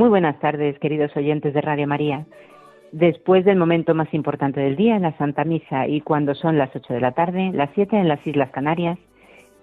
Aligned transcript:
Muy 0.00 0.08
buenas 0.08 0.38
tardes, 0.38 0.78
queridos 0.78 1.14
oyentes 1.14 1.52
de 1.52 1.60
Radio 1.60 1.86
María. 1.86 2.24
Después 2.90 3.44
del 3.44 3.58
momento 3.58 3.94
más 3.94 4.08
importante 4.14 4.58
del 4.58 4.74
día, 4.74 4.98
la 4.98 5.14
Santa 5.18 5.44
Misa, 5.44 5.88
y 5.88 6.00
cuando 6.00 6.34
son 6.34 6.56
las 6.56 6.74
8 6.74 6.94
de 6.94 7.02
la 7.02 7.12
tarde, 7.12 7.50
las 7.52 7.68
7 7.74 7.98
en 7.98 8.08
las 8.08 8.26
Islas 8.26 8.50
Canarias, 8.50 8.98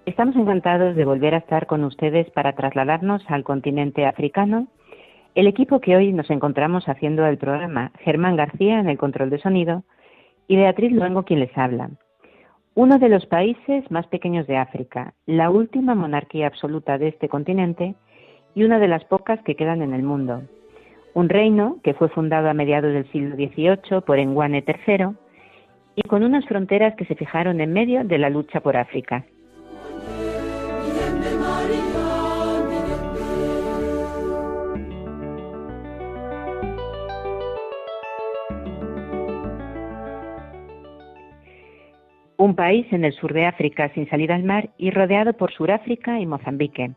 estamos 0.05 0.35
encantados 0.35 0.95
de 0.95 1.05
volver 1.05 1.33
a 1.33 1.39
estar 1.39 1.65
con 1.65 1.83
ustedes 1.83 2.29
para 2.29 2.53
trasladarnos 2.53 3.23
al 3.29 3.43
continente 3.43 4.05
africano. 4.05 4.67
El 5.33 5.47
equipo 5.47 5.79
que 5.79 5.95
hoy 5.95 6.13
nos 6.13 6.29
encontramos 6.29 6.87
haciendo 6.87 7.25
el 7.25 7.39
programa, 7.39 7.91
Germán 8.01 8.35
García 8.35 8.79
en 8.79 8.89
el 8.89 8.99
control 8.99 9.31
de 9.31 9.39
sonido 9.39 9.85
y 10.47 10.55
Beatriz 10.55 10.91
Luengo 10.91 11.23
quien 11.23 11.39
les 11.39 11.57
habla. 11.57 11.89
Uno 12.75 12.99
de 12.99 13.09
los 13.09 13.25
países 13.25 13.89
más 13.89 14.05
pequeños 14.05 14.45
de 14.45 14.57
África, 14.57 15.15
la 15.25 15.49
última 15.49 15.95
monarquía 15.95 16.45
absoluta 16.45 16.99
de 16.99 17.07
este 17.07 17.27
continente, 17.27 17.95
y 18.57 18.63
una 18.63 18.79
de 18.79 18.87
las 18.87 19.05
pocas 19.05 19.39
que 19.43 19.53
quedan 19.53 19.83
en 19.83 19.93
el 19.93 20.01
mundo. 20.01 20.41
Un 21.13 21.29
reino 21.29 21.77
que 21.83 21.93
fue 21.93 22.09
fundado 22.09 22.49
a 22.49 22.55
mediados 22.55 22.91
del 22.91 23.07
siglo 23.11 23.35
XVIII 23.35 24.01
por 24.03 24.17
Enguane 24.17 24.65
III 24.67 25.09
y 25.93 26.01
con 26.01 26.23
unas 26.23 26.43
fronteras 26.47 26.95
que 26.95 27.05
se 27.05 27.13
fijaron 27.13 27.61
en 27.61 27.71
medio 27.71 28.03
de 28.03 28.17
la 28.17 28.31
lucha 28.31 28.61
por 28.61 28.75
África. 28.75 29.25
Un 42.37 42.55
país 42.55 42.87
en 42.91 43.05
el 43.05 43.13
sur 43.13 43.33
de 43.33 43.45
África 43.45 43.91
sin 43.93 44.09
salida 44.09 44.33
al 44.33 44.43
mar 44.43 44.71
y 44.79 44.89
rodeado 44.89 45.33
por 45.33 45.51
Suráfrica 45.51 46.19
y 46.19 46.25
Mozambique 46.25 46.95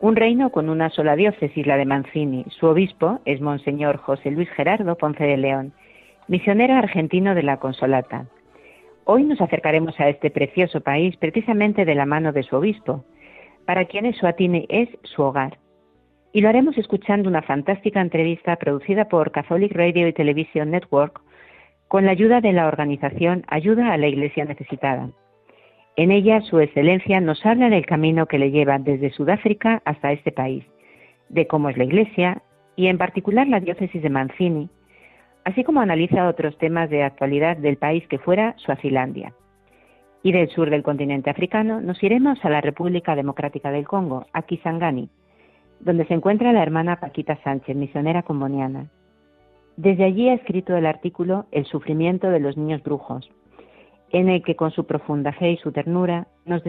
un 0.00 0.16
reino 0.16 0.50
con 0.50 0.70
una 0.70 0.88
sola 0.88 1.14
diócesis, 1.14 1.66
la 1.66 1.76
de 1.76 1.84
Mancini. 1.84 2.46
Su 2.48 2.66
obispo 2.66 3.20
es 3.26 3.42
Monseñor 3.42 3.98
José 3.98 4.30
Luis 4.30 4.48
Gerardo 4.50 4.96
Ponce 4.96 5.24
de 5.24 5.36
León, 5.36 5.74
misionero 6.26 6.74
argentino 6.74 7.34
de 7.34 7.42
la 7.42 7.58
Consolata. 7.58 8.24
Hoy 9.04 9.24
nos 9.24 9.42
acercaremos 9.42 10.00
a 10.00 10.08
este 10.08 10.30
precioso 10.30 10.80
país 10.80 11.16
precisamente 11.18 11.84
de 11.84 11.94
la 11.94 12.06
mano 12.06 12.32
de 12.32 12.42
su 12.42 12.56
obispo, 12.56 13.04
para 13.66 13.84
quien 13.84 14.06
Eswatini 14.06 14.64
es 14.70 14.88
su 15.02 15.22
hogar. 15.22 15.58
Y 16.32 16.40
lo 16.40 16.48
haremos 16.48 16.78
escuchando 16.78 17.28
una 17.28 17.42
fantástica 17.42 18.00
entrevista 18.00 18.56
producida 18.56 19.06
por 19.06 19.32
Catholic 19.32 19.72
Radio 19.72 20.08
y 20.08 20.14
Television 20.14 20.70
Network 20.70 21.20
con 21.88 22.06
la 22.06 22.12
ayuda 22.12 22.40
de 22.40 22.52
la 22.52 22.68
organización 22.68 23.44
Ayuda 23.48 23.92
a 23.92 23.98
la 23.98 24.08
Iglesia 24.08 24.46
Necesitada. 24.46 25.10
En 26.00 26.10
ella, 26.12 26.40
Su 26.40 26.60
Excelencia 26.60 27.20
nos 27.20 27.44
habla 27.44 27.68
del 27.68 27.84
camino 27.84 28.24
que 28.24 28.38
le 28.38 28.50
lleva 28.50 28.78
desde 28.78 29.10
Sudáfrica 29.10 29.82
hasta 29.84 30.12
este 30.12 30.32
país, 30.32 30.64
de 31.28 31.46
cómo 31.46 31.68
es 31.68 31.76
la 31.76 31.84
Iglesia 31.84 32.40
y, 32.74 32.86
en 32.86 32.96
particular, 32.96 33.46
la 33.46 33.60
diócesis 33.60 34.00
de 34.00 34.08
Mancini, 34.08 34.70
así 35.44 35.62
como 35.62 35.82
analiza 35.82 36.26
otros 36.26 36.56
temas 36.56 36.88
de 36.88 37.02
actualidad 37.02 37.58
del 37.58 37.76
país 37.76 38.08
que 38.08 38.18
fuera 38.18 38.54
Suazilandia. 38.56 39.34
Y 40.22 40.32
del 40.32 40.48
sur 40.48 40.70
del 40.70 40.82
continente 40.82 41.28
africano 41.28 41.82
nos 41.82 42.02
iremos 42.02 42.42
a 42.46 42.48
la 42.48 42.62
República 42.62 43.14
Democrática 43.14 43.70
del 43.70 43.86
Congo, 43.86 44.24
a 44.32 44.40
Kisangani, 44.40 45.10
donde 45.80 46.06
se 46.06 46.14
encuentra 46.14 46.54
la 46.54 46.62
hermana 46.62 46.98
Paquita 46.98 47.36
Sánchez, 47.44 47.76
misionera 47.76 48.22
comboniana. 48.22 48.86
Desde 49.76 50.04
allí 50.04 50.30
ha 50.30 50.34
escrito 50.34 50.74
el 50.78 50.86
artículo 50.86 51.44
El 51.52 51.66
sufrimiento 51.66 52.30
de 52.30 52.40
los 52.40 52.56
niños 52.56 52.82
brujos, 52.82 53.30
en 54.12 54.28
el 54.28 54.42
que 54.42 54.56
con 54.56 54.70
su 54.70 54.86
profunda 54.86 55.32
fe 55.32 55.52
y 55.52 55.56
su 55.58 55.72
ternura 55.72 56.26
nos, 56.44 56.62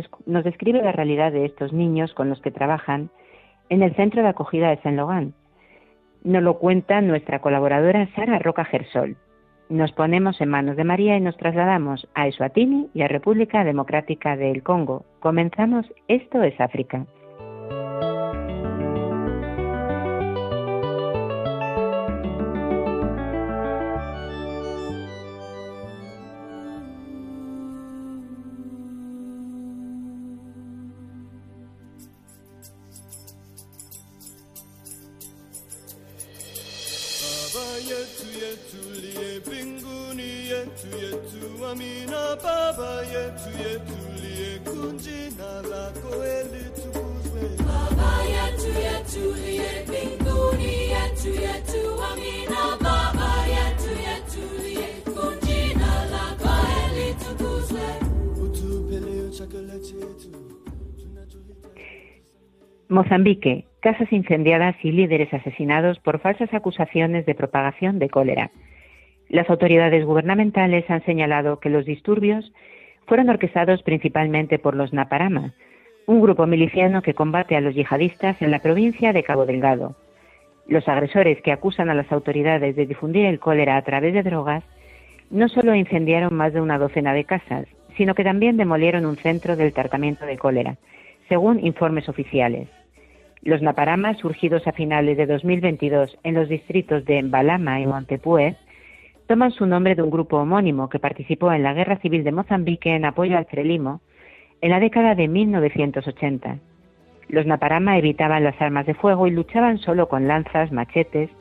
describe 0.44 0.82
la 0.82 0.92
realidad 0.92 1.32
de 1.32 1.46
estos 1.46 1.74
niños 1.74 2.14
con 2.14 2.30
los 2.30 2.42
que 2.42 2.52
trabajan 2.52 3.10
en 3.70 3.84
el 3.84 3.96
centro 3.96 4.22
de 4.22 4.30
acogida 4.30 4.70
de 4.70 4.82
Saint 4.82 4.98
Logan. 4.98 5.34
Nos 6.24 6.44
lo 6.44 6.60
cuenta 6.60 7.02
nuestra 7.02 7.40
colaboradora 7.40 8.08
Sara 8.16 8.38
Roca 8.40 8.66
Gersol. 8.66 9.18
Nos 9.70 9.92
ponemos 9.94 10.40
en 10.42 10.50
manos 10.50 10.76
de 10.76 10.84
María 10.84 11.18
y 11.18 11.22
nos 11.22 11.38
trasladamos 11.38 12.08
a 12.14 12.28
Eswatini 12.28 12.90
y 12.94 13.02
a 13.02 13.08
República 13.08 13.64
Democrática 13.64 14.36
del 14.36 14.64
Congo. 14.64 15.06
Comenzamos 15.20 15.86
Esto 16.08 16.44
es 16.44 16.60
África. 16.60 17.06
Mozambique, 62.92 63.64
casas 63.80 64.12
incendiadas 64.12 64.76
y 64.84 64.92
líderes 64.92 65.34
asesinados 65.34 65.98
por 66.00 66.20
falsas 66.20 66.54
acusaciones 66.54 67.26
de 67.26 67.36
propagación 67.36 68.00
de 68.00 68.10
cólera. 68.10 68.52
Las 69.30 69.50
autoridades 69.50 70.04
gubernamentales 70.04 70.84
han 70.90 71.02
señalado 71.06 71.62
que 71.62 71.70
los 71.70 71.86
disturbios 71.86 72.52
fueron 73.08 73.30
orquestados 73.30 73.82
principalmente 73.84 74.60
por 74.60 74.76
los 74.76 74.92
Naparama, 74.92 75.54
un 76.06 76.20
grupo 76.20 76.46
miliciano 76.48 77.02
que 77.02 77.14
combate 77.14 77.56
a 77.56 77.62
los 77.62 77.76
yihadistas 77.76 78.42
en 78.42 78.52
la 78.52 78.60
provincia 78.60 79.14
de 79.14 79.24
Cabo 79.24 79.46
Delgado. 79.46 79.96
Los 80.68 80.86
agresores 80.90 81.42
que 81.42 81.54
acusan 81.54 81.90
a 81.90 81.94
las 81.94 82.12
autoridades 82.12 82.76
de 82.76 82.86
difundir 82.86 83.26
el 83.26 83.40
cólera 83.40 83.78
a 83.78 83.84
través 83.84 84.14
de 84.14 84.24
drogas 84.24 84.66
no 85.30 85.48
solo 85.48 85.76
incendiaron 85.76 86.34
más 86.34 86.52
de 86.52 86.60
una 86.60 86.78
docena 86.78 87.14
de 87.14 87.24
casas, 87.24 87.68
sino 87.96 88.16
que 88.16 88.26
también 88.26 88.58
demolieron 88.58 89.06
un 89.06 89.16
centro 89.16 89.56
del 89.56 89.72
tratamiento 89.72 90.26
de 90.26 90.38
cólera, 90.38 90.76
según 91.30 91.66
informes 91.66 92.10
oficiales. 92.10 92.68
Los 93.44 93.64
naparamas, 93.64 94.20
surgidos 94.20 94.68
a 94.68 94.72
finales 94.72 95.18
de 95.18 95.26
2022 95.26 96.16
en 96.24 96.36
los 96.36 96.48
distritos 96.48 97.06
de 97.06 97.24
Balama 97.24 97.80
y 97.80 97.88
Montepuez, 97.88 98.56
toman 99.26 99.50
su 99.50 99.66
nombre 99.66 99.96
de 99.96 100.04
un 100.04 100.12
grupo 100.12 100.38
homónimo 100.38 100.90
que 100.90 101.00
participó 101.00 101.52
en 101.52 101.64
la 101.64 101.74
Guerra 101.74 101.98
Civil 101.98 102.24
de 102.24 102.32
Mozambique 102.32 102.96
en 102.96 103.04
apoyo 103.04 103.38
al 103.40 103.46
Frelimo 103.46 104.02
en 104.62 104.70
la 104.70 104.80
década 104.80 105.16
de 105.16 105.28
1980. 105.28 106.60
Los 107.30 107.48
Naparama 107.48 107.98
evitaban 107.98 108.44
las 108.44 108.62
armas 108.62 108.86
de 108.86 108.94
fuego 108.94 109.26
y 109.26 109.32
luchaban 109.32 109.80
solo 109.80 110.08
con 110.08 110.28
lanzas, 110.28 110.72
machetes, 110.72 111.32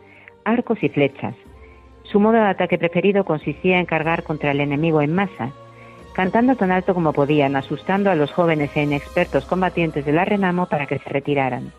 arcos 0.47 0.83
y 0.83 0.89
flechas. 0.89 1.35
Su 2.05 2.19
modo 2.19 2.35
de 2.35 2.49
ataque 2.49 2.79
preferido 2.79 3.27
consistía 3.27 3.79
en 3.79 3.85
cargar 3.85 4.23
contra 4.23 4.53
el 4.53 4.61
enemigo 4.61 5.03
en 5.03 5.15
masa, 5.15 5.53
cantando 6.15 6.57
tan 6.57 6.71
alto 6.71 6.95
como 6.95 7.13
podían, 7.13 7.57
asustando 7.57 8.11
a 8.11 8.15
los 8.15 8.33
jóvenes 8.33 8.75
e 8.75 8.85
inexpertos 8.85 9.45
combatientes 9.45 10.07
de 10.07 10.13
la 10.13 10.25
Renamo 10.25 10.65
para 10.67 10.87
que 10.87 10.99
se 10.99 11.11
retiraran. 11.11 11.73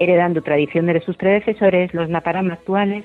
Heredando 0.00 0.40
tradiciones 0.40 0.94
de 0.94 1.00
sus 1.02 1.16
predecesores, 1.16 1.92
los 1.92 2.08
Naparama 2.08 2.54
actuales 2.54 3.04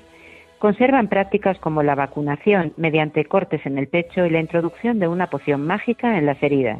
conservan 0.59 1.09
prácticas 1.09 1.59
como 1.59 1.83
la 1.83 1.93
vacunación 1.93 2.71
mediante 2.77 3.25
cortes 3.25 3.65
en 3.65 3.77
el 3.77 3.89
pecho 3.89 4.25
y 4.25 4.29
la 4.29 4.39
introducción 4.39 4.97
de 4.99 5.09
una 5.09 5.29
poción 5.29 5.67
mágica 5.67 6.17
en 6.17 6.25
las 6.25 6.41
heridas. 6.41 6.79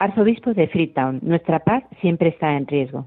Arzobispo 0.00 0.54
de 0.54 0.66
Freetown, 0.66 1.20
nuestra 1.20 1.58
paz 1.58 1.84
siempre 2.00 2.30
está 2.30 2.56
en 2.56 2.66
riesgo. 2.66 3.06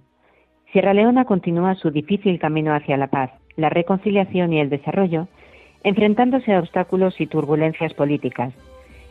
Sierra 0.72 0.94
Leona 0.94 1.26
continúa 1.26 1.74
su 1.74 1.90
difícil 1.90 2.38
camino 2.38 2.72
hacia 2.76 2.98
la 2.98 3.08
paz, 3.08 3.32
la 3.56 3.70
reconciliación 3.70 4.54
y 4.54 4.60
el 4.60 4.70
desarrollo, 4.70 5.28
enfrentándose 5.84 6.54
a 6.54 6.60
obstáculos 6.60 7.20
y 7.20 7.26
turbulencias 7.26 7.96
políticas. 7.96 8.54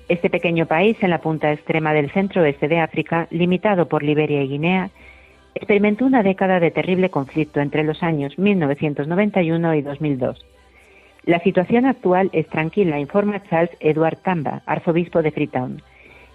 Este 0.09 0.31
pequeño 0.31 0.67
país 0.67 0.97
en 1.03 1.11
la 1.11 1.21
punta 1.21 1.53
extrema 1.53 1.93
del 1.93 2.13
centro-oeste 2.13 2.69
de 2.69 2.79
África, 2.79 3.27
limitado 3.31 3.89
por 3.89 4.05
Liberia 4.05 4.45
y 4.45 4.49
Guinea, 4.49 4.91
experimentó 5.57 6.07
una 6.07 6.23
década 6.23 6.61
de 6.61 6.71
terrible 6.71 7.11
conflicto 7.11 7.59
entre 7.59 7.83
los 7.83 8.01
años 8.05 8.39
1991 8.39 9.75
y 9.75 9.83
2002. 9.83 10.47
La 11.25 11.41
situación 11.41 11.87
actual 11.87 12.31
es 12.33 12.47
tranquila, 12.47 13.01
informa 13.01 13.43
Charles 13.51 13.77
Edward 13.81 14.19
Tamba, 14.19 14.63
arzobispo 14.67 15.21
de 15.21 15.33
Freetown, 15.33 15.83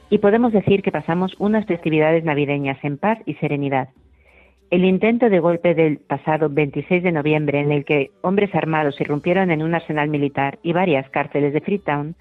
y 0.09 0.19
podemos 0.19 0.54
decir 0.54 0.81
que 0.81 0.92
pasamos 0.92 1.36
unas 1.39 1.65
festividades 1.65 2.24
navideñas 2.24 2.77
en 2.83 2.98
paz 2.98 3.19
y 3.25 3.33
serenidad. 3.36 3.89
El 4.69 4.83
intento 4.83 5.30
de 5.30 5.39
golpe 5.39 5.74
del 5.75 5.98
pasado 5.98 6.50
26 6.50 7.04
de 7.04 7.12
noviembre, 7.12 7.59
en 7.59 7.71
el 7.71 7.86
que 7.86 8.12
hombres 8.21 8.54
armados 8.54 9.00
irrumpieron 9.00 9.50
en 9.51 9.63
un 9.63 9.74
arsenal 9.74 10.09
militar 10.09 10.59
y 10.62 10.74
varias 10.74 11.09
cárceles 11.09 11.54
de 11.54 11.62
Freetown, 11.62 12.15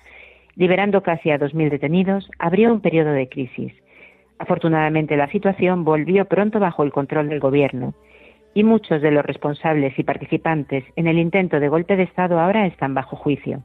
liberando 0.54 1.02
casi 1.02 1.30
a 1.30 1.38
2.000 1.38 1.70
detenidos, 1.70 2.30
abrió 2.38 2.72
un 2.72 2.80
periodo 2.80 3.10
de 3.10 3.28
crisis. 3.28 3.72
Afortunadamente 4.38 5.16
la 5.16 5.28
situación 5.30 5.84
volvió 5.84 6.26
pronto 6.26 6.60
bajo 6.60 6.82
el 6.82 6.92
control 6.92 7.28
del 7.28 7.40
gobierno 7.40 7.94
y 8.54 8.64
muchos 8.64 9.02
de 9.02 9.10
los 9.10 9.24
responsables 9.24 9.98
y 9.98 10.02
participantes 10.02 10.84
en 10.96 11.06
el 11.06 11.18
intento 11.18 11.60
de 11.60 11.68
golpe 11.68 11.96
de 11.96 12.04
Estado 12.04 12.38
ahora 12.38 12.66
están 12.66 12.94
bajo 12.94 13.16
juicio. 13.16 13.62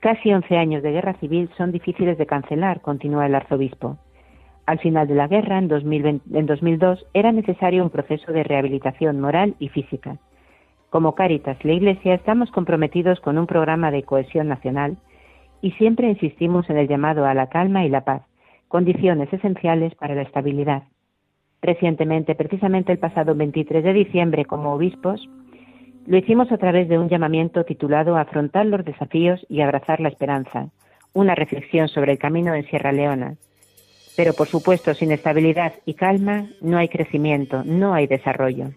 Casi 0.00 0.32
11 0.32 0.56
años 0.56 0.82
de 0.82 0.92
guerra 0.92 1.14
civil 1.14 1.50
son 1.56 1.72
difíciles 1.72 2.18
de 2.18 2.26
cancelar, 2.26 2.80
continúa 2.80 3.26
el 3.26 3.34
arzobispo. 3.34 3.98
Al 4.66 4.78
final 4.80 5.06
de 5.06 5.14
la 5.14 5.28
guerra, 5.28 5.58
en, 5.58 5.68
2002, 5.68 7.06
era 7.14 7.32
necesario 7.32 7.82
un 7.82 7.90
proceso 7.90 8.32
de 8.32 8.42
rehabilitación 8.42 9.20
moral 9.20 9.54
y 9.58 9.68
física. 9.68 10.18
Como 10.90 11.14
Cáritas, 11.14 11.64
la 11.64 11.72
Iglesia, 11.72 12.14
estamos 12.14 12.50
comprometidos 12.50 13.20
con 13.20 13.38
un 13.38 13.46
programa 13.46 13.90
de 13.90 14.02
cohesión 14.02 14.48
nacional 14.48 14.96
y 15.62 15.70
siempre 15.72 16.08
insistimos 16.08 16.68
en 16.68 16.78
el 16.78 16.88
llamado 16.88 17.26
a 17.26 17.34
la 17.34 17.48
calma 17.48 17.84
y 17.84 17.88
la 17.88 18.04
paz, 18.04 18.22
condiciones 18.68 19.32
esenciales 19.32 19.94
para 19.94 20.14
la 20.14 20.22
estabilidad. 20.22 20.82
Recientemente, 21.62 22.34
precisamente 22.34 22.92
el 22.92 22.98
pasado 22.98 23.34
23 23.34 23.82
de 23.82 23.92
diciembre, 23.92 24.44
como 24.44 24.74
obispos, 24.74 25.28
lo 26.06 26.16
hicimos 26.16 26.50
a 26.52 26.58
través 26.58 26.88
de 26.88 26.98
un 26.98 27.08
llamamiento 27.08 27.64
titulado 27.64 28.16
Afrontar 28.16 28.66
los 28.66 28.84
desafíos 28.84 29.44
y 29.48 29.60
abrazar 29.60 30.00
la 30.00 30.08
esperanza, 30.08 30.68
una 31.12 31.34
reflexión 31.34 31.88
sobre 31.88 32.12
el 32.12 32.18
camino 32.18 32.54
en 32.54 32.64
Sierra 32.66 32.92
Leona. 32.92 33.36
Pero, 34.16 34.32
por 34.32 34.46
supuesto, 34.46 34.94
sin 34.94 35.12
estabilidad 35.12 35.74
y 35.84 35.94
calma 35.94 36.46
no 36.60 36.78
hay 36.78 36.88
crecimiento, 36.88 37.62
no 37.64 37.92
hay 37.92 38.06
desarrollo. 38.06 38.70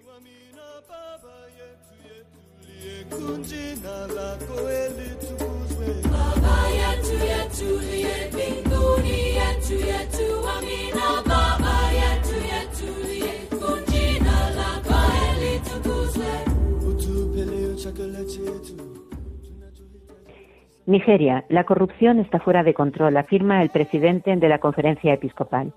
Nigeria, 20.89 21.45
la 21.49 21.65
corrupción 21.65 22.17
está 22.17 22.39
fuera 22.39 22.63
de 22.63 22.73
control, 22.73 23.15
afirma 23.15 23.61
el 23.61 23.69
presidente 23.69 24.35
de 24.35 24.49
la 24.49 24.57
conferencia 24.57 25.13
episcopal. 25.13 25.71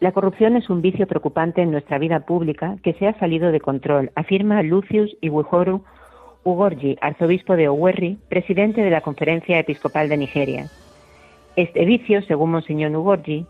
La 0.00 0.12
corrupción 0.12 0.54
es 0.54 0.68
un 0.68 0.82
vicio 0.82 1.06
preocupante 1.06 1.62
en 1.62 1.70
nuestra 1.70 1.96
vida 1.96 2.20
pública 2.20 2.76
que 2.82 2.92
se 2.92 3.06
ha 3.06 3.18
salido 3.18 3.50
de 3.52 3.60
control, 3.60 4.10
afirma 4.16 4.62
Lucius 4.62 5.16
Iwuhoru 5.22 5.82
Ugorji, 6.44 6.98
arzobispo 7.00 7.56
de 7.56 7.68
Owerri, 7.68 8.18
presidente 8.28 8.82
de 8.82 8.90
la 8.90 9.00
conferencia 9.00 9.58
episcopal 9.58 10.10
de 10.10 10.18
Nigeria. 10.18 10.66
Este 11.56 11.86
vicio, 11.86 12.20
según 12.20 12.50
Monseñor 12.50 12.94
Ugorji, 12.94 13.46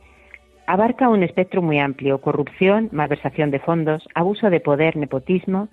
abarca 0.69 1.09
un 1.09 1.25
espectro 1.25 1.61
muy 1.61 1.81
amplio, 1.81 2.21
corrupción, 2.21 2.89
malversación 2.93 3.51
de 3.51 3.59
fondos, 3.59 4.07
abuso 4.15 4.49
de 4.49 4.61
poder, 4.61 4.97
nepotismo, 4.97 5.71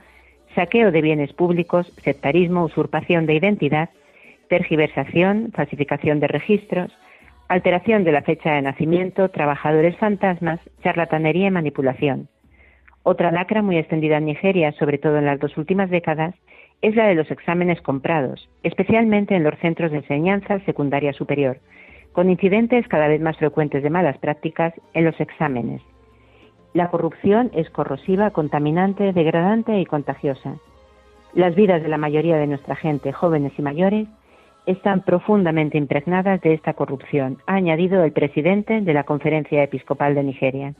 saqueo 0.55 0.91
de 0.91 1.01
bienes 1.01 1.31
públicos, 1.31 1.93
sectarismo, 2.01 2.63
usurpación 2.63 3.27
de 3.27 3.35
identidad, 3.35 3.89
tergiversación, 4.49 5.51
falsificación 5.53 6.19
de 6.19 6.27
registros, 6.27 6.91
alteración 7.47 8.03
de 8.03 8.11
la 8.11 8.21
fecha 8.21 8.53
de 8.53 8.61
nacimiento, 8.61 9.29
trabajadores 9.29 9.97
fantasmas, 9.97 10.59
charlatanería 10.83 11.47
y 11.47 11.51
manipulación. 11.51 12.27
Otra 13.03 13.31
lacra 13.31 13.61
muy 13.61 13.77
extendida 13.77 14.17
en 14.17 14.25
Nigeria, 14.25 14.71
sobre 14.73 14.97
todo 14.97 15.17
en 15.17 15.25
las 15.25 15.39
dos 15.39 15.57
últimas 15.57 15.89
décadas, 15.89 16.33
es 16.81 16.95
la 16.95 17.05
de 17.07 17.15
los 17.15 17.29
exámenes 17.29 17.81
comprados, 17.81 18.49
especialmente 18.63 19.35
en 19.35 19.43
los 19.43 19.57
centros 19.59 19.91
de 19.91 19.97
enseñanza 19.97 20.59
secundaria 20.61 21.13
superior, 21.13 21.59
con 22.13 22.29
incidentes 22.29 22.87
cada 22.87 23.07
vez 23.07 23.21
más 23.21 23.37
frecuentes 23.37 23.83
de 23.83 23.89
malas 23.89 24.17
prácticas 24.17 24.73
en 24.93 25.05
los 25.05 25.19
exámenes. 25.19 25.81
La 26.73 26.89
corrupción 26.89 27.51
es 27.53 27.69
corrosiva, 27.69 28.31
contaminante, 28.31 29.13
degradante 29.13 29.79
y 29.79 29.85
contagiosa. 29.85 30.55
Las 31.33 31.55
vidas 31.55 31.83
de 31.83 31.89
la 31.89 31.97
mayoría 31.97 32.37
de 32.37 32.47
nuestra 32.47 32.75
gente, 32.75 33.11
jóvenes 33.11 33.53
y 33.57 33.61
mayores, 33.61 34.07
están 34.65 35.01
profundamente 35.01 35.77
impregnadas 35.77 36.41
de 36.41 36.53
esta 36.53 36.73
corrupción, 36.73 37.37
ha 37.47 37.55
añadido 37.55 38.03
el 38.03 38.11
presidente 38.11 38.81
de 38.81 38.93
la 38.93 39.03
Conferencia 39.03 39.63
Episcopal 39.63 40.15
de 40.15 40.23
Nigeria. 40.23 40.73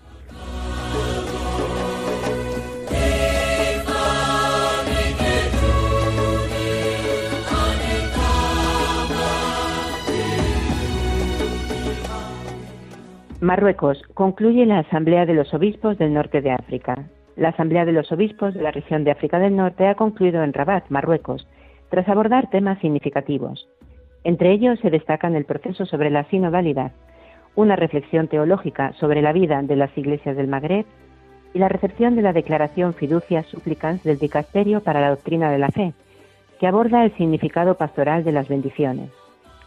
Marruecos 13.45 14.01
concluye 14.15 14.65
la 14.65 14.79
Asamblea 14.79 15.27
de 15.27 15.35
los 15.35 15.53
Obispos 15.53 15.99
del 15.99 16.13
Norte 16.13 16.41
de 16.41 16.49
África. 16.49 17.09
La 17.35 17.49
Asamblea 17.49 17.85
de 17.85 17.91
los 17.91 18.11
Obispos 18.11 18.55
de 18.55 18.63
la 18.63 18.71
región 18.71 19.03
de 19.03 19.11
África 19.11 19.38
del 19.38 19.55
Norte 19.55 19.85
ha 19.88 19.93
concluido 19.93 20.43
en 20.43 20.51
Rabat, 20.51 20.85
Marruecos, 20.89 21.47
tras 21.89 22.07
abordar 22.07 22.49
temas 22.49 22.79
significativos. 22.79 23.67
Entre 24.23 24.51
ellos 24.51 24.79
se 24.79 24.89
destacan 24.89 25.35
el 25.35 25.45
proceso 25.45 25.85
sobre 25.85 26.09
la 26.09 26.23
sinodalidad, 26.25 26.91
una 27.55 27.75
reflexión 27.75 28.27
teológica 28.27 28.93
sobre 28.93 29.21
la 29.21 29.31
vida 29.31 29.62
de 29.62 29.75
las 29.75 29.95
iglesias 29.98 30.36
del 30.36 30.48
Magreb 30.48 30.86
y 31.53 31.60
la 31.60 31.69
recepción 31.69 32.15
de 32.15 32.21
la 32.21 32.33
declaración 32.33 32.93
Fiducia 32.93 33.43
Supplicans 33.43 34.03
del 34.03 34.19
Dicasterio 34.19 34.81
para 34.81 35.00
la 35.00 35.10
Doctrina 35.10 35.51
de 35.51 35.57
la 35.57 35.69
Fe, 35.69 35.93
que 36.60 36.67
aborda 36.67 37.03
el 37.03 37.15
significado 37.15 37.75
pastoral 37.75 38.24
de 38.24 38.31
las 38.31 38.48
bendiciones. 38.48 39.10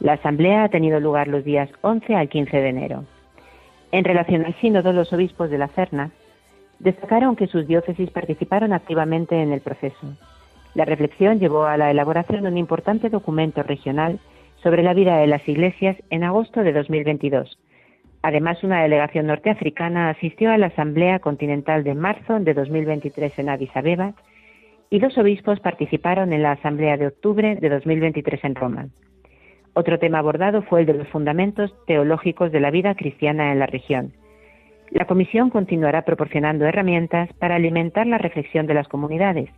La 0.00 0.14
asamblea 0.14 0.64
ha 0.64 0.68
tenido 0.68 1.00
lugar 1.00 1.28
los 1.28 1.44
días 1.44 1.70
11 1.80 2.14
al 2.14 2.28
15 2.28 2.56
de 2.56 2.68
enero. 2.68 3.04
En 3.90 4.04
relación 4.04 4.44
al 4.44 4.54
sínodo, 4.60 4.92
los 4.92 5.12
obispos 5.12 5.50
de 5.50 5.58
la 5.58 5.68
Cerna 5.68 6.10
destacaron 6.78 7.36
que 7.36 7.46
sus 7.46 7.66
diócesis 7.66 8.10
participaron 8.10 8.72
activamente 8.72 9.40
en 9.40 9.52
el 9.52 9.60
proceso. 9.60 10.14
La 10.78 10.84
reflexión 10.84 11.40
llevó 11.40 11.64
a 11.64 11.76
la 11.76 11.90
elaboración 11.90 12.44
de 12.44 12.50
un 12.50 12.56
importante 12.56 13.10
documento 13.10 13.64
regional 13.64 14.20
sobre 14.62 14.84
la 14.84 14.94
vida 14.94 15.16
de 15.16 15.26
las 15.26 15.46
iglesias 15.48 15.96
en 16.08 16.22
agosto 16.22 16.62
de 16.62 16.72
2022. 16.72 17.58
Además, 18.22 18.62
una 18.62 18.82
delegación 18.82 19.26
norteafricana 19.26 20.08
asistió 20.08 20.52
a 20.52 20.56
la 20.56 20.68
Asamblea 20.68 21.18
Continental 21.18 21.82
de 21.82 21.96
marzo 21.96 22.38
de 22.38 22.54
2023 22.54 23.40
en 23.40 23.48
Addis 23.48 23.76
Abeba 23.76 24.14
y 24.88 25.00
dos 25.00 25.18
obispos 25.18 25.58
participaron 25.58 26.32
en 26.32 26.44
la 26.44 26.52
Asamblea 26.52 26.96
de 26.96 27.08
octubre 27.08 27.56
de 27.56 27.68
2023 27.70 28.44
en 28.44 28.54
Roma. 28.54 28.86
Otro 29.74 29.98
tema 29.98 30.20
abordado 30.20 30.62
fue 30.62 30.82
el 30.82 30.86
de 30.86 30.94
los 30.94 31.08
fundamentos 31.08 31.74
teológicos 31.88 32.52
de 32.52 32.60
la 32.60 32.70
vida 32.70 32.94
cristiana 32.94 33.50
en 33.50 33.58
la 33.58 33.66
región. 33.66 34.12
La 34.90 35.06
Comisión 35.06 35.50
continuará 35.50 36.02
proporcionando 36.02 36.66
herramientas 36.66 37.32
para 37.40 37.56
alimentar 37.56 38.06
la 38.06 38.18
reflexión 38.18 38.68
de 38.68 38.74
las 38.74 38.86
comunidades 38.86 39.50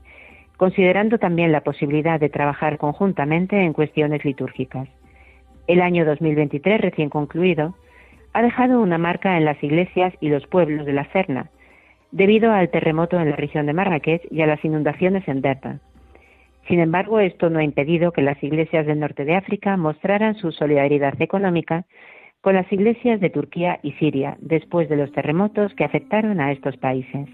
considerando 0.60 1.16
también 1.16 1.52
la 1.52 1.62
posibilidad 1.62 2.20
de 2.20 2.28
trabajar 2.28 2.76
conjuntamente 2.76 3.58
en 3.62 3.72
cuestiones 3.72 4.26
litúrgicas. 4.26 4.90
El 5.66 5.80
año 5.80 6.04
2023 6.04 6.82
recién 6.82 7.08
concluido 7.08 7.74
ha 8.34 8.42
dejado 8.42 8.82
una 8.82 8.98
marca 8.98 9.38
en 9.38 9.46
las 9.46 9.56
iglesias 9.64 10.12
y 10.20 10.28
los 10.28 10.46
pueblos 10.48 10.84
de 10.84 10.92
la 10.92 11.10
Serna, 11.12 11.48
debido 12.12 12.52
al 12.52 12.68
terremoto 12.68 13.18
en 13.18 13.30
la 13.30 13.36
región 13.36 13.64
de 13.64 13.72
Marrakech 13.72 14.30
y 14.30 14.42
a 14.42 14.46
las 14.46 14.62
inundaciones 14.62 15.26
en 15.28 15.40
Derta. 15.40 15.78
Sin 16.68 16.78
embargo, 16.78 17.20
esto 17.20 17.48
no 17.48 17.60
ha 17.60 17.64
impedido 17.64 18.12
que 18.12 18.20
las 18.20 18.42
iglesias 18.42 18.84
del 18.84 19.00
norte 19.00 19.24
de 19.24 19.36
África 19.36 19.78
mostraran 19.78 20.34
su 20.34 20.52
solidaridad 20.52 21.14
económica 21.22 21.86
con 22.42 22.54
las 22.54 22.70
iglesias 22.70 23.18
de 23.20 23.30
Turquía 23.30 23.80
y 23.82 23.92
Siria 23.92 24.36
después 24.40 24.90
de 24.90 24.96
los 24.96 25.10
terremotos 25.12 25.72
que 25.72 25.84
afectaron 25.84 26.38
a 26.38 26.52
estos 26.52 26.76
países. 26.76 27.30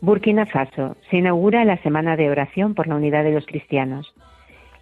Burkina 0.00 0.46
Faso 0.46 0.96
se 1.08 1.18
inaugura 1.18 1.64
la 1.64 1.80
Semana 1.84 2.16
de 2.16 2.28
Oración 2.28 2.74
por 2.74 2.88
la 2.88 2.96
Unidad 2.96 3.22
de 3.22 3.30
los 3.30 3.46
Cristianos. 3.46 4.12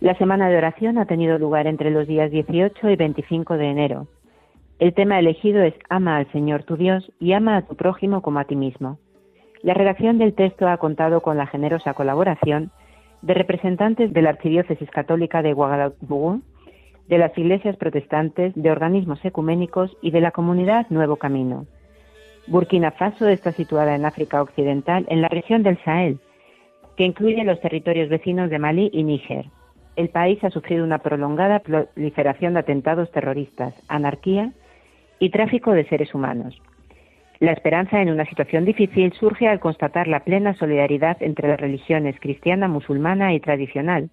La 0.00 0.14
Semana 0.16 0.48
de 0.48 0.56
Oración 0.56 0.96
ha 0.96 1.04
tenido 1.04 1.38
lugar 1.38 1.66
entre 1.66 1.90
los 1.90 2.08
días 2.08 2.30
18 2.30 2.88
y 2.88 2.96
25 2.96 3.58
de 3.58 3.66
enero. 3.66 4.06
El 4.78 4.94
tema 4.94 5.18
elegido 5.18 5.62
es 5.62 5.74
Ama 5.90 6.16
al 6.16 6.32
Señor 6.32 6.62
tu 6.62 6.78
Dios 6.78 7.12
y 7.20 7.34
ama 7.34 7.58
a 7.58 7.62
tu 7.66 7.76
prójimo 7.76 8.22
como 8.22 8.38
a 8.38 8.44
ti 8.44 8.56
mismo. 8.56 8.98
La 9.62 9.74
redacción 9.74 10.16
del 10.16 10.32
texto 10.32 10.66
ha 10.66 10.78
contado 10.78 11.20
con 11.20 11.36
la 11.36 11.46
generosa 11.46 11.92
colaboración 11.92 12.70
de 13.22 13.34
representantes 13.34 14.12
de 14.12 14.22
la 14.22 14.30
Archidiócesis 14.30 14.90
Católica 14.90 15.42
de 15.42 15.52
Ouagadougou, 15.52 16.40
de 17.08 17.18
las 17.18 17.36
iglesias 17.36 17.76
protestantes, 17.76 18.52
de 18.54 18.70
organismos 18.70 19.24
ecuménicos 19.24 19.96
y 20.00 20.10
de 20.10 20.20
la 20.20 20.30
comunidad 20.30 20.86
Nuevo 20.90 21.16
Camino. 21.16 21.66
Burkina 22.46 22.92
Faso 22.92 23.28
está 23.28 23.52
situada 23.52 23.94
en 23.94 24.04
África 24.04 24.40
Occidental, 24.42 25.06
en 25.08 25.20
la 25.20 25.28
región 25.28 25.62
del 25.62 25.78
Sahel, 25.84 26.18
que 26.96 27.04
incluye 27.04 27.44
los 27.44 27.60
territorios 27.60 28.08
vecinos 28.08 28.50
de 28.50 28.58
Malí 28.58 28.90
y 28.92 29.02
Níger. 29.02 29.46
El 29.96 30.08
país 30.08 30.42
ha 30.44 30.50
sufrido 30.50 30.84
una 30.84 30.98
prolongada 30.98 31.60
proliferación 31.60 32.54
de 32.54 32.60
atentados 32.60 33.10
terroristas, 33.10 33.74
anarquía 33.88 34.52
y 35.18 35.30
tráfico 35.30 35.72
de 35.72 35.88
seres 35.88 36.14
humanos. 36.14 36.60
La 37.40 37.52
esperanza 37.52 38.02
en 38.02 38.10
una 38.10 38.26
situación 38.26 38.66
difícil 38.66 39.14
surge 39.14 39.48
al 39.48 39.60
constatar 39.60 40.06
la 40.08 40.20
plena 40.20 40.52
solidaridad 40.52 41.16
entre 41.22 41.48
las 41.48 41.58
religiones 41.58 42.20
cristiana, 42.20 42.68
musulmana 42.68 43.32
y 43.32 43.40
tradicional, 43.40 44.10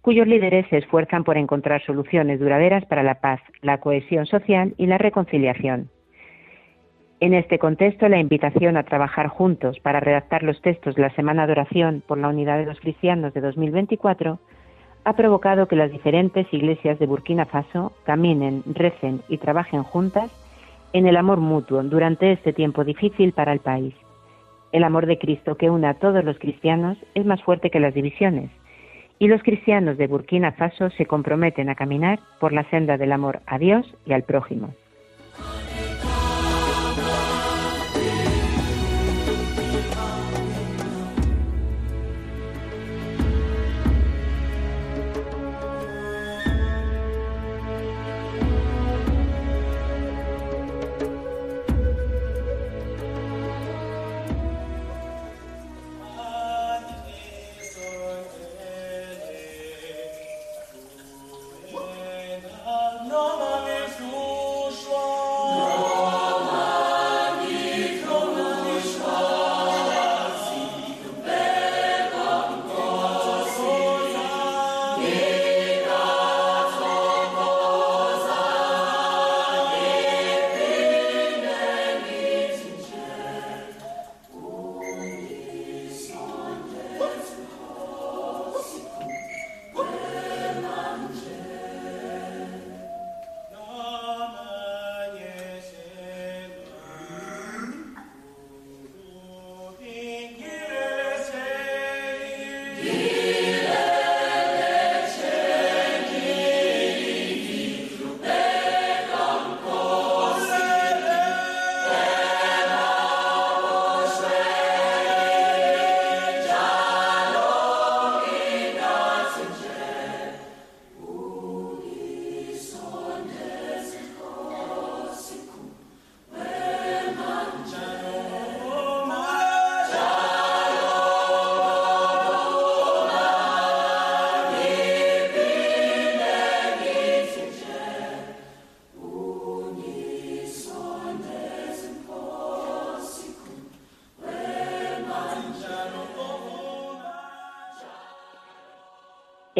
cuyos 0.00 0.26
líderes 0.26 0.66
se 0.70 0.78
esfuerzan 0.78 1.22
por 1.22 1.36
encontrar 1.36 1.84
soluciones 1.84 2.40
duraderas 2.40 2.86
para 2.86 3.02
la 3.02 3.20
paz, 3.20 3.40
la 3.60 3.78
cohesión 3.78 4.24
social 4.24 4.72
y 4.78 4.86
la 4.86 4.96
reconciliación. 4.96 5.90
En 7.20 7.34
este 7.34 7.58
contexto, 7.58 8.08
la 8.08 8.20
invitación 8.20 8.78
a 8.78 8.84
trabajar 8.84 9.28
juntos 9.28 9.78
para 9.80 10.00
redactar 10.00 10.42
los 10.42 10.62
textos 10.62 10.94
de 10.94 11.02
la 11.02 11.14
Semana 11.14 11.46
de 11.46 11.52
Oración 11.52 12.02
por 12.06 12.16
la 12.16 12.28
Unidad 12.28 12.56
de 12.56 12.66
los 12.66 12.80
Cristianos 12.80 13.34
de 13.34 13.42
2024 13.42 14.38
ha 15.04 15.12
provocado 15.12 15.68
que 15.68 15.76
las 15.76 15.92
diferentes 15.92 16.46
iglesias 16.52 16.98
de 16.98 17.06
Burkina 17.06 17.44
Faso 17.44 17.92
caminen, 18.04 18.62
recen 18.64 19.20
y 19.28 19.36
trabajen 19.36 19.82
juntas 19.82 20.30
en 20.92 21.06
el 21.06 21.16
amor 21.16 21.40
mutuo 21.40 21.82
durante 21.82 22.32
este 22.32 22.52
tiempo 22.52 22.84
difícil 22.84 23.32
para 23.32 23.52
el 23.52 23.60
país. 23.60 23.94
El 24.72 24.84
amor 24.84 25.06
de 25.06 25.18
Cristo 25.18 25.56
que 25.56 25.70
une 25.70 25.86
a 25.86 25.94
todos 25.94 26.24
los 26.24 26.38
cristianos 26.38 26.98
es 27.14 27.24
más 27.24 27.42
fuerte 27.42 27.70
que 27.70 27.80
las 27.80 27.94
divisiones, 27.94 28.50
y 29.18 29.28
los 29.28 29.42
cristianos 29.42 29.96
de 29.96 30.06
Burkina 30.06 30.52
Faso 30.52 30.90
se 30.90 31.06
comprometen 31.06 31.68
a 31.70 31.74
caminar 31.74 32.18
por 32.40 32.52
la 32.52 32.68
senda 32.70 32.96
del 32.96 33.12
amor 33.12 33.40
a 33.46 33.58
Dios 33.58 33.86
y 34.04 34.12
al 34.12 34.24
prójimo. 34.24 34.74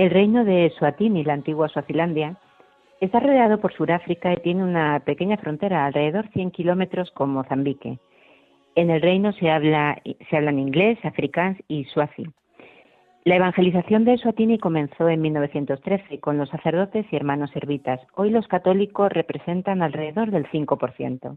El 0.06 0.12
reino 0.12 0.44
de 0.44 0.72
Suatini, 0.78 1.24
la 1.24 1.32
antigua 1.32 1.68
Suazilandia, 1.68 2.36
está 3.00 3.18
rodeado 3.18 3.58
por 3.58 3.72
Sudáfrica 3.72 4.32
y 4.32 4.36
tiene 4.36 4.62
una 4.62 5.00
pequeña 5.00 5.36
frontera, 5.36 5.84
alrededor 5.84 6.28
100 6.28 6.52
kilómetros 6.52 7.10
con 7.10 7.30
Mozambique. 7.30 7.98
En 8.76 8.90
el 8.90 9.02
reino 9.02 9.32
se, 9.32 9.50
habla, 9.50 10.00
se 10.30 10.36
hablan 10.36 10.60
inglés, 10.60 10.96
afrikaans 11.02 11.58
y 11.66 11.86
suazi. 11.86 12.24
La 13.24 13.34
evangelización 13.34 14.04
de 14.04 14.16
Suatini 14.16 14.60
comenzó 14.60 15.08
en 15.08 15.22
1913 15.22 16.20
con 16.20 16.38
los 16.38 16.50
sacerdotes 16.50 17.04
y 17.10 17.16
hermanos 17.16 17.50
servitas. 17.50 17.98
Hoy 18.14 18.30
los 18.30 18.46
católicos 18.46 19.10
representan 19.10 19.82
alrededor 19.82 20.30
del 20.30 20.46
5%. 20.50 21.36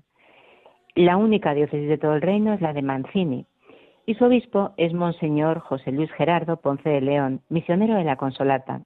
La 0.93 1.17
única 1.17 1.55
diócesis 1.55 1.89
de 1.89 1.97
todo 1.97 2.13
el 2.13 2.21
reino 2.21 2.53
es 2.53 2.61
la 2.61 2.73
de 2.73 2.83
Mancini, 2.83 3.47
y 4.09 4.15
su 4.15 4.25
obispo 4.25 4.71
es 4.75 4.91
Monseñor 4.91 5.59
José 5.59 5.91
Luis 5.91 6.11
Gerardo 6.13 6.57
Ponce 6.57 6.89
de 6.89 6.99
León, 6.99 7.41
misionero 7.47 7.93
de 7.93 8.03
la 8.03 8.15
Consolata. 8.15 8.81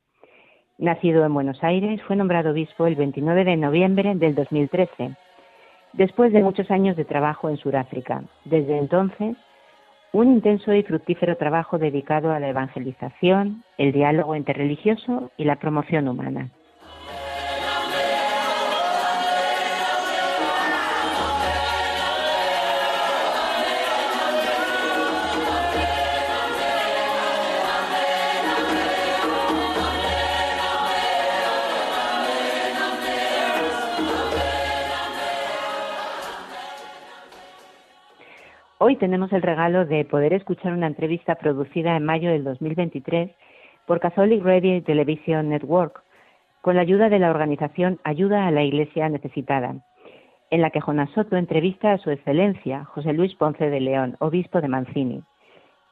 Nacido 0.77 1.23
en 1.23 1.33
Buenos 1.33 1.63
Aires, 1.63 2.01
fue 2.05 2.17
nombrado 2.17 2.51
obispo 2.51 2.87
el 2.87 2.95
29 2.95 3.45
de 3.45 3.55
noviembre 3.55 4.15
del 4.15 4.35
2013, 4.35 5.15
después 5.93 6.33
de 6.33 6.43
muchos 6.43 6.69
años 6.69 6.97
de 6.97 7.05
trabajo 7.05 7.49
en 7.49 7.55
Sudáfrica. 7.55 8.25
Desde 8.43 8.77
entonces, 8.77 9.37
un 10.11 10.27
intenso 10.27 10.73
y 10.73 10.83
fructífero 10.83 11.37
trabajo 11.37 11.77
dedicado 11.77 12.33
a 12.33 12.41
la 12.41 12.49
evangelización, 12.49 13.63
el 13.77 13.93
diálogo 13.93 14.35
interreligioso 14.35 15.31
y 15.37 15.45
la 15.45 15.55
promoción 15.55 16.09
humana. 16.09 16.49
Hoy 38.85 38.97
tenemos 38.97 39.31
el 39.31 39.41
regalo 39.41 39.85
de 39.85 40.03
poder 40.03 40.33
escuchar 40.33 40.73
una 40.73 40.87
entrevista 40.87 41.35
producida 41.35 41.95
en 41.95 42.03
mayo 42.03 42.29
del 42.29 42.43
2023 42.43 43.31
por 43.87 44.01
Catholic 44.01 44.43
Radio 44.43 44.83
Television 44.83 45.47
Network 45.47 46.03
con 46.59 46.75
la 46.75 46.81
ayuda 46.81 47.07
de 47.07 47.17
la 47.17 47.29
organización 47.29 48.01
Ayuda 48.03 48.45
a 48.45 48.51
la 48.51 48.61
Iglesia 48.61 49.07
Necesitada, 49.07 49.75
en 50.49 50.61
la 50.61 50.69
que 50.69 50.81
Jonas 50.81 51.09
Soto 51.11 51.37
entrevista 51.37 51.93
a 51.93 51.97
su 51.97 52.11
excelencia 52.11 52.83
José 52.83 53.13
Luis 53.13 53.33
Ponce 53.35 53.69
de 53.69 53.79
León, 53.79 54.17
obispo 54.19 54.59
de 54.59 54.67
Mancini. 54.67 55.23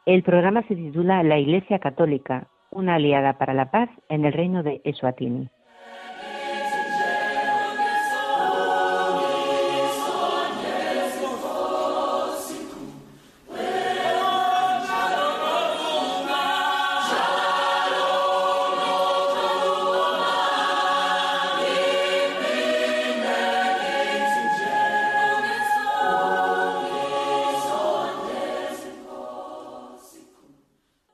El 0.05 0.21
programa 0.23 0.61
se 0.63 0.75
titula 0.75 1.23
La 1.23 1.39
Iglesia 1.39 1.79
Católica, 1.79 2.49
una 2.71 2.95
aliada 2.95 3.37
para 3.37 3.53
la 3.53 3.71
paz 3.71 3.89
en 4.09 4.25
el 4.25 4.33
reino 4.33 4.63
de 4.63 4.81
Eswatini. 4.83 5.47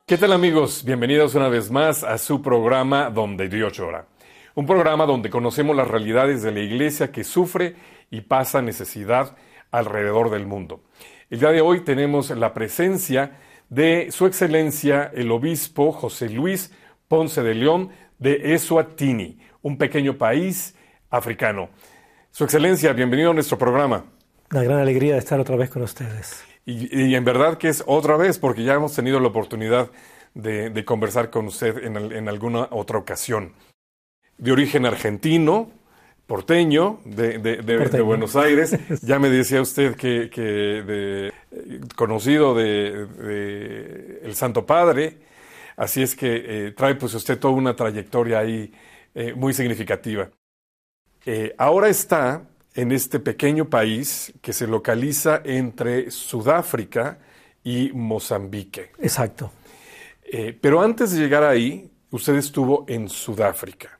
¿Qué 0.08 0.16
tal 0.16 0.32
amigos? 0.32 0.84
Bienvenidos 0.86 1.34
una 1.34 1.50
vez 1.50 1.70
más 1.70 2.02
a 2.02 2.16
su 2.16 2.40
programa 2.40 3.10
Donde 3.10 3.50
Dios 3.50 3.74
llora. 3.74 4.06
Un 4.54 4.64
programa 4.64 5.04
donde 5.04 5.28
conocemos 5.28 5.76
las 5.76 5.86
realidades 5.86 6.40
de 6.42 6.50
la 6.50 6.60
iglesia 6.60 7.12
que 7.12 7.24
sufre 7.24 7.76
y 8.10 8.22
pasa 8.22 8.62
necesidad 8.62 9.36
alrededor 9.70 10.30
del 10.30 10.46
mundo. 10.46 10.80
El 11.28 11.40
día 11.40 11.50
de 11.50 11.60
hoy 11.60 11.84
tenemos 11.84 12.30
la 12.30 12.54
presencia 12.54 13.36
de 13.68 14.10
Su 14.10 14.24
Excelencia 14.24 15.12
el 15.14 15.30
Obispo 15.30 15.92
José 15.92 16.30
Luis 16.30 16.72
Ponce 17.06 17.42
de 17.42 17.54
León 17.54 17.90
de 18.18 18.54
Eswatini, 18.54 19.38
un 19.60 19.76
pequeño 19.76 20.16
país 20.16 20.74
africano. 21.10 21.68
Su 22.30 22.44
Excelencia, 22.44 22.94
bienvenido 22.94 23.32
a 23.32 23.34
nuestro 23.34 23.58
programa. 23.58 24.06
Una 24.52 24.62
gran 24.62 24.78
alegría 24.78 25.12
de 25.12 25.18
estar 25.18 25.38
otra 25.38 25.56
vez 25.56 25.68
con 25.68 25.82
ustedes. 25.82 26.48
Y, 26.70 27.14
en 27.14 27.24
verdad 27.24 27.56
que 27.56 27.68
es 27.68 27.82
otra 27.86 28.18
vez, 28.18 28.38
porque 28.38 28.62
ya 28.62 28.74
hemos 28.74 28.94
tenido 28.94 29.20
la 29.20 29.28
oportunidad 29.28 29.90
de, 30.34 30.84
conversar 30.84 31.30
con 31.30 31.46
usted 31.46 31.82
en, 31.82 32.28
alguna 32.28 32.68
otra 32.72 32.98
ocasión. 32.98 33.54
De 34.36 34.52
origen 34.52 34.84
argentino, 34.84 35.70
porteño, 36.26 37.00
de, 37.06 38.02
Buenos 38.04 38.36
Aires. 38.36 38.78
Ya 39.02 39.18
me 39.18 39.30
decía 39.30 39.62
usted 39.62 39.96
que, 39.96 40.28
de, 40.28 41.32
conocido 41.96 42.54
de, 42.54 44.20
el 44.22 44.34
Santo 44.34 44.66
Padre. 44.66 45.16
Así 45.74 46.02
es 46.02 46.14
que 46.14 46.66
eh, 46.66 46.72
trae 46.72 46.96
pues 46.96 47.14
usted 47.14 47.38
toda 47.38 47.54
una 47.54 47.74
trayectoria 47.74 48.40
ahí 48.40 48.70
eh, 49.14 49.32
muy 49.32 49.54
significativa. 49.54 50.28
Eh, 51.24 51.54
ahora 51.56 51.88
está 51.88 52.42
en 52.78 52.92
este 52.92 53.18
pequeño 53.18 53.68
país 53.68 54.32
que 54.40 54.52
se 54.52 54.68
localiza 54.68 55.42
entre 55.44 56.12
Sudáfrica 56.12 57.18
y 57.64 57.90
Mozambique. 57.92 58.92
Exacto. 59.00 59.50
Eh, 60.22 60.56
pero 60.60 60.80
antes 60.80 61.10
de 61.10 61.18
llegar 61.18 61.42
ahí, 61.42 61.90
usted 62.12 62.36
estuvo 62.36 62.84
en 62.86 63.08
Sudáfrica. 63.08 63.98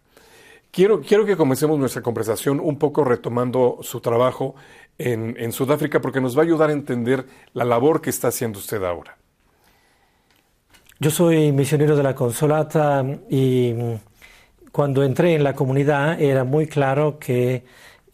Quiero, 0.70 1.00
quiero 1.00 1.26
que 1.26 1.36
comencemos 1.36 1.76
nuestra 1.76 2.02
conversación 2.02 2.60
un 2.60 2.78
poco 2.78 3.02
retomando 3.02 3.78
su 3.82 3.98
trabajo 4.00 4.54
en, 4.96 5.34
en 5.40 5.50
Sudáfrica 5.50 6.00
porque 6.00 6.20
nos 6.20 6.36
va 6.36 6.42
a 6.42 6.44
ayudar 6.44 6.70
a 6.70 6.72
entender 6.72 7.26
la 7.54 7.64
labor 7.64 8.00
que 8.00 8.10
está 8.10 8.28
haciendo 8.28 8.60
usted 8.60 8.84
ahora. 8.84 9.16
Yo 11.00 11.10
soy 11.10 11.50
misionero 11.50 11.96
de 11.96 12.04
la 12.04 12.14
Consolata 12.14 13.04
y 13.28 13.74
cuando 14.70 15.02
entré 15.02 15.34
en 15.34 15.42
la 15.42 15.54
comunidad 15.54 16.20
era 16.22 16.44
muy 16.44 16.68
claro 16.68 17.18
que 17.18 17.64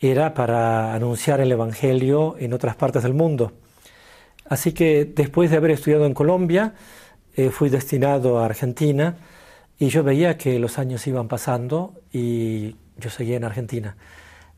era 0.01 0.35
para 0.35 0.95
anunciar 0.95 1.41
el 1.41 1.53
Evangelio 1.53 2.37
en 2.39 2.53
otras 2.53 2.77
partes 2.77 3.03
del 3.03 3.15
mundo. 3.15 3.53
Así 4.47 4.73
que 4.73 5.05
después 5.05 5.51
de 5.51 5.57
haber 5.57 5.73
estudiado 5.73 6.07
en 6.07 6.15
Colombia, 6.15 6.75
eh, 7.37 7.51
fui 7.51 7.71
destinado 7.71 8.39
a 8.39 8.45
Argentina 8.45 9.17
y 9.79 9.89
yo 9.89 10.05
veía 10.05 10.37
que 10.37 10.59
los 10.59 10.79
años 10.79 11.07
iban 11.07 11.29
pasando 11.29 11.95
y 12.13 12.77
yo 12.97 13.11
seguía 13.11 13.37
en 13.37 13.45
Argentina. 13.45 13.97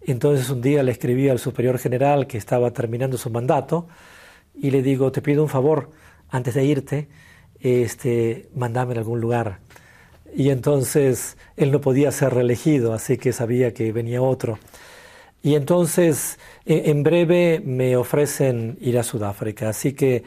Entonces 0.02 0.50
un 0.50 0.60
día 0.60 0.82
le 0.82 0.92
escribí 0.92 1.28
al 1.28 1.38
superior 1.38 1.78
general 1.78 2.26
que 2.26 2.38
estaba 2.38 2.70
terminando 2.72 3.16
su 3.16 3.30
mandato 3.30 3.88
y 4.54 4.70
le 4.70 4.82
digo, 4.82 5.10
te 5.12 5.22
pido 5.22 5.42
un 5.42 5.48
favor, 5.48 5.90
antes 6.28 6.54
de 6.54 6.64
irte, 6.64 7.08
este, 7.60 8.48
mandame 8.54 8.92
en 8.92 8.98
algún 8.98 9.20
lugar. 9.20 9.60
Y 10.34 10.50
entonces 10.50 11.36
él 11.56 11.72
no 11.72 11.80
podía 11.80 12.10
ser 12.12 12.34
reelegido, 12.34 12.92
así 12.92 13.16
que 13.16 13.32
sabía 13.32 13.72
que 13.72 13.92
venía 13.92 14.20
otro. 14.22 14.58
Y 15.46 15.54
entonces, 15.54 16.40
e, 16.64 16.90
en 16.90 17.04
breve 17.04 17.62
me 17.64 17.96
ofrecen 17.96 18.76
ir 18.80 18.98
a 18.98 19.04
Sudáfrica. 19.04 19.68
Así 19.68 19.92
que 19.92 20.24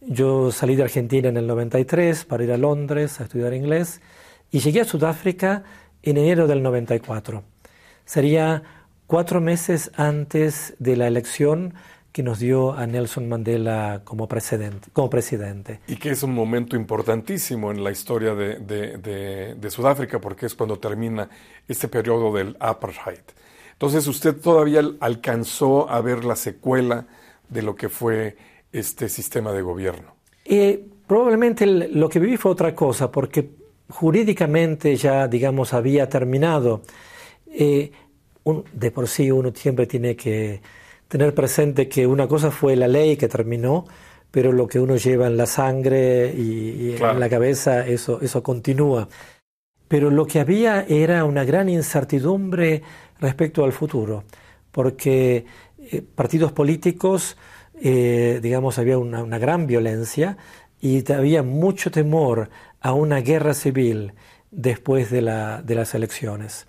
yo 0.00 0.50
salí 0.50 0.74
de 0.74 0.82
Argentina 0.82 1.28
en 1.28 1.36
el 1.36 1.46
93 1.46 2.24
para 2.24 2.42
ir 2.42 2.50
a 2.50 2.56
Londres 2.56 3.20
a 3.20 3.22
estudiar 3.22 3.54
inglés 3.54 4.00
y 4.50 4.58
llegué 4.58 4.80
a 4.80 4.84
Sudáfrica 4.84 5.62
en 6.02 6.16
enero 6.16 6.48
del 6.48 6.64
94. 6.64 7.44
Sería 8.04 8.64
cuatro 9.06 9.40
meses 9.40 9.92
antes 9.94 10.74
de 10.80 10.96
la 10.96 11.06
elección 11.06 11.74
que 12.10 12.24
nos 12.24 12.40
dio 12.40 12.72
a 12.72 12.88
Nelson 12.88 13.28
Mandela 13.28 14.00
como, 14.02 14.26
como 14.92 15.10
presidente. 15.10 15.78
Y 15.86 15.94
que 15.94 16.10
es 16.10 16.24
un 16.24 16.34
momento 16.34 16.74
importantísimo 16.74 17.70
en 17.70 17.84
la 17.84 17.92
historia 17.92 18.34
de, 18.34 19.54
de 19.56 19.70
Sudáfrica 19.70 20.20
porque 20.20 20.46
es 20.46 20.56
cuando 20.56 20.80
termina 20.80 21.28
este 21.68 21.86
periodo 21.86 22.34
del 22.34 22.56
apartheid. 22.58 23.22
Entonces 23.76 24.06
usted 24.06 24.34
todavía 24.36 24.80
alcanzó 25.00 25.90
a 25.90 26.00
ver 26.00 26.24
la 26.24 26.34
secuela 26.34 27.06
de 27.48 27.60
lo 27.60 27.76
que 27.76 27.90
fue 27.90 28.36
este 28.72 29.10
sistema 29.10 29.52
de 29.52 29.60
gobierno. 29.60 30.14
Eh, 30.46 30.82
probablemente 31.06 31.66
lo 31.66 32.08
que 32.08 32.18
viví 32.18 32.38
fue 32.38 32.52
otra 32.52 32.74
cosa, 32.74 33.10
porque 33.10 33.50
jurídicamente 33.90 34.96
ya, 34.96 35.28
digamos, 35.28 35.74
había 35.74 36.08
terminado. 36.08 36.82
Eh, 37.48 37.92
de 38.72 38.90
por 38.90 39.08
sí 39.08 39.30
uno 39.30 39.52
siempre 39.54 39.86
tiene 39.86 40.16
que 40.16 40.62
tener 41.08 41.34
presente 41.34 41.88
que 41.88 42.06
una 42.06 42.26
cosa 42.28 42.50
fue 42.50 42.76
la 42.76 42.88
ley 42.88 43.16
que 43.16 43.28
terminó, 43.28 43.84
pero 44.30 44.52
lo 44.52 44.66
que 44.66 44.80
uno 44.80 44.96
lleva 44.96 45.26
en 45.26 45.36
la 45.36 45.46
sangre 45.46 46.32
y, 46.34 46.96
en 46.98 47.20
la 47.20 47.28
cabeza, 47.28 47.86
eso, 47.86 48.20
eso 48.22 48.42
continúa. 48.42 49.08
Pero 49.88 50.10
lo 50.10 50.26
que 50.26 50.40
había 50.40 50.82
era 50.88 51.24
una 51.24 51.44
gran 51.44 51.68
incertidumbre 51.68 52.82
respecto 53.20 53.64
al 53.64 53.72
futuro, 53.72 54.24
porque 54.72 55.46
eh, 55.78 56.02
partidos 56.02 56.52
políticos, 56.52 57.36
eh, 57.80 58.40
digamos, 58.42 58.78
había 58.78 58.98
una, 58.98 59.38
gran 59.38 59.66
violencia 59.66 60.36
y 60.80 61.10
había 61.12 61.42
mucho 61.42 61.90
temor 61.90 62.50
a 62.80 62.92
una 62.92 63.20
guerra 63.20 63.54
civil 63.54 64.12
después 64.50 65.10
de, 65.10 65.20
de 65.20 65.74
las 65.74 65.94
elecciones. 65.94 66.66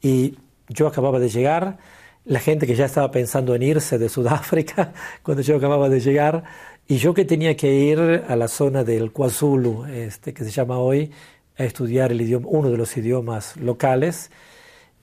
Y 0.00 0.36
yo 0.68 0.86
acababa 0.86 1.18
de 1.18 1.28
llegar, 1.28 1.78
la 2.24 2.40
gente 2.40 2.66
que 2.66 2.74
ya 2.74 2.84
estaba 2.84 3.10
pensando 3.10 3.54
en 3.54 3.62
irse 3.62 3.98
de 3.98 4.08
Sudáfrica 4.08 4.92
cuando 5.22 5.42
yo 5.42 5.56
acababa 5.56 5.88
de 5.88 6.00
llegar, 6.00 6.44
y 6.88 6.96
yo 6.96 7.14
que 7.14 7.24
tenía 7.24 7.56
que 7.56 7.72
ir 7.72 8.24
a 8.28 8.36
la 8.36 8.48
zona 8.48 8.84
del 8.84 9.12
KwaZulu, 9.12 9.86
este, 9.86 10.34
que 10.34 10.44
se 10.44 10.50
llama 10.50 10.78
hoy, 10.78 11.10
a 11.56 11.64
estudiar 11.64 12.12
el 12.12 12.20
idioma, 12.20 12.48
uno 12.50 12.70
de 12.70 12.76
los 12.76 12.96
idiomas 12.96 13.56
locales, 13.56 14.30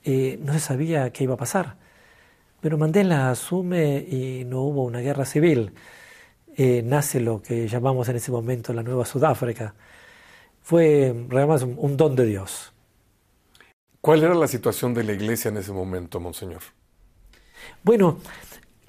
eh, 0.04 0.38
no 0.42 0.52
se 0.52 0.60
sabía 0.60 1.10
qué 1.12 1.24
iba 1.24 1.34
a 1.34 1.38
pasar. 1.38 1.76
Pero 2.60 2.78
Mandela 2.78 3.30
asume 3.30 3.98
y 3.98 4.44
no 4.44 4.60
hubo 4.62 4.84
una 4.84 5.00
guerra 5.00 5.24
civil. 5.24 5.72
Eh, 6.56 6.82
nace 6.84 7.20
lo 7.20 7.40
que 7.42 7.68
llamamos 7.68 8.08
en 8.08 8.16
ese 8.16 8.30
momento 8.30 8.72
la 8.72 8.82
Nueva 8.82 9.04
Sudáfrica. 9.04 9.74
Fue 10.62 11.14
realmente 11.28 11.64
un 11.64 11.96
don 11.96 12.14
de 12.16 12.26
Dios. 12.26 12.72
¿Cuál 14.00 14.22
era 14.22 14.34
la 14.34 14.48
situación 14.48 14.94
de 14.94 15.04
la 15.04 15.12
iglesia 15.12 15.50
en 15.50 15.58
ese 15.58 15.72
momento, 15.72 16.20
Monseñor? 16.20 16.62
Bueno, 17.82 18.18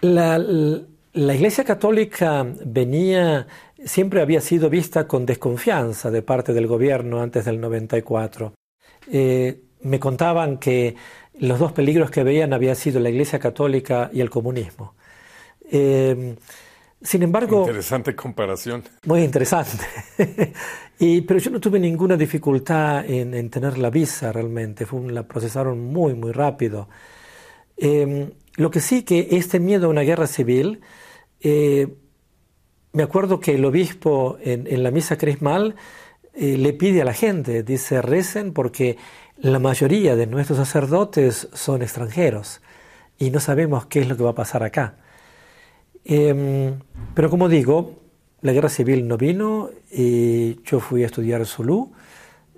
la, 0.01 0.37
la 0.37 1.35
Iglesia 1.35 1.65
Católica 1.65 2.45
venía, 2.65 3.47
siempre 3.83 4.21
había 4.21 4.39
sido 4.39 4.69
vista 4.69 5.07
con 5.07 5.25
desconfianza 5.25 6.09
de 6.09 6.21
parte 6.21 6.53
del 6.53 6.67
gobierno 6.67 7.21
antes 7.21 7.45
del 7.45 7.59
94. 7.59 8.53
Eh, 9.11 9.61
me 9.83 9.99
contaban 9.99 10.57
que 10.57 10.95
los 11.39 11.59
dos 11.59 11.71
peligros 11.71 12.11
que 12.11 12.23
veían 12.23 12.53
habían 12.53 12.75
sido 12.75 12.99
la 12.99 13.09
Iglesia 13.09 13.39
Católica 13.39 14.09
y 14.13 14.21
el 14.21 14.29
comunismo. 14.29 14.93
Eh, 15.71 16.35
sin 17.01 17.23
embargo... 17.23 17.61
Interesante 17.61 18.15
comparación. 18.15 18.83
Muy 19.05 19.23
interesante. 19.23 19.83
y, 20.99 21.21
pero 21.21 21.39
yo 21.39 21.49
no 21.49 21.59
tuve 21.59 21.79
ninguna 21.79 22.15
dificultad 22.15 23.09
en, 23.09 23.49
tener 23.49 23.77
la 23.77 23.89
visa 23.89 24.31
realmente, 24.31 24.85
Fue, 24.85 25.01
la 25.11 25.27
procesaron 25.27 25.79
muy, 25.79 26.13
muy 26.13 26.31
rápido. 26.31 26.89
Eh, 27.77 28.31
lo 28.55 28.69
que 28.69 28.81
sí 28.81 29.03
que 29.03 29.29
este 29.31 29.59
miedo 29.59 29.87
a 29.87 29.89
una 29.89 30.01
guerra 30.01 30.27
civil, 30.27 30.81
eh, 31.39 31.87
me 32.93 33.03
acuerdo 33.03 33.39
que 33.39 33.55
el 33.55 33.65
obispo 33.65 34.37
en, 34.41 34.67
en 34.67 34.83
la 34.83 34.91
misa 34.91 35.17
crismal 35.17 35.75
le 36.33 36.71
pide 36.73 37.01
a 37.01 37.05
la 37.05 37.13
gente, 37.13 37.61
dice, 37.61 38.01
recen 38.01 38.53
porque 38.53 38.97
la 39.41 39.57
mayoría 39.57 40.15
de 40.15 40.27
nuestros 40.27 40.59
sacerdotes 40.59 41.47
son 41.53 41.81
extranjeros 41.81 42.61
y 43.17 43.31
no 43.31 43.39
sabemos 43.39 43.87
qué 43.87 44.01
es 44.01 44.07
lo 44.07 44.15
que 44.15 44.23
va 44.23 44.31
a 44.31 44.35
pasar 44.35 44.61
acá. 44.63 44.95
Em, 46.05 46.79
pero 47.15 47.29
como 47.29 47.49
digo, 47.49 47.99
la 48.41 48.53
guerra 48.53 48.69
civil 48.69 49.07
no 49.07 49.17
vino 49.17 49.69
y 49.91 50.61
yo 50.63 50.79
fui 50.79 51.03
a 51.03 51.07
estudiar 51.07 51.45
Zulu 51.45 51.91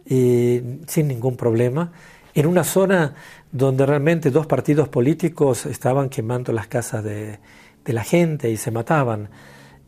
sin 0.05 1.07
ningún 1.07 1.37
problema, 1.37 1.93
en 2.33 2.45
una 2.45 2.65
zona 2.65 3.15
donde 3.53 3.85
realmente 3.85 4.31
dos 4.31 4.45
partidos 4.47 4.89
políticos 4.89 5.65
estaban 5.65 6.09
quemando 6.09 6.51
las 6.51 6.67
casas 6.67 7.05
de, 7.05 7.39
de 7.85 7.93
la 7.93 8.03
gente 8.03 8.49
y 8.51 8.57
se 8.57 8.71
mataban. 8.71 9.29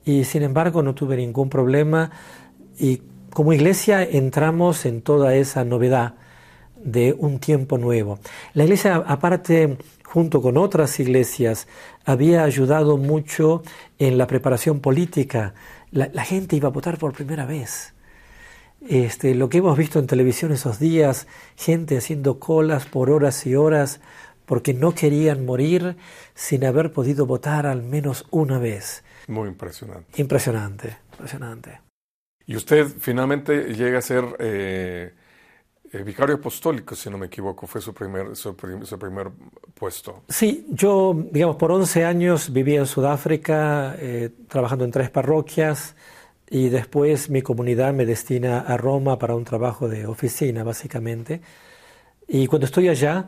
Y 0.06 0.24
sin 0.24 0.44
embargo 0.44 0.82
no 0.82 0.96
tuve 0.96 1.18
ningún 1.18 1.50
problema 1.50 2.12
y 2.80 3.02
como 3.32 3.52
iglesia 3.52 4.04
entramos 4.04 4.86
en 4.86 5.02
toda 5.02 5.36
esa 5.36 5.66
novedad 5.66 6.16
de 6.86 7.14
un 7.18 7.40
tiempo 7.40 7.78
nuevo. 7.78 8.20
La 8.54 8.64
iglesia, 8.64 9.04
aparte, 9.08 9.78
junto 10.06 10.42
con 10.42 10.56
otras 10.56 10.98
iglesias, 11.00 11.68
había 12.06 12.44
ayudado 12.44 12.96
mucho 12.96 13.64
en 13.98 14.18
la 14.18 14.28
preparación 14.28 14.80
política. 14.80 15.54
La, 15.92 16.24
gente 16.24 16.56
iba 16.56 16.70
a 16.70 16.72
votar 16.72 16.98
por 16.98 17.14
primera 17.14 17.46
vez. 17.46 17.94
Este, 18.88 19.34
lo 19.34 19.50
que 19.50 19.58
hemos 19.58 19.78
visto 19.78 19.98
en 19.98 20.06
televisión 20.06 20.52
esos 20.52 20.80
días, 20.80 21.28
gente 21.56 21.98
haciendo 21.98 22.40
colas 22.40 22.86
por 22.86 23.10
horas 23.10 23.46
y 23.48 23.56
horas 23.56 24.00
porque 24.46 24.76
no 24.76 24.94
querían 24.94 25.44
morir 25.44 25.98
sin 26.36 26.66
haber 26.66 26.94
podido 26.94 27.26
votar 27.26 27.66
al 27.66 27.82
menos 27.82 28.28
una 28.30 28.60
vez. 28.60 29.04
Muy 29.28 29.50
impresionante. 29.50 30.22
Impresionante, 30.22 30.98
impresionante. 31.14 31.82
Y 32.46 32.56
usted 32.56 32.88
finalmente 33.00 33.74
llega 33.74 33.98
a 33.98 34.02
ser 34.04 34.24
eh, 34.38 35.14
eh, 35.96 36.04
vicario 36.04 36.36
apostólico, 36.36 36.94
si 36.96 37.10
no 37.10 37.18
me 37.18 37.28
equivoco, 37.28 37.68
fue 37.68 37.80
su 37.80 37.94
primer, 37.94 38.36
su, 38.36 38.56
primer 38.56 39.30
puesto. 39.74 40.24
Sí, 40.28 40.66
yo, 40.70 41.16
digamos, 41.32 41.56
por 41.56 41.72
11 41.72 42.04
años 42.04 42.52
viví 42.52 42.76
en 42.76 42.86
Sudáfrica, 42.86 43.96
eh, 43.98 44.30
trabajando 44.50 44.84
en 44.84 44.92
tres 44.92 45.10
parroquias, 45.10 45.96
y 46.50 46.70
después 46.70 47.30
mi 47.30 47.42
comunidad 47.42 47.94
me 47.94 48.06
destina 48.06 48.60
a 48.60 48.78
Roma 48.78 49.18
para 49.18 49.36
un 49.36 49.46
trabajo 49.46 49.88
de 49.88 50.06
oficina, 50.06 50.64
básicamente. 50.64 51.42
Y 52.28 52.48
cuando 52.48 52.66
estoy 52.66 52.90
allá, 52.90 53.28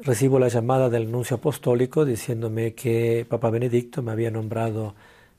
recibo 0.00 0.38
la 0.38 0.48
llamada 0.48 0.90
del 0.90 1.10
nuncio 1.10 1.36
apostólico 1.36 2.04
diciéndome 2.04 2.74
que 2.74 3.26
Papa 3.28 3.50
Benedicto 3.50 4.02
me 4.02 4.12
había 4.12 4.30
nombrado 4.30 4.94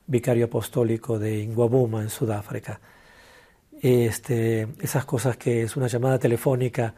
vicario 0.06 0.46
apostólico 0.46 1.18
de 1.18 1.40
Ingwabuma, 1.40 2.02
en 2.02 2.10
Sudáfrica 2.10 2.80
este, 3.80 4.68
esas 4.80 5.04
cosas 5.04 5.36
que 5.36 5.62
es 5.62 5.76
una 5.76 5.86
llamada 5.86 6.18
telefónica. 6.18 6.94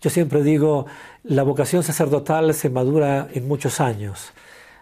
Yo 0.00 0.10
siempre 0.10 0.42
digo, 0.42 0.86
la 1.24 1.42
vocación 1.42 1.82
sacerdotal 1.82 2.54
se 2.54 2.70
madura 2.70 3.28
en 3.32 3.48
muchos 3.48 3.80
años. 3.80 4.32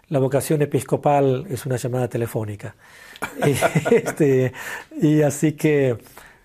La 0.09 0.19
vocación 0.19 0.61
episcopal 0.61 1.45
es 1.49 1.65
una 1.65 1.77
llamada 1.77 2.07
telefónica. 2.07 2.75
este, 3.91 4.53
y 5.01 5.21
así 5.21 5.53
que 5.53 5.97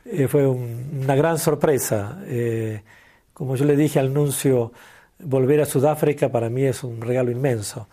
eh, 0.04 0.28
fue 0.28 0.46
una 0.46 1.14
gran 1.14 1.38
sorpresa. 1.38 2.18
Eh, 2.26 2.82
como 3.32 3.56
yo 3.56 3.64
le 3.64 3.76
dije 3.76 3.98
al 3.98 4.12
nuncio, 4.12 4.72
volver 5.18 5.60
a 5.60 5.66
Sudáfrica 5.66 6.30
para 6.30 6.48
mí 6.48 6.64
es 6.64 6.82
un 6.82 7.00
regalo 7.00 7.30
inmenso. 7.30 7.88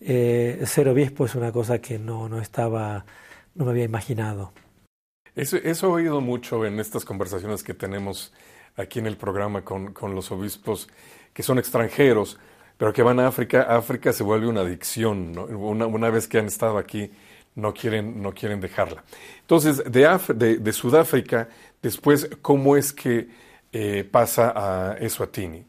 Eh, 0.00 0.62
ser 0.66 0.88
obispo 0.88 1.24
es 1.24 1.34
una 1.34 1.52
cosa 1.52 1.78
que 1.78 1.98
no, 1.98 2.28
no 2.28 2.40
estaba, 2.40 3.04
no 3.54 3.64
me 3.64 3.70
había 3.70 3.84
imaginado. 3.84 4.52
Eso, 5.36 5.58
he 5.58 5.92
oído 5.92 6.22
mucho 6.22 6.64
en 6.64 6.80
estas 6.80 7.04
conversaciones 7.04 7.62
que 7.62 7.74
tenemos 7.74 8.32
aquí 8.74 9.00
en 9.00 9.06
el 9.06 9.18
programa 9.18 9.62
con, 9.62 9.92
los 10.14 10.32
obispos 10.32 10.88
que 11.34 11.42
son 11.42 11.58
extranjeros, 11.58 12.38
pero 12.78 12.90
que 12.94 13.02
van 13.02 13.20
a 13.20 13.28
África. 13.28 13.62
África 13.62 14.14
se 14.14 14.22
vuelve 14.22 14.46
una 14.46 14.62
adicción. 14.62 15.36
Una, 15.38 16.08
vez 16.08 16.26
que 16.26 16.38
han 16.38 16.46
estado 16.46 16.78
aquí, 16.78 17.10
no 17.54 17.74
quieren, 17.74 18.22
no 18.22 18.32
quieren 18.32 18.60
dejarla. 18.62 19.04
Entonces, 19.42 19.84
de, 19.84 20.58
de, 20.58 20.72
Sudáfrica, 20.72 21.50
después, 21.82 22.30
¿cómo 22.40 22.74
es 22.74 22.94
que 22.94 23.28
eh, 23.72 24.08
pasa 24.10 24.54
a 24.56 24.96
Eswatini? 24.98 25.66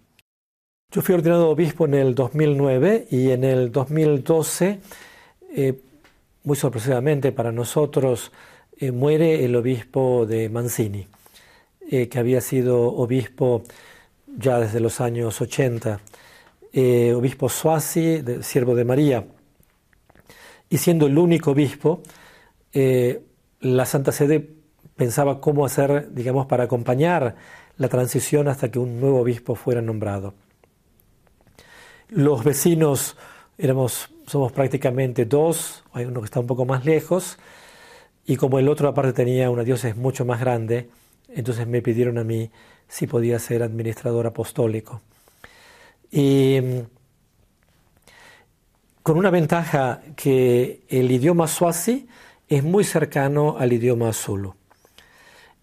Yo 0.93 1.01
fui 1.01 1.13
ordenado 1.13 1.49
obispo 1.49 1.86
en 1.86 1.95
el 1.95 2.15
2009 2.15 3.08
y 3.12 3.32
en 3.32 3.43
el 3.43 3.73
2012, 3.73 4.80
eh, 5.58 5.73
muy 6.45 6.56
sorpresivamente 6.56 7.34
para 7.34 7.51
nosotros, 7.51 8.32
eh, 8.80 8.92
muere 8.92 9.44
el 9.44 9.56
obispo 9.56 10.28
de 10.28 10.50
Mancini, 10.50 11.08
eh, 11.90 12.08
que 12.08 12.20
había 12.20 12.42
sido 12.42 12.94
obispo 12.94 13.63
ya 14.38 14.60
desde 14.60 14.80
los 14.80 15.02
años 15.02 15.42
80, 15.42 16.00
eh, 16.74 17.13
obispo 17.16 17.50
Suasi, 17.50 18.24
siervo 18.42 18.76
de 18.76 18.86
María, 18.86 19.26
y 20.70 20.78
siendo 20.78 21.08
el 21.08 21.18
único 21.18 21.52
obispo, 21.52 22.04
la 23.62 23.86
Santa 23.86 24.12
Sede 24.12 24.48
pensaba 24.96 25.42
cómo 25.42 25.66
hacer, 25.66 26.13
digamos, 26.13 26.46
para 26.46 26.66
acompañar 26.66 27.36
la 27.78 27.88
transición 27.88 28.48
hasta 28.48 28.70
que 28.70 28.78
un 28.78 29.00
nuevo 29.00 29.22
obispo 29.22 29.56
fuera 29.56 29.82
nombrado. 29.82 30.36
Los 32.10 32.44
vecinos 32.44 33.18
éramos, 33.58 34.10
somos 34.28 34.52
prácticamente 34.52 35.26
dos, 35.26 35.84
hay 35.94 36.06
uno 36.06 36.20
que 36.22 36.26
está 36.26 36.40
un 36.40 36.48
poco 36.48 36.66
más 36.66 36.86
lejos, 36.86 37.40
y 38.28 38.36
como 38.36 38.60
el 38.60 38.68
otro 38.68 38.90
aparte 38.90 39.13
tenía 39.13 39.50
una 39.50 39.63
diócesis 39.63 39.96
mucho 39.96 40.26
más 40.26 40.42
grande, 40.42 40.90
entonces 41.30 41.66
me 41.66 41.82
pidieron 41.82 42.18
a 42.18 42.26
mí 42.26 42.52
si 42.88 43.08
podía 43.08 43.40
ser 43.40 43.63
administrador 43.63 44.28
apostólico. 44.28 45.02
Y 46.12 46.60
mm, 46.62 46.80
con 49.02 49.18
una 49.18 49.30
ventaja 49.30 50.02
que 50.18 50.84
el 50.90 51.10
idioma 51.10 51.48
swazi 51.48 52.06
es 52.50 52.63
muy 52.63 52.84
cercano 52.84 53.56
al 53.58 53.72
idioma 53.72 54.12
zulu. 54.12 54.56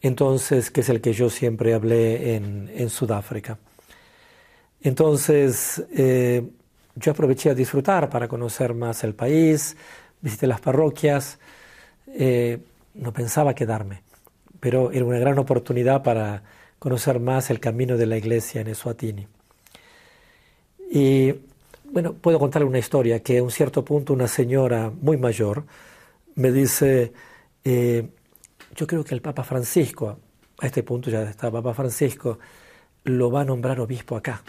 Entonces, 0.01 0.71
que 0.71 0.81
es 0.81 0.89
el 0.89 1.03
que 1.03 1.13
yo 1.13 1.29
siempre 1.29 1.75
hablé 1.75 2.37
en, 2.37 2.91
Sudáfrica. 2.91 3.59
Entonces, 4.81 5.85
eh, 5.95 6.47
yo 6.95 7.13
aproveché 7.13 7.51
a 7.51 7.55
disfrutar 7.55 8.09
para 8.09 8.29
conocer 8.29 8.73
más 8.73 9.05
el 9.05 9.15
país, 9.15 9.77
visité 10.21 10.47
las 10.47 10.61
parroquias, 10.61 11.39
eh, 12.17 12.59
no 12.95 13.13
pensaba 13.13 13.55
quedarme, 13.55 14.03
pero 14.61 14.93
era 14.93 15.05
una 15.05 15.19
gran 15.19 15.39
oportunidad 15.39 16.03
para 16.03 16.43
conocer 16.79 17.19
más 17.19 17.51
el 17.51 17.61
camino 17.61 17.97
de 17.97 18.07
la 18.07 18.17
iglesia 18.17 18.61
en 18.61 18.69
Eswatini. 18.69 19.27
Y 20.91 21.35
bueno, 21.91 22.15
puedo 22.15 22.39
contarle 22.39 22.69
una 22.69 22.79
historia 22.79 23.21
que 23.21 23.39
a 23.39 23.43
un 23.43 23.51
cierto 23.51 23.85
punto 23.85 24.13
una 24.13 24.29
señora 24.29 24.91
muy 24.91 25.17
mayor 25.17 25.65
me 26.37 26.53
dice, 26.53 27.13
eh, 27.65 28.09
yo 28.77 28.87
creo 28.87 29.05
que 29.05 29.15
el 29.15 29.23
Papa 29.23 29.43
Francisco, 29.43 30.19
a 30.59 30.67
este 30.67 30.83
punto 30.83 31.11
ya 31.11 31.23
está 31.23 31.51
Papa 31.51 31.75
Francisco, 31.75 32.39
lo 33.05 33.31
va 33.31 33.41
a 33.41 33.45
nombrar 33.45 33.81
obispo 33.81 34.17
acá. 34.17 34.43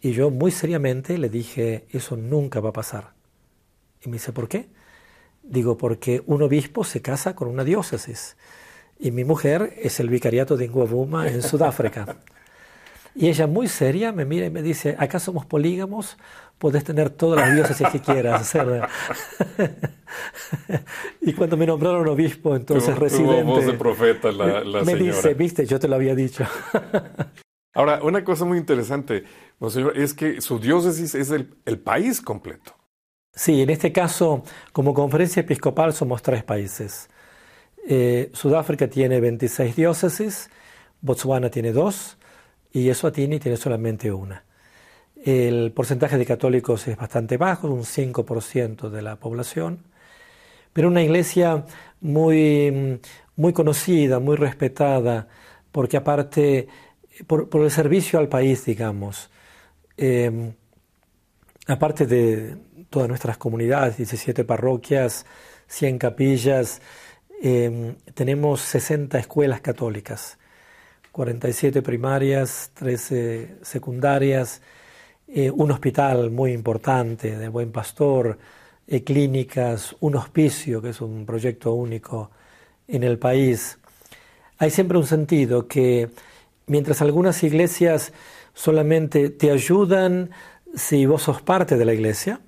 Y 0.00 0.12
yo 0.12 0.30
muy 0.30 0.50
seriamente 0.50 1.18
le 1.18 1.28
dije, 1.28 1.86
eso 1.90 2.16
nunca 2.16 2.60
va 2.60 2.70
a 2.70 2.72
pasar. 2.72 3.12
Y 4.04 4.08
me 4.08 4.14
dice, 4.14 4.32
¿por 4.32 4.48
qué? 4.48 4.68
Digo, 5.48 5.78
porque 5.78 6.22
un 6.26 6.42
obispo 6.42 6.84
se 6.84 7.00
casa 7.00 7.34
con 7.34 7.48
una 7.48 7.64
diócesis 7.64 8.36
y 8.98 9.12
mi 9.12 9.24
mujer 9.24 9.72
es 9.80 9.98
el 9.98 10.10
vicariato 10.10 10.58
de 10.58 10.68
Nguabuma 10.68 11.26
en 11.26 11.42
Sudáfrica. 11.42 12.18
Y 13.14 13.28
ella 13.28 13.46
muy 13.46 13.66
seria 13.66 14.12
me 14.12 14.26
mira 14.26 14.46
y 14.46 14.50
me 14.50 14.60
dice, 14.60 14.94
acá 14.98 15.18
somos 15.18 15.46
polígamos, 15.46 16.18
puedes 16.58 16.84
tener 16.84 17.10
todas 17.10 17.40
las 17.40 17.54
diócesis 17.54 17.88
que 17.88 18.00
quieras. 18.00 18.54
y 21.22 21.32
cuando 21.32 21.56
me 21.56 21.66
nombraron 21.66 22.06
obispo, 22.08 22.54
entonces 22.54 22.96
residente... 22.96 23.44
voz 23.44 23.66
de 23.66 23.72
profeta 23.72 24.30
la, 24.30 24.62
la 24.62 24.84
me 24.84 24.96
dice, 24.96 25.34
viste, 25.34 25.64
yo 25.64 25.80
te 25.80 25.88
lo 25.88 25.96
había 25.96 26.14
dicho. 26.14 26.44
Ahora, 27.74 28.00
una 28.02 28.22
cosa 28.22 28.44
muy 28.44 28.58
interesante, 28.58 29.24
es 29.94 30.12
que 30.12 30.40
su 30.40 30.58
diócesis 30.58 31.14
es 31.14 31.30
el, 31.30 31.54
el 31.64 31.78
país 31.78 32.20
completo. 32.20 32.77
Sí, 33.38 33.62
en 33.62 33.70
este 33.70 33.92
caso, 33.92 34.42
como 34.72 34.92
conferencia 34.92 35.42
episcopal 35.42 35.92
somos 35.92 36.22
tres 36.22 36.42
países. 36.42 37.08
Eh, 37.86 38.30
Sudáfrica 38.32 38.88
tiene 38.88 39.20
26 39.20 39.76
diócesis, 39.76 40.50
Botswana 41.00 41.48
tiene 41.48 41.70
dos 41.70 42.18
y 42.72 42.88
Eswatini 42.88 43.38
tiene 43.38 43.56
solamente 43.56 44.10
una. 44.10 44.42
El 45.24 45.70
porcentaje 45.70 46.18
de 46.18 46.26
católicos 46.26 46.88
es 46.88 46.96
bastante 46.96 47.36
bajo, 47.36 47.68
un 47.68 47.84
5% 47.84 48.90
de 48.90 49.02
la 49.02 49.14
población, 49.14 49.84
pero 50.72 50.88
una 50.88 51.02
iglesia 51.02 51.64
muy, 52.00 53.00
muy 53.36 53.52
conocida, 53.52 54.18
muy 54.18 54.34
respetada, 54.34 55.28
porque 55.70 55.96
aparte, 55.96 56.66
por, 57.28 57.48
el 57.54 57.70
servicio 57.70 58.18
al 58.18 58.28
país, 58.28 58.64
digamos, 58.64 59.30
eh, 59.96 60.54
aparte 61.68 62.04
de, 62.04 62.67
todas 62.90 63.08
nuestras 63.08 63.36
comunidades, 63.36 63.96
17 63.96 64.44
parroquias, 64.44 65.26
100 65.68 65.98
capillas, 65.98 66.80
em, 67.42 67.94
tenemos 68.14 68.60
60 68.62 69.18
escuelas 69.18 69.60
católicas, 69.60 70.38
47 71.12 71.82
primarias, 71.82 72.70
13 72.74 73.56
secundarias, 73.62 74.62
eh, 75.26 75.50
un 75.50 75.70
hospital 75.70 76.30
muy 76.30 76.52
importante 76.52 77.36
de 77.36 77.48
Buen 77.48 77.70
Pastor, 77.70 78.38
eh, 78.86 79.04
clínicas, 79.04 79.94
un 80.00 80.16
hospicio, 80.16 80.80
que 80.80 80.90
es 80.90 81.00
un 81.02 81.26
proyecto 81.26 81.74
único 81.74 82.30
en 82.86 83.02
el 83.04 83.18
país. 83.18 83.78
Hay 84.58 84.70
siempre 84.70 84.96
un 84.96 85.06
sentido 85.06 85.68
que 85.68 86.10
mientras 86.66 87.02
algunas 87.02 87.42
iglesias 87.42 88.12
solamente 88.54 89.30
te 89.30 89.50
ayudan 89.50 90.30
si 90.74 91.04
vos 91.06 91.22
sos 91.22 91.42
parte 91.42 91.76
de 91.76 91.84
la 91.84 91.92
iglesia, 91.92 92.40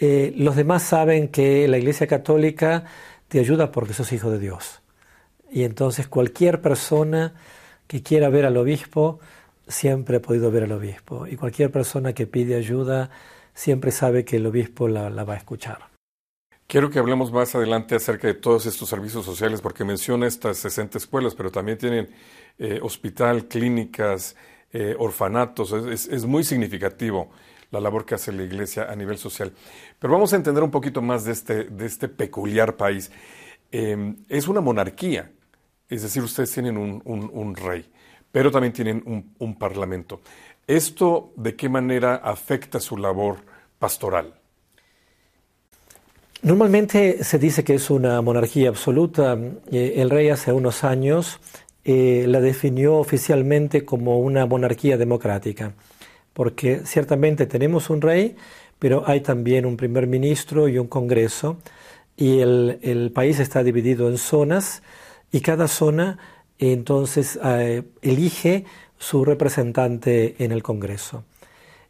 eh, 0.00 0.32
los 0.36 0.56
demás 0.56 0.82
saben 0.82 1.28
que 1.28 1.68
la 1.68 1.78
iglesia 1.78 2.06
católica 2.06 2.84
te 3.28 3.38
ayuda 3.38 3.70
porque 3.70 3.92
sos 3.92 4.12
hijo 4.12 4.30
de 4.30 4.38
Dios. 4.38 4.80
Y 5.50 5.64
entonces 5.64 6.08
cualquier 6.08 6.60
persona 6.60 7.34
que 7.86 8.02
quiera 8.02 8.28
ver 8.28 8.46
al 8.46 8.56
obispo 8.56 9.20
siempre 9.68 10.16
ha 10.16 10.22
podido 10.22 10.50
ver 10.50 10.64
al 10.64 10.72
obispo. 10.72 11.26
Y 11.26 11.36
cualquier 11.36 11.70
persona 11.70 12.12
que 12.12 12.26
pide 12.26 12.56
ayuda 12.56 13.10
siempre 13.54 13.90
sabe 13.90 14.24
que 14.24 14.36
el 14.36 14.46
obispo 14.46 14.88
la, 14.88 15.10
va 15.24 15.34
a 15.34 15.36
escuchar. 15.36 15.78
Quiero 16.66 16.88
que 16.88 16.98
hablemos 16.98 17.32
más 17.32 17.54
adelante 17.54 17.96
acerca 17.96 18.28
de 18.28 18.34
todos 18.34 18.64
estos 18.66 18.88
servicios 18.88 19.24
sociales, 19.24 19.60
porque 19.60 19.84
menciona 19.84 20.26
estas 20.26 20.56
60 20.58 20.98
escuelas, 20.98 21.34
pero 21.34 21.50
también 21.50 21.78
tienen 21.78 22.08
eh, 22.58 22.78
hospital, 22.80 23.48
clínicas, 23.48 24.36
eh, 24.72 24.94
orfanatos. 24.96 25.72
Es, 25.72 26.24
muy 26.24 26.44
significativo 26.44 27.30
la 27.70 27.80
labor 27.80 28.04
que 28.04 28.14
hace 28.14 28.32
la 28.32 28.42
Iglesia 28.42 28.90
a 28.90 28.96
nivel 28.96 29.18
social. 29.18 29.52
Pero 29.98 30.12
vamos 30.12 30.32
a 30.32 30.36
entender 30.36 30.62
un 30.62 30.70
poquito 30.70 31.02
más 31.02 31.24
de 31.24 31.32
este, 31.32 31.64
de 31.64 31.86
este 31.86 32.08
peculiar 32.08 32.76
país. 32.76 33.10
Em, 33.70 34.16
es 34.28 34.48
una 34.48 34.60
monarquía, 34.60 35.30
es 35.88 36.02
decir, 36.02 36.22
ustedes 36.22 36.50
tienen 36.52 36.76
un, 36.76 37.54
rey, 37.54 37.90
pero 38.32 38.50
también 38.50 38.72
tienen 38.72 39.02
un, 39.06 39.34
un 39.38 39.58
parlamento. 39.58 40.20
¿Esto 40.66 41.32
de 41.36 41.56
qué 41.56 41.68
manera 41.68 42.16
afecta 42.16 42.80
su 42.80 42.96
labor 42.96 43.38
pastoral? 43.78 44.34
Normalmente 46.42 47.22
se 47.22 47.38
dice 47.38 47.64
que 47.64 47.74
es 47.74 47.90
una 47.90 48.22
monarquía 48.22 48.70
absoluta. 48.70 49.36
Eh, 49.70 49.94
el 49.96 50.08
rey 50.08 50.30
hace 50.30 50.52
unos 50.52 50.84
años 50.84 51.38
eh, 51.84 52.24
la 52.26 52.40
definió 52.40 52.96
oficialmente 52.96 53.84
como 53.84 54.18
una 54.20 54.46
monarquía 54.46 54.96
democrática, 54.96 55.74
porque 56.32 56.82
ciertamente 56.84 57.46
tenemos 57.46 57.90
un 57.90 58.00
rey, 58.00 58.36
pero 58.78 59.04
hay 59.06 59.20
también 59.20 59.66
un 59.66 59.76
primer 59.76 60.06
ministro 60.06 60.68
y 60.68 60.78
un 60.78 60.86
congreso, 60.86 61.58
y 62.16 62.40
el, 62.40 63.12
país 63.14 63.40
está 63.40 63.62
dividido 63.62 64.08
en 64.08 64.18
zonas, 64.18 64.82
y 65.32 65.40
cada 65.40 65.68
zona 65.68 66.18
entonces 66.58 67.38
eh, 67.42 67.82
elige 68.02 68.64
su 68.98 69.24
representante 69.24 70.36
en 70.38 70.52
el 70.52 70.62
Congreso. 70.62 71.24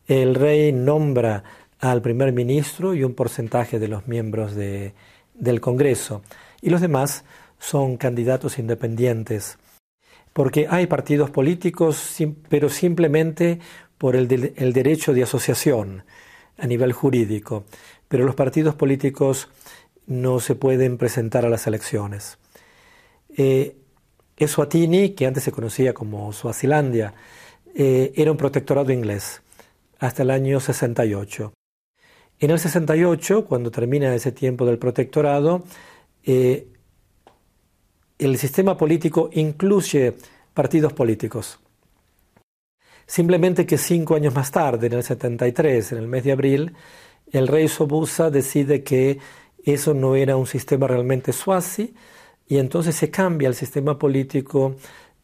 El 0.06 0.34
rey 0.34 0.72
nombra 0.72 1.42
al 1.80 2.02
primer 2.02 2.32
ministro 2.32 2.94
y 2.94 3.02
un 3.02 3.14
porcentaje 3.14 3.78
de 3.78 3.88
los 3.88 4.06
miembros 4.06 4.54
del 4.54 5.60
Congreso, 5.60 6.22
y 6.60 6.70
los 6.70 6.80
demás 6.80 7.24
son 7.58 7.96
candidatos 7.96 8.58
independientes 8.58 9.58
porque 10.32 10.66
hay 10.70 10.86
partidos 10.86 11.30
políticos, 11.30 12.16
pero 12.48 12.68
simplemente 12.68 13.58
por 14.00 14.16
el, 14.16 14.28
derecho 14.28 15.12
de 15.12 15.24
asociación 15.24 16.04
a 16.56 16.66
nivel 16.66 16.94
jurídico, 16.94 17.64
pero 18.08 18.24
los 18.24 18.34
partidos 18.34 18.74
políticos 18.74 19.48
no 20.06 20.40
se 20.40 20.54
pueden 20.54 20.96
presentar 20.96 21.44
a 21.44 21.50
las 21.50 21.66
elecciones. 21.66 22.38
Eh, 23.36 23.76
Eswatini, 24.38 25.10
que 25.10 25.26
antes 25.26 25.44
se 25.44 25.52
conocía 25.52 25.92
como 25.92 26.32
Suazilandia, 26.32 27.12
eh, 27.74 28.14
era 28.16 28.30
un 28.30 28.38
protectorado 28.38 28.90
inglés 28.90 29.42
hasta 29.98 30.22
el 30.22 30.30
año 30.30 30.60
68. 30.60 31.52
En 32.38 32.50
el 32.50 32.58
68, 32.58 33.44
cuando 33.44 33.70
termina 33.70 34.14
ese 34.14 34.32
tiempo 34.32 34.64
del 34.64 34.78
protectorado, 34.78 35.64
eh, 36.24 36.68
el 38.18 38.38
sistema 38.38 38.78
político 38.78 39.28
incluye 39.34 40.14
partidos 40.54 40.94
políticos. 40.94 41.60
Simplemente 43.10 43.66
que 43.66 43.76
cinco 43.76 44.14
años 44.14 44.32
más 44.36 44.52
tarde, 44.52 44.86
en 44.86 44.92
el 44.92 45.02
73, 45.02 45.90
en 45.90 45.98
el 45.98 46.06
mes 46.06 46.22
de 46.22 46.30
abril, 46.30 46.74
el 47.32 47.48
rey 47.48 47.66
Sobusa 47.66 48.30
decide 48.30 48.84
que 48.84 49.18
eso 49.64 49.94
no 49.94 50.14
era 50.14 50.36
un 50.36 50.46
sistema 50.46 50.86
realmente 50.86 51.32
suazi 51.32 51.92
y 52.46 52.58
entonces 52.58 52.94
se 52.94 53.10
cambia 53.10 53.48
el 53.48 53.56
sistema 53.56 53.98
político 53.98 54.76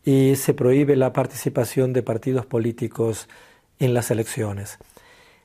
y 0.05 0.35
se 0.35 0.53
prohíbe 0.53 0.97
la 0.97 1.13
participación 1.13 1.93
de 1.93 2.03
partidos 2.03 2.45
políticos 2.45 3.29
en 3.79 3.95
las 3.95 4.11
elecciones. 4.11 4.79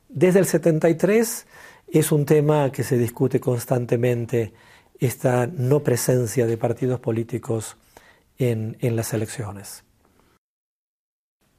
Desde 0.10 0.40
el 0.40 0.48
73 0.48 1.46
es 1.90 2.12
un 2.12 2.26
tema 2.26 2.72
que 2.72 2.84
se 2.84 2.98
discute 2.98 3.40
constantemente 3.40 4.52
esta 5.00 5.46
no 5.46 5.82
presencia 5.84 6.48
de 6.48 6.58
partidos 6.58 7.00
políticos 7.00 7.78
en, 8.40 8.76
las 8.96 9.14
elecciones. 9.14 9.84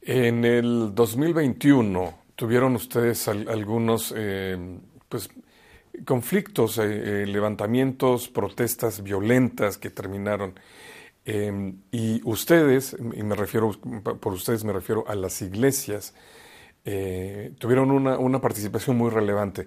En 0.05 0.45
el 0.45 0.95
2021 0.97 2.19
tuvieron 2.35 2.75
ustedes 2.75 3.29
algunos 3.29 4.13
eh, 4.17 4.59
pues, 5.09 5.31
conflictos, 6.05 6.79
eh, 6.79 7.23
eh, 7.23 7.27
levantamientos, 7.27 8.29
protestas 8.29 9.03
violentas 9.03 9.79
que 9.79 9.91
terminaron. 9.91 10.59
y 11.25 12.21
ustedes, 12.25 12.97
y 12.99 13.23
me 13.23 13.37
refiero, 13.37 13.71
por 14.21 14.33
ustedes 14.33 14.65
me 14.65 14.73
refiero 14.73 15.05
a 15.07 15.15
las 15.15 15.41
iglesias, 15.41 16.15
tuvieron 17.59 17.93
una, 17.93 18.19
una 18.19 18.41
participación 18.41 18.99
muy 18.99 19.09
relevante. 19.11 19.67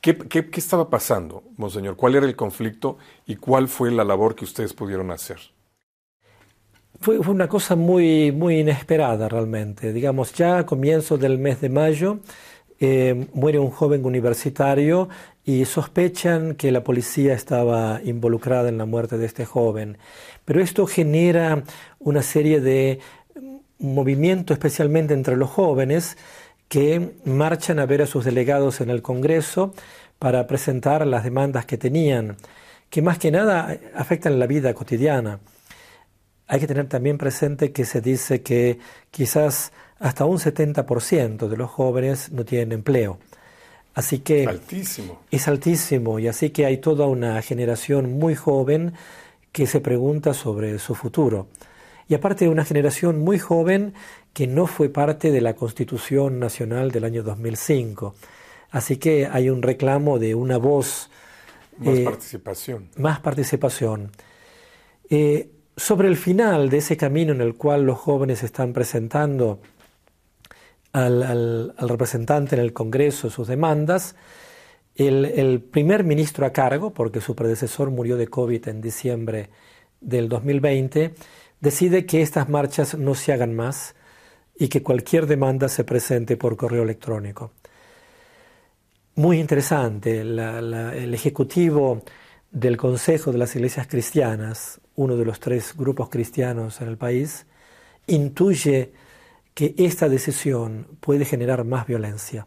¿Qué, 0.00 0.50
estaba 0.54 0.90
pasando, 0.90 1.42
Monseñor? 1.56 1.96
¿Cuál 1.96 2.16
era 2.16 2.26
el 2.26 2.36
conflicto 2.36 2.98
y 3.26 3.36
cuál 3.36 3.66
fue 3.68 3.90
la 3.90 4.04
labor 4.04 4.34
que 4.34 4.44
ustedes 4.44 4.74
pudieron 4.74 5.10
hacer? 5.10 5.38
Fue, 7.00 7.18
una 7.18 7.48
cosa 7.48 7.76
muy, 7.76 8.32
muy 8.32 8.58
inesperada 8.60 9.28
realmente. 9.28 9.92
Digamos, 9.92 10.32
ya 10.34 10.58
a 10.58 10.66
comienzos 10.66 11.20
del 11.20 11.38
mes 11.38 11.60
de 11.60 11.68
mayo 11.68 12.18
eh, 12.80 13.26
muere 13.34 13.58
un 13.58 13.70
joven 13.70 14.04
universitario 14.04 15.08
y 15.44 15.64
sospechan 15.64 16.54
que 16.54 16.72
la 16.72 16.84
policía 16.84 17.34
estaba 17.34 18.00
involucrada 18.04 18.68
en 18.68 18.78
la 18.78 18.84
muerte 18.84 19.16
de 19.16 19.26
este 19.26 19.44
joven. 19.46 19.98
Pero 20.44 20.60
esto 20.60 20.86
genera 20.86 21.62
una 21.98 22.22
serie 22.22 22.60
de 22.60 23.00
movimientos, 23.78 24.56
especialmente 24.56 25.14
entre 25.14 25.36
los 25.36 25.50
jóvenes, 25.50 26.16
que 26.68 27.14
marchan 27.24 27.78
a 27.78 27.86
ver 27.86 28.02
a 28.02 28.06
sus 28.06 28.24
delegados 28.24 28.80
en 28.80 28.90
el 28.90 29.02
Congreso 29.02 29.72
para 30.18 30.46
presentar 30.46 31.06
las 31.06 31.24
demandas 31.24 31.64
que 31.64 31.78
tenían, 31.78 32.36
que 32.90 33.02
más 33.02 33.18
que 33.18 33.30
nada 33.30 33.78
afectan 33.94 34.38
la 34.38 34.46
vida 34.46 34.74
cotidiana. 34.74 35.38
Hay 36.48 36.60
que 36.60 36.66
tener 36.66 36.88
también 36.88 37.18
presente 37.18 37.72
que 37.72 37.84
se 37.84 38.00
dice 38.00 38.42
que 38.42 38.78
quizás 39.10 39.70
hasta 39.98 40.24
un 40.24 40.38
70% 40.38 41.46
de 41.46 41.56
los 41.56 41.70
jóvenes 41.70 42.32
no 42.32 42.44
tienen 42.44 42.72
empleo. 42.72 43.18
Así 43.94 44.20
que 44.20 44.46
altísimo. 44.46 45.20
es 45.30 45.46
altísimo 45.46 46.18
y 46.18 46.28
así 46.28 46.50
que 46.50 46.66
hay 46.66 46.78
toda 46.78 47.06
una 47.06 47.42
generación 47.42 48.12
muy 48.12 48.34
joven 48.34 48.94
que 49.52 49.66
se 49.66 49.80
pregunta 49.80 50.34
sobre 50.34 50.78
su 50.78 50.94
futuro. 50.94 51.48
Y 52.08 52.14
aparte 52.14 52.46
de 52.46 52.50
una 52.50 52.64
generación 52.64 53.18
muy 53.18 53.38
joven 53.38 53.92
que 54.32 54.46
no 54.46 54.66
fue 54.66 54.88
parte 54.88 55.30
de 55.30 55.40
la 55.40 55.54
Constitución 55.54 56.38
Nacional 56.38 56.90
del 56.90 57.04
año 57.04 57.22
2005. 57.22 58.14
Así 58.70 58.96
que 58.96 59.26
hay 59.26 59.50
un 59.50 59.62
reclamo 59.62 60.18
de 60.18 60.34
una 60.34 60.56
voz. 60.58 61.10
Más 61.76 61.98
eh, 61.98 62.04
participación. 62.04 62.88
Más 62.96 63.20
participación. 63.20 64.12
Eh, 65.10 65.50
sobre 65.78 66.08
el 66.08 66.16
final 66.16 66.70
de 66.70 66.78
ese 66.78 66.96
camino 66.96 67.32
en 67.32 67.40
el 67.40 67.54
cual 67.54 67.84
los 67.84 67.98
jóvenes 67.98 68.42
están 68.42 68.72
presentando 68.72 69.60
al, 70.92 71.72
representante 71.78 72.56
en 72.56 72.62
el 72.62 72.72
Congreso 72.72 73.30
sus 73.30 73.46
demandas, 73.46 74.16
el, 74.96 75.62
primer 75.62 76.02
ministro 76.02 76.44
a 76.44 76.52
cargo, 76.52 76.92
porque 76.92 77.20
su 77.20 77.36
predecesor 77.36 77.90
murió 77.90 78.16
de 78.16 78.26
COVID 78.26 78.66
en 78.68 78.80
diciembre 78.80 79.50
del 80.00 80.28
2020, 80.28 81.14
decide 81.60 82.04
que 82.04 82.22
estas 82.22 82.48
marchas 82.48 82.98
no 82.98 83.14
se 83.14 83.32
hagan 83.32 83.54
más 83.54 83.94
y 84.56 84.66
que 84.68 84.82
cualquier 84.82 85.26
demanda 85.26 85.68
se 85.68 85.84
presente 85.84 86.36
por 86.36 86.56
correo 86.56 86.82
electrónico. 86.82 87.52
Muy 89.14 89.38
interesante, 89.38 90.20
el 90.20 91.14
Ejecutivo 91.14 92.02
del 92.50 92.76
Consejo 92.76 93.30
de 93.30 93.38
las 93.38 93.54
Iglesias 93.54 93.86
Cristianas, 93.86 94.80
uno 94.98 95.16
de 95.16 95.24
los 95.24 95.40
tres 95.40 95.74
grupos 95.76 96.08
cristianos 96.08 96.80
en 96.80 96.88
el 96.88 96.98
país, 96.98 97.46
intuye 98.06 98.92
que 99.54 99.74
esta 99.78 100.08
decisión 100.08 100.98
puede 101.00 101.24
generar 101.24 101.64
más 101.64 101.86
violencia 101.86 102.46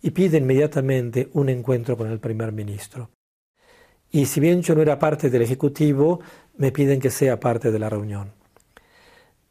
y 0.00 0.10
pide 0.10 0.38
inmediatamente 0.38 1.28
un 1.34 1.48
encuentro 1.48 1.96
con 1.96 2.10
el 2.10 2.18
primer 2.18 2.52
ministro. 2.52 3.10
Y 4.10 4.26
si 4.26 4.40
bien 4.40 4.62
yo 4.62 4.74
no 4.74 4.82
era 4.82 4.98
parte 4.98 5.30
del 5.30 5.42
Ejecutivo, 5.42 6.20
me 6.56 6.72
piden 6.72 7.00
que 7.00 7.10
sea 7.10 7.38
parte 7.38 7.70
de 7.70 7.78
la 7.78 7.88
reunión 7.88 8.32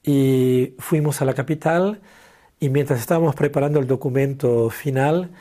y 0.03 0.75
fuimos 0.79 1.21
a 1.21 1.25
la 1.25 1.33
capital 1.33 2.01
y 2.59 2.69
mientras 2.69 2.99
estábamos 2.99 3.35
preparando 3.35 3.79
el 3.79 3.87
documento 3.87 4.69
final 4.69 5.31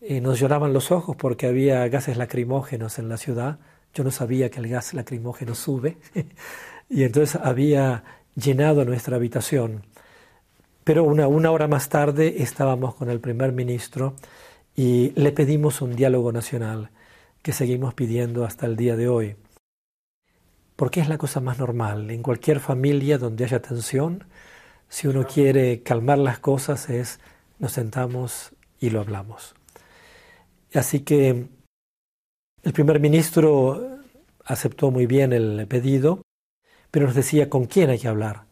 eh, 0.00 0.20
nos 0.20 0.38
lloraban 0.38 0.72
los 0.72 0.90
ojos 0.90 1.16
porque 1.16 1.46
había 1.46 1.86
gases 1.88 2.16
lacrimógenos 2.16 2.98
en 2.98 3.08
la 3.08 3.16
ciudad. 3.18 3.58
Yo 3.98 4.04
no 4.04 4.12
sabía 4.12 4.48
que 4.48 4.60
el 4.60 4.68
gas 4.68 4.94
lacrimógeno 4.94 5.56
sube 5.56 5.96
y 6.88 7.02
entonces 7.02 7.34
había 7.42 8.04
llenado 8.36 8.84
nuestra 8.84 9.16
habitación. 9.16 9.82
pero 10.84 11.02
una, 11.02 11.26
una 11.26 11.50
hora 11.50 11.66
más 11.66 11.88
tarde 11.88 12.40
estábamos 12.44 12.94
con 12.94 13.10
el 13.10 13.18
primer 13.18 13.50
ministro 13.50 14.14
y 14.76 15.10
le 15.16 15.32
pedimos 15.32 15.82
un 15.82 15.96
diálogo 15.96 16.30
nacional 16.30 16.90
que 17.42 17.52
seguimos 17.52 17.92
pidiendo 17.94 18.44
hasta 18.44 18.66
el 18.66 18.76
día 18.76 18.94
de 18.94 19.08
hoy. 19.08 19.34
Porque 20.76 21.00
es 21.00 21.08
la 21.08 21.18
cosa 21.18 21.40
más 21.40 21.58
normal. 21.58 22.12
En 22.12 22.22
cualquier 22.22 22.60
familia 22.60 23.18
donde 23.18 23.46
haya 23.46 23.60
tensión, 23.60 24.26
si 24.88 25.08
uno 25.08 25.26
quiere 25.26 25.82
calmar 25.82 26.18
las 26.18 26.38
cosas 26.38 26.88
es 26.88 27.18
nos 27.58 27.72
sentamos 27.72 28.52
y 28.78 28.90
lo 28.90 29.00
hablamos. 29.00 29.56
Así 30.72 31.00
que 31.00 31.57
el 32.62 32.72
primer 32.72 33.00
ministro 33.00 33.98
aceptó 34.44 34.90
muy 34.90 35.06
bien 35.06 35.32
el 35.32 35.66
pedido, 35.68 36.22
pero 36.90 37.06
nos 37.06 37.14
decía 37.14 37.48
con 37.48 37.66
quién 37.66 37.90
hay 37.90 37.98
que 37.98 38.08
hablar. 38.08 38.44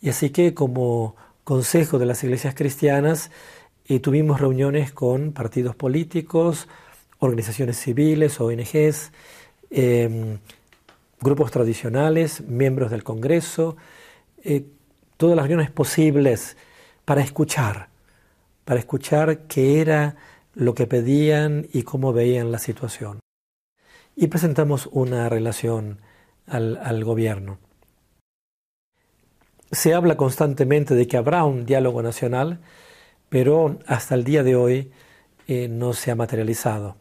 Y 0.00 0.08
así 0.08 0.30
que 0.30 0.54
como 0.54 1.16
consejo 1.44 1.98
de 1.98 2.06
las 2.06 2.22
iglesias 2.24 2.54
cristianas 2.54 3.30
eh, 3.86 4.00
tuvimos 4.00 4.40
reuniones 4.40 4.92
con 4.92 5.32
partidos 5.32 5.76
políticos, 5.76 6.68
organizaciones 7.18 7.78
civiles, 7.78 8.40
ONGs, 8.40 9.12
em, 9.70 10.38
grupos 11.20 11.50
tradicionales, 11.50 12.40
miembros 12.42 12.90
del 12.90 13.04
Congreso, 13.04 13.76
eh, 14.42 14.64
todas 15.16 15.36
las 15.36 15.46
reuniones 15.46 15.70
posibles 15.70 16.56
para 17.04 17.22
escuchar, 17.22 17.88
para 18.64 18.80
escuchar 18.80 19.46
qué 19.46 19.80
era 19.80 20.16
lo 20.54 20.74
que 20.74 20.86
pedían 20.86 21.66
y 21.72 21.82
cómo 21.82 22.12
veían 22.12 22.52
la 22.52 22.58
situación. 22.58 23.20
Y 24.16 24.28
presentamos 24.28 24.88
una 24.92 25.28
relación 25.28 25.98
al, 26.46 27.04
gobierno. 27.04 27.58
Se 29.70 29.94
habla 29.94 30.16
constantemente 30.16 30.94
de 30.94 31.06
que 31.06 31.16
habrá 31.16 31.44
un 31.44 31.66
diálogo 31.66 32.02
nacional, 32.02 32.60
pero 33.28 33.78
hasta 33.86 34.14
el 34.14 34.22
día 34.22 34.44
de 34.44 34.54
hoy 34.54 34.92
eh, 35.48 35.68
no 35.68 35.94
se 35.94 36.10
ha 36.10 36.14
materializado. 36.14 36.96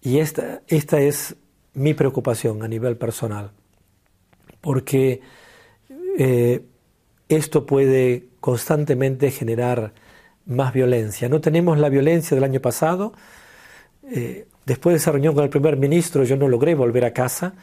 Y 0.00 0.18
esta, 0.18 0.62
esta 0.68 1.00
es 1.00 1.34
mi 1.74 1.94
preocupación 1.94 2.62
a 2.62 2.68
nivel 2.68 2.96
personal, 2.96 3.50
porque 4.60 5.20
eh, 6.18 6.64
esto 7.28 7.66
puede 7.66 8.28
constantemente 8.40 9.32
generar 9.32 9.92
más 10.46 10.72
violencia. 10.72 11.28
No 11.28 11.40
tenemos 11.40 11.78
la 11.78 11.88
violencia 11.88 12.34
del 12.34 12.44
año 12.44 12.60
pasado. 12.60 13.12
Eh, 14.04 14.46
después 14.66 14.92
de 14.92 14.98
esa 14.98 15.12
reunión 15.12 15.34
con 15.34 15.44
el 15.44 15.50
primer 15.50 15.76
ministro 15.76 16.24
yo 16.24 16.36
no 16.36 16.48
logré 16.48 16.74
volver 16.74 17.04
a 17.04 17.12
casa. 17.12 17.54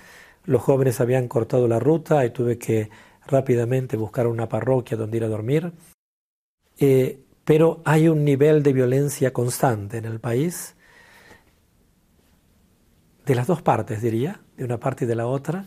Los 0.46 0.62
jóvenes 0.62 1.00
habían 1.00 1.28
cortado 1.28 1.68
la 1.68 1.80
ruta 1.80 2.26
y 2.26 2.32
tuve 2.32 2.58
que 2.58 2.90
rápidamente 3.28 3.98
buscar 3.98 4.28
una 4.28 4.50
parroquia 4.50 4.98
donde 4.98 5.18
ir 5.18 5.24
a 5.24 5.28
dormir. 5.28 5.72
Eh, 6.80 7.20
pero 7.46 7.82
hay 7.86 8.08
un 8.08 8.24
nivel 8.24 8.64
de 8.64 8.74
violencia 8.74 9.32
constante 9.32 9.98
en 9.98 10.06
el 10.06 10.20
país, 10.20 10.76
de 13.26 13.36
las 13.36 13.48
dos 13.48 13.62
partes 13.62 14.02
diría, 14.02 14.42
de 14.58 14.66
una 14.66 14.80
parte 14.80 15.06
y 15.06 15.08
de 15.08 15.16
la 15.16 15.28
otra. 15.28 15.66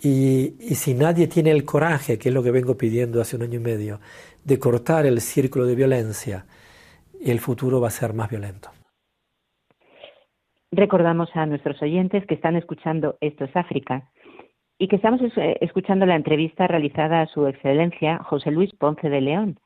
Y, 0.00 0.56
y, 0.60 0.74
si 0.74 0.92
nadie 0.92 1.26
tiene 1.28 1.50
el 1.50 1.64
coraje, 1.64 2.18
que 2.18 2.28
es 2.28 2.34
lo 2.34 2.42
que 2.42 2.50
vengo 2.50 2.76
pidiendo 2.76 3.22
hace 3.22 3.36
un 3.36 3.42
año 3.42 3.56
y 3.56 3.62
medio, 3.62 4.00
de 4.44 4.58
cortar 4.58 5.06
el 5.06 5.22
círculo 5.22 5.64
de 5.64 5.74
violencia, 5.74 6.44
el 7.22 7.40
futuro 7.40 7.80
va 7.80 7.88
a 7.88 7.90
ser 7.90 8.12
más 8.12 8.28
violento. 8.28 8.70
Recordamos 10.76 11.30
a 11.34 11.46
nuestros 11.46 11.80
oyentes 11.82 12.26
que 12.26 12.34
están 12.34 12.56
escuchando 12.56 13.16
Esto 13.20 13.44
es 13.44 13.56
África 13.56 14.10
y 14.76 14.88
que 14.88 14.96
estamos 14.96 15.20
eh, 15.22 15.56
escuchando 15.60 16.04
la 16.04 16.16
entrevista 16.16 16.66
realizada 16.66 17.20
a 17.20 17.26
Su 17.26 17.46
Excelencia 17.46 18.18
José 18.18 18.50
Luis 18.50 18.74
Ponce 18.74 19.08
de 19.08 19.20
León, 19.20 19.60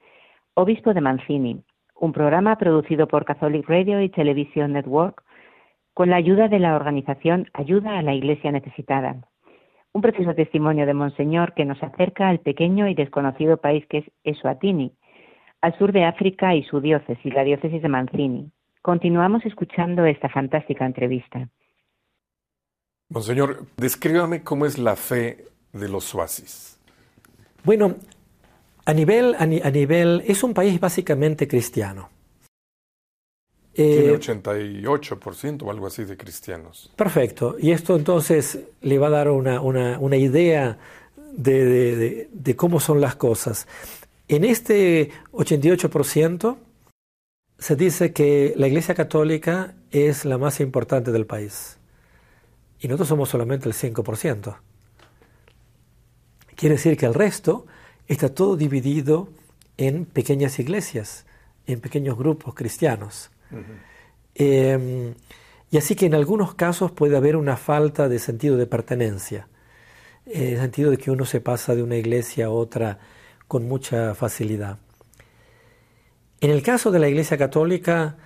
obispo 0.54 0.92
de 0.92 1.00
Mancini, 1.00 1.62
un 1.98 2.12
programa 2.12 2.56
producido 2.56 3.08
por 3.08 3.24
Catholic 3.24 3.66
Radio 3.68 4.02
y 4.02 4.10
Television 4.10 4.74
Network 4.74 5.24
con 5.94 6.10
la 6.10 6.16
ayuda 6.16 6.48
de 6.48 6.58
la 6.58 6.76
organización 6.76 7.48
Ayuda 7.54 7.98
a 7.98 8.02
la 8.02 8.14
Iglesia 8.14 8.52
Necesitada 8.52 9.16
un 9.92 10.02
preciso 10.02 10.34
testimonio 10.34 10.86
de 10.86 10.94
Monseñor 10.94 11.54
que 11.54 11.64
nos 11.64 11.82
acerca 11.82 12.28
al 12.28 12.40
pequeño 12.40 12.86
y 12.86 12.94
desconocido 12.94 13.56
país 13.56 13.86
que 13.86 13.98
es 13.98 14.10
Eswatini, 14.22 14.92
al 15.60 15.76
sur 15.78 15.92
de 15.92 16.04
África 16.04 16.54
y 16.54 16.62
su 16.64 16.80
diócesis, 16.80 17.34
la 17.34 17.42
diócesis 17.42 17.82
de 17.82 17.88
Mancini. 17.88 18.52
Continuamos 18.88 19.44
escuchando 19.44 20.06
esta 20.06 20.30
fantástica 20.30 20.86
entrevista. 20.86 21.46
Monseñor, 23.10 23.66
descríbame 23.76 24.42
cómo 24.42 24.64
es 24.64 24.78
la 24.78 24.96
fe 24.96 25.44
de 25.74 25.90
los 25.90 26.04
suazis. 26.04 26.78
Bueno, 27.64 27.96
a 28.86 28.94
nivel, 28.94 29.34
a 29.38 29.44
nivel, 29.44 30.22
es 30.26 30.42
un 30.42 30.54
país 30.54 30.80
básicamente 30.80 31.46
cristiano. 31.46 32.08
Tiene 33.74 34.14
88% 34.14 35.44
eh, 35.44 35.64
o 35.66 35.70
algo 35.70 35.86
así 35.86 36.04
de 36.04 36.16
cristianos. 36.16 36.90
Perfecto. 36.96 37.56
Y 37.60 37.72
esto 37.72 37.94
entonces 37.94 38.58
le 38.80 38.98
va 38.98 39.08
a 39.08 39.10
dar 39.10 39.28
una, 39.28 39.60
una, 39.60 40.16
idea 40.16 40.78
de, 41.34 42.26
de, 42.32 42.56
cómo 42.56 42.80
son 42.80 43.02
las 43.02 43.16
cosas. 43.16 43.68
En 44.28 44.44
este 44.44 45.10
88% 45.32 46.56
se 47.58 47.74
dice 47.74 48.12
que 48.12 48.54
la 48.56 48.68
Iglesia 48.68 48.94
Católica 48.94 49.74
es 49.90 50.24
la 50.24 50.38
más 50.38 50.60
importante 50.60 51.10
del 51.10 51.26
país. 51.26 51.78
Y 52.80 52.86
nosotros 52.86 53.08
somos 53.08 53.28
solamente 53.28 53.68
el 53.68 53.74
5%. 53.74 54.56
Quiere 56.54 56.76
decir 56.76 56.96
que 56.96 57.06
el 57.06 57.14
resto 57.14 57.66
está 58.06 58.32
todo 58.32 58.56
dividido 58.56 59.28
en 59.76 60.04
pequeñas 60.06 60.58
iglesias, 60.58 61.26
en 61.66 61.80
pequeños 61.80 62.16
grupos 62.16 62.54
cristianos. 62.54 63.30
Em, 64.34 65.14
y 65.70 65.78
así 65.78 65.96
que 65.96 66.06
en 66.06 66.14
algunos 66.14 66.54
casos 66.54 66.92
puede 66.92 67.16
haber 67.16 67.36
una 67.36 67.56
falta 67.56 68.08
de 68.08 68.18
sentido 68.18 68.56
de 68.56 68.66
pertenencia, 68.66 69.48
en 70.26 70.54
el 70.54 70.60
sentido 70.60 70.90
de 70.90 70.98
que 70.98 71.10
uno 71.10 71.24
se 71.24 71.40
pasa 71.40 71.74
de 71.74 71.82
una 71.82 71.96
iglesia 71.96 72.46
a 72.46 72.50
otra 72.50 72.98
con 73.48 73.66
mucha 73.66 74.14
facilidad. 74.14 74.78
En 76.40 76.50
el 76.50 76.62
caso 76.62 76.92
de 76.92 77.00
la 77.00 77.08
Iglesia 77.08 77.36
Católica, 77.36 78.16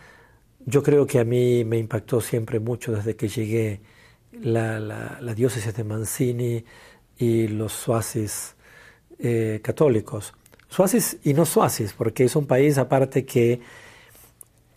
yo 0.66 0.82
creo 0.82 1.06
que 1.06 1.18
a 1.18 1.24
mí 1.24 1.64
me 1.64 1.78
impactó 1.78 2.20
siempre 2.20 2.60
mucho 2.60 2.92
desde 2.92 3.16
que 3.16 3.28
llegué 3.28 3.80
la, 4.32 5.34
diócesis 5.34 5.74
de 5.74 5.82
Mancini 5.82 6.62
y 7.16 7.48
los 7.48 7.72
suazis 7.72 8.54
eh, 9.18 9.60
católicos. 9.62 10.34
Suazis 10.68 11.18
y 11.24 11.32
no 11.32 11.46
suazis, 11.46 11.94
porque 11.94 12.24
es 12.24 12.36
un 12.36 12.46
país 12.46 12.76
aparte 12.76 13.24
que 13.24 13.60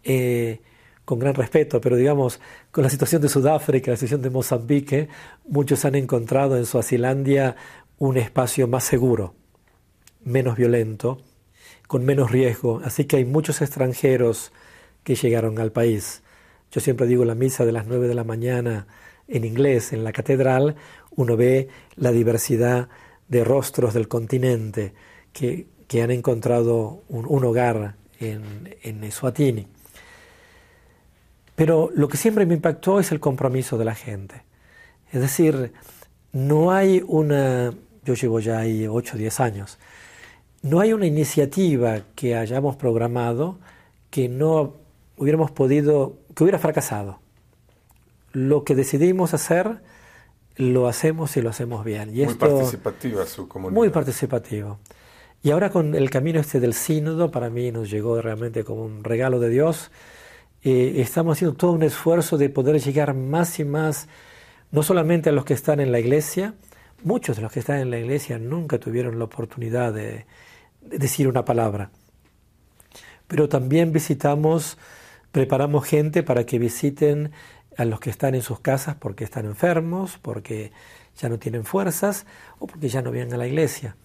eh, 0.04 0.62
con 1.04 1.20
gran 1.20 1.34
respeto, 1.36 1.82
pero 1.82 1.98
digamos, 1.98 2.40
con 2.72 2.86
la 2.86 2.90
situación 2.90 3.22
de 3.22 3.28
Sudáfrica, 3.28 3.92
la 3.92 3.98
situación 3.98 4.22
de 4.22 4.30
Mozambique, 4.30 5.10
muchos 5.46 5.84
han 5.84 5.96
encontrado 5.96 6.58
en 6.58 6.66
Suazilandia 6.66 7.58
un 7.98 8.16
espacio 8.18 8.68
más 8.70 8.86
seguro, 8.86 9.36
menos 10.24 10.56
violento, 10.56 11.22
con 11.88 12.06
menos 12.06 12.32
riesgo. 12.32 12.82
Así 12.84 13.06
que 13.06 13.18
hay 13.18 13.26
muchos 13.26 13.62
extranjeros 13.62 14.52
que 15.04 15.16
llegaron 15.16 15.60
al 15.60 15.72
país. 15.72 16.24
Yo 16.72 16.82
siempre 16.82 17.08
digo 17.08 17.26
la 17.26 17.36
misa 17.36 17.66
de 17.66 17.72
las 17.72 17.88
9 17.88 18.08
de 18.08 18.16
la 18.16 18.24
mañana 18.24 18.88
en 19.28 19.46
inglés 19.46 19.94
en 19.94 20.04
la 20.04 20.12
catedral, 20.12 20.76
uno 21.16 21.36
ve 21.38 21.70
la 21.96 22.12
diversidad 22.12 22.90
de 23.28 23.44
rostros 23.44 23.94
del 23.94 24.08
continente 24.08 24.94
que, 25.34 25.68
han 26.02 26.12
encontrado 26.12 27.04
un, 27.08 27.46
hogar 27.46 27.96
en, 28.20 28.76
en 28.84 29.04
Eswatini. 29.04 29.66
Pero 31.56 31.90
lo 31.96 32.10
que 32.10 32.18
siempre 32.18 32.46
me 32.46 32.54
impactó 32.54 33.00
es 33.00 33.14
el 33.14 33.22
compromiso 33.22 33.78
de 33.78 33.86
la 33.86 33.96
gente. 33.96 34.44
Es 35.14 35.22
decir, 35.22 35.72
no 36.34 36.74
hay 36.74 37.02
una, 37.08 37.74
yo 38.04 38.14
llevo 38.14 38.42
ya 38.42 38.60
ahí 38.60 38.88
8 38.88 39.16
o 39.16 39.18
10 39.18 39.40
años, 39.40 39.80
no 40.66 40.80
hay 40.80 40.94
una 40.94 41.06
iniciativa 41.06 42.02
que 42.16 42.36
hayamos 42.36 42.76
programado 42.76 43.60
que 44.10 44.28
no 44.30 44.74
hubiéramos 45.16 45.52
podido, 45.52 46.18
que 46.36 46.44
hubiera 46.44 46.58
fracasado. 46.58 47.20
Lo 48.34 48.64
que 48.64 48.74
decidimos 48.74 49.36
hacer, 49.36 49.82
lo 50.56 50.88
hacemos 50.88 51.38
y 51.38 51.42
lo 51.42 51.52
hacemos 51.52 51.86
bien. 51.86 52.10
Y 52.18 52.26
muy 52.26 52.34
participativa 52.34 53.26
su 53.28 53.48
comunidad. 53.48 53.80
Muy 53.80 53.90
participativo. 53.90 54.80
Y 55.44 55.52
ahora 55.52 55.70
con 55.70 55.94
el 55.94 56.10
camino 56.10 56.40
este 56.40 56.60
del 56.60 56.74
sínodo, 56.74 57.30
para 57.30 57.52
mí 57.52 57.72
nos 57.72 57.92
llegó 57.92 58.20
realmente 58.20 58.64
como 58.64 58.86
un 58.86 59.04
regalo 59.04 59.40
de 59.40 59.50
Dios 59.50 59.92
eh, 60.64 61.00
estamos 61.00 61.38
haciendo 61.38 61.56
todo 61.56 61.74
un 61.74 61.84
esfuerzo 61.84 62.40
de 62.40 62.50
poder 62.50 62.82
llegar 62.82 63.14
más 63.14 63.60
y 63.60 63.64
más, 63.66 64.08
no 64.72 64.82
solamente 64.82 65.30
a 65.30 65.32
los 65.32 65.46
que 65.46 65.54
están 65.54 65.80
en 65.80 65.92
la 65.92 66.00
iglesia, 66.00 66.56
muchos 67.04 67.36
de 67.36 67.44
los 67.44 67.52
que 67.52 67.60
están 67.60 67.78
en 67.78 67.92
la 67.92 68.00
iglesia 68.00 68.40
nunca 68.40 68.80
tuvieron 68.80 69.20
la 69.20 69.26
oportunidad 69.26 69.94
de, 69.94 70.26
decir 70.86 71.28
una 71.28 71.46
palabra, 71.46 71.92
pero 73.28 73.50
también 73.50 73.92
visitamos, 73.92 74.78
preparamos 75.32 75.86
gente 75.86 76.24
para 76.24 76.46
que 76.46 76.60
visiten 76.60 77.32
a 77.78 77.86
los 77.86 78.00
que 78.00 78.10
están 78.10 78.36
en 78.36 78.42
sus 78.42 78.60
casas 78.60 78.96
porque 78.96 79.24
están 79.24 79.46
enfermos, 79.46 80.18
porque 80.22 80.72
ya 81.18 81.30
no 81.30 81.40
tienen 81.40 81.66
fuerzas 81.66 82.26
o 82.60 82.68
porque 82.68 82.90
ya 82.90 83.02
no 83.02 83.12
vienen 83.12 83.34
a 83.34 83.38
la 83.38 83.48
iglesia. 83.48 83.96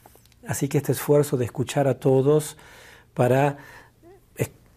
Así 0.47 0.69
que 0.69 0.79
este 0.79 0.93
esfuerzo 0.93 1.37
de 1.37 1.45
escuchar 1.45 1.87
a 1.87 2.01
todos 2.01 2.57
para 3.15 3.59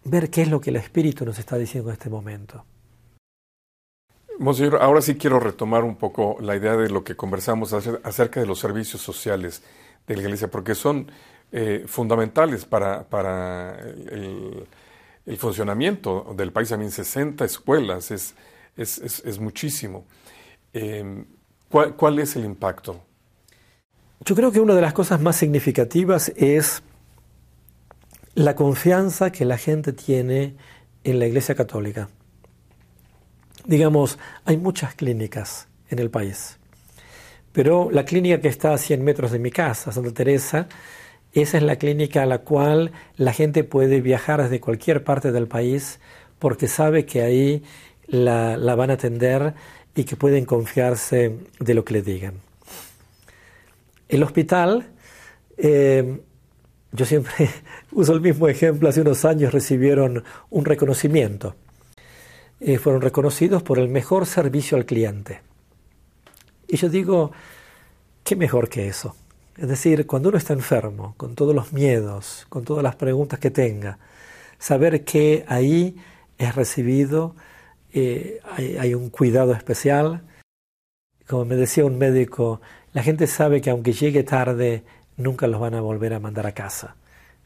ver 0.05 0.29
qué 0.29 0.41
es 0.41 0.49
lo 0.49 0.59
que 0.59 0.69
el 0.69 0.75
Espíritu 0.75 1.25
nos 1.25 1.39
está 1.39 1.57
diciendo 1.57 1.89
en 1.89 1.93
este 1.93 2.09
momento. 2.09 2.65
Monseñor, 4.39 4.79
ahora 4.81 5.01
sí 5.01 5.15
quiero 5.15 5.39
retomar 5.39 5.83
un 5.83 5.95
poco 5.95 6.37
la 6.41 6.55
idea 6.55 6.75
de 6.75 6.89
lo 6.89 7.03
que 7.03 7.15
conversamos 7.15 7.71
acerca 7.71 8.39
de 8.39 8.45
los 8.45 8.59
servicios 8.59 9.01
sociales 9.01 9.63
de 10.07 10.15
la 10.15 10.23
Iglesia, 10.23 10.49
porque 10.49 10.75
son 10.75 11.11
eh, 11.55 11.83
fundamentales 11.85 12.65
para, 12.65 13.07
para 13.07 13.77
el, 13.79 14.67
funcionamiento 15.37 16.33
del 16.35 16.51
país. 16.51 16.69
También 16.69 16.89
60 16.89 17.45
escuelas 17.45 18.09
es, 18.09 18.33
es, 18.75 19.39
muchísimo. 19.39 20.03
Em, 20.73 21.23
¿cuál, 21.69 21.95
¿Cuál 21.95 22.17
es 22.17 22.35
el 22.35 22.45
impacto? 22.45 22.99
Yo 24.21 24.33
creo 24.33 24.51
que 24.51 24.61
una 24.61 24.73
de 24.73 24.81
las 24.81 24.93
cosas 24.93 25.21
más 25.21 25.35
significativas 25.35 26.33
es 26.35 26.81
la 28.33 28.55
confianza 28.55 29.31
que 29.31 29.45
la 29.45 29.59
gente 29.59 29.93
tiene 29.93 30.55
en 31.03 31.19
la 31.19 31.27
Iglesia 31.27 31.53
Católica. 31.53 32.09
Digamos, 33.63 34.17
hay 34.43 34.57
muchas 34.57 34.95
clínicas 34.95 35.67
en 35.87 35.99
el 35.99 36.09
país, 36.09 36.57
pero 37.51 37.91
la 37.91 38.05
clínica 38.05 38.41
que 38.41 38.47
está 38.47 38.73
a 38.73 38.79
100 38.79 39.03
metros 39.03 39.31
de 39.31 39.37
mi 39.37 39.51
casa, 39.51 39.91
Santa 39.91 40.11
Teresa, 40.11 40.67
esa 41.41 41.57
es 41.57 41.63
la 41.63 41.77
clínica 41.77 42.23
a 42.23 42.25
la 42.25 42.39
cual 42.39 42.91
la 43.17 43.33
gente 43.33 43.63
puede 43.63 44.01
viajar 44.01 44.41
desde 44.43 44.59
cualquier 44.59 45.03
parte 45.03 45.31
del 45.31 45.47
país 45.47 45.99
porque 46.39 46.67
sabe 46.67 47.05
que 47.05 47.21
ahí 47.21 47.63
la, 48.07 48.57
van 48.75 48.91
a 48.91 48.93
atender 48.93 49.53
y 49.95 50.03
que 50.03 50.15
pueden 50.15 50.45
confiarse 50.45 51.37
de 51.59 51.73
lo 51.73 51.83
que 51.83 51.93
le 51.93 52.01
digan. 52.01 52.35
El 54.09 54.23
hospital 54.23 54.91
eh, 55.57 56.19
yo 56.93 57.05
siempre 57.05 57.49
uso 57.91 58.13
el 58.13 58.21
mismo 58.21 58.47
ejemplo, 58.47 58.87
hace 58.87 59.01
unos 59.01 59.25
años 59.25 59.51
recibieron 59.51 60.23
un 60.49 60.65
reconocimiento. 60.65 61.55
Eh, 62.59 62.77
fueron 62.77 63.01
reconocidos 63.01 63.63
por 63.63 63.79
el 63.79 63.89
mejor 63.89 64.25
servicio 64.25 64.77
al 64.77 64.85
cliente. 64.85 65.41
Y 66.67 66.77
yo 66.77 66.87
digo, 66.87 67.31
¿qué 68.23 68.35
mejor 68.35 68.69
que 68.69 68.87
eso? 68.87 69.15
Es 69.57 69.67
decir, 69.67 70.07
cuando 70.07 70.29
uno 70.29 70.37
está 70.37 70.53
enfermo, 70.53 71.13
con 71.17 71.35
todos 71.35 71.53
los 71.53 71.73
miedos, 71.73 72.45
con 72.49 72.63
todas 72.63 72.83
las 72.83 72.95
preguntas 72.95 73.39
que 73.39 73.51
tenga, 73.51 73.99
saber 74.57 75.03
que 75.03 75.45
ahí 75.47 75.95
es 76.37 76.55
recibido, 76.55 77.35
eh, 77.93 78.39
hay 78.57 78.95
un 78.95 79.09
cuidado 79.09 79.53
especial. 79.53 80.23
Como 81.27 81.45
me 81.45 81.55
decía 81.55 81.85
un 81.85 81.97
médico, 81.97 82.61
la 82.93 83.03
gente 83.03 83.27
sabe 83.27 83.61
que 83.61 83.69
aunque 83.69 83.93
llegue 83.93 84.23
tarde, 84.23 84.83
nunca 85.17 85.47
los 85.47 85.61
van 85.61 85.75
a 85.75 85.81
volver 85.81 86.13
a 86.13 86.19
mandar 86.19 86.47
a 86.47 86.53
casa. 86.53 86.95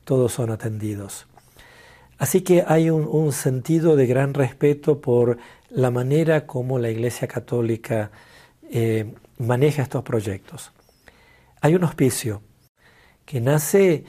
Todos 0.06 0.32
son 0.32 0.50
atendidos. 0.50 1.28
Así 2.18 2.42
que 2.42 2.64
hay 2.66 2.90
un, 2.90 3.32
sentido 3.34 3.96
de 3.96 4.08
gran 4.08 4.34
respeto 4.34 5.02
por 5.02 5.38
la 5.70 5.92
manera 5.92 6.48
como 6.48 6.80
la 6.80 6.90
Iglesia 6.90 7.28
Católica 7.28 8.12
eh, 8.72 9.14
maneja 9.38 9.84
estos 9.84 10.04
proyectos. 10.04 10.72
Hay 11.62 11.76
un 11.76 11.84
hospicio 11.84 12.42
que 13.26 13.42
nace 13.42 14.06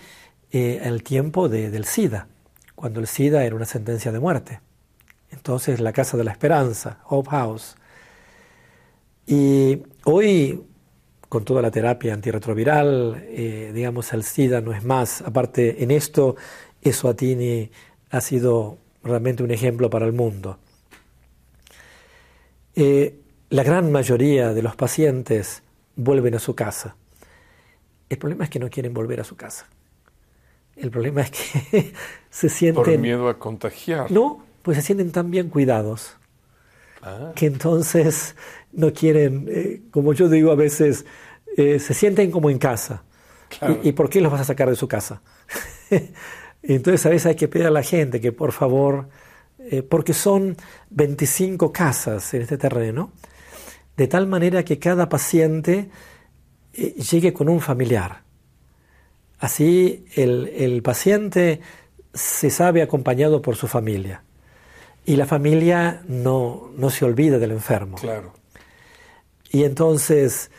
eh, 0.51 0.81
al 0.85 1.03
tiempo 1.03 1.49
del 1.49 1.85
SIDA, 1.85 2.29
cuando 2.75 3.01
el 3.01 3.07
SIDA 3.07 3.45
era 3.45 3.57
una 3.57 3.65
sentencia 3.65 4.13
de 4.13 4.21
muerte. 4.21 4.61
Entonces 5.31 5.81
la 5.81 5.93
Casa 5.93 6.17
de 6.17 6.25
la 6.25 6.33
Esperanza, 6.33 7.01
Hope 7.09 7.31
House. 7.31 7.77
Y 9.27 9.83
hoy 10.05 10.65
con 11.29 11.45
toda 11.45 11.61
la 11.61 11.71
terapia 11.71 12.15
antirretroviral, 12.15 13.27
eh, 13.29 13.71
digamos, 13.75 14.13
el 14.13 14.25
SIDA 14.25 14.61
no 14.61 14.73
es 14.73 14.85
más. 14.85 15.21
Aparte, 15.23 15.83
en 15.83 15.91
esto, 15.91 16.37
Eswatini 16.81 17.71
ha 18.11 18.21
sido 18.21 18.79
realmente 19.03 19.43
un 19.43 19.51
ejemplo 19.51 19.91
para 19.91 20.07
el 20.07 20.13
mundo. 20.13 20.59
Eh, 22.75 23.21
la 23.51 23.63
gran 23.63 23.93
mayoría 23.93 24.55
de 24.55 24.63
los 24.63 24.77
pacientes 24.77 25.63
vuelven 25.97 26.35
a 26.35 26.39
su 26.39 26.55
casa. 26.55 26.97
El 28.09 28.19
problema 28.19 28.45
es 28.45 28.51
que 28.51 28.59
no 28.59 28.71
quieren 28.71 28.95
volver 28.95 29.21
a 29.21 29.25
su 29.25 29.37
casa. 29.37 29.67
El 30.77 30.91
problema 30.91 31.23
es 31.23 31.31
que 31.31 31.93
se 32.31 32.49
sienten... 32.49 32.85
Por 32.85 32.99
miedo 32.99 33.29
a 33.29 33.39
contagiar. 33.39 34.11
No, 34.11 34.45
pues 34.63 34.77
se 34.79 34.83
sienten 34.83 35.11
tan 35.13 35.31
bien 35.31 35.49
cuidados 35.49 36.19
Ah. 37.03 37.33
que 37.35 37.47
entonces 37.47 38.35
no 38.73 38.93
quieren, 38.93 39.47
eh, 39.49 39.83
como 39.91 40.13
yo 40.13 40.29
digo 40.29 40.51
a 40.51 40.57
veces, 40.57 41.07
eh, 41.57 41.79
se 41.79 41.95
sienten 41.95 42.31
como 42.31 42.51
en 42.51 42.59
casa. 42.59 43.05
¿Y, 43.83 43.93
por 43.93 44.11
qué 44.11 44.21
los 44.21 44.31
vas 44.31 44.43
a 44.43 44.45
sacar 44.45 44.69
de 44.69 44.77
su 44.77 44.89
casa? 44.89 45.23
entonces 46.63 47.07
a 47.07 47.09
veces 47.09 47.27
hay 47.27 47.35
que 47.35 47.49
pedir 47.49 47.67
a 47.67 47.71
la 47.71 47.83
gente 47.83 48.21
que 48.21 48.31
por 48.31 48.53
favor, 48.53 49.09
eh, 49.59 49.83
porque 49.83 50.13
son 50.13 50.57
25 50.91 51.73
casas 51.73 52.35
en 52.35 52.43
este 52.43 52.59
terreno, 52.59 53.13
de 53.97 54.07
tal 54.07 54.27
manera 54.27 54.65
que 54.65 54.79
cada 54.79 55.09
paciente 55.09 55.89
llegue 56.79 57.33
con 57.33 57.49
un 57.49 57.61
familiar. 57.61 58.23
Así 59.39 60.05
el, 60.15 60.49
el 60.57 60.83
paciente 60.83 61.61
se 62.15 62.51
sabe 62.51 62.83
acompañado 62.83 63.43
por 63.43 63.57
su 63.57 63.69
familia 63.69 64.23
y 65.09 65.17
la 65.17 65.25
familia 65.25 66.03
no, 66.07 66.71
se 66.91 67.07
olvida 67.07 67.39
del 67.39 67.53
enfermo. 67.53 67.97
Claro. 67.97 68.35
Y 69.51 69.65
entonces, 69.65 70.51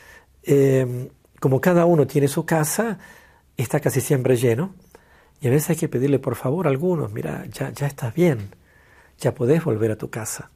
em, 0.41 1.09
como 1.39 1.61
cada 1.61 1.86
uno 1.86 2.07
tiene 2.07 2.28
su 2.28 2.47
casa, 2.47 2.97
está 3.57 3.80
casi 3.80 4.01
siempre 4.01 4.38
lleno. 4.38 4.74
Y 5.39 5.49
a 5.49 5.51
veces 5.51 5.70
hay 5.70 5.76
que 5.76 5.88
pedirle 5.88 6.17
por 6.17 6.36
favor 6.36 6.65
a 6.65 6.72
algunos, 6.72 7.13
mira, 7.13 7.45
ya, 7.45 7.70
ya 7.70 7.86
estás 7.86 8.11
bien, 8.15 8.55
ya 9.20 9.36
podés 9.36 9.63
volver 9.63 9.91
a 9.91 9.97
tu 9.97 10.09
casa, 10.09 10.49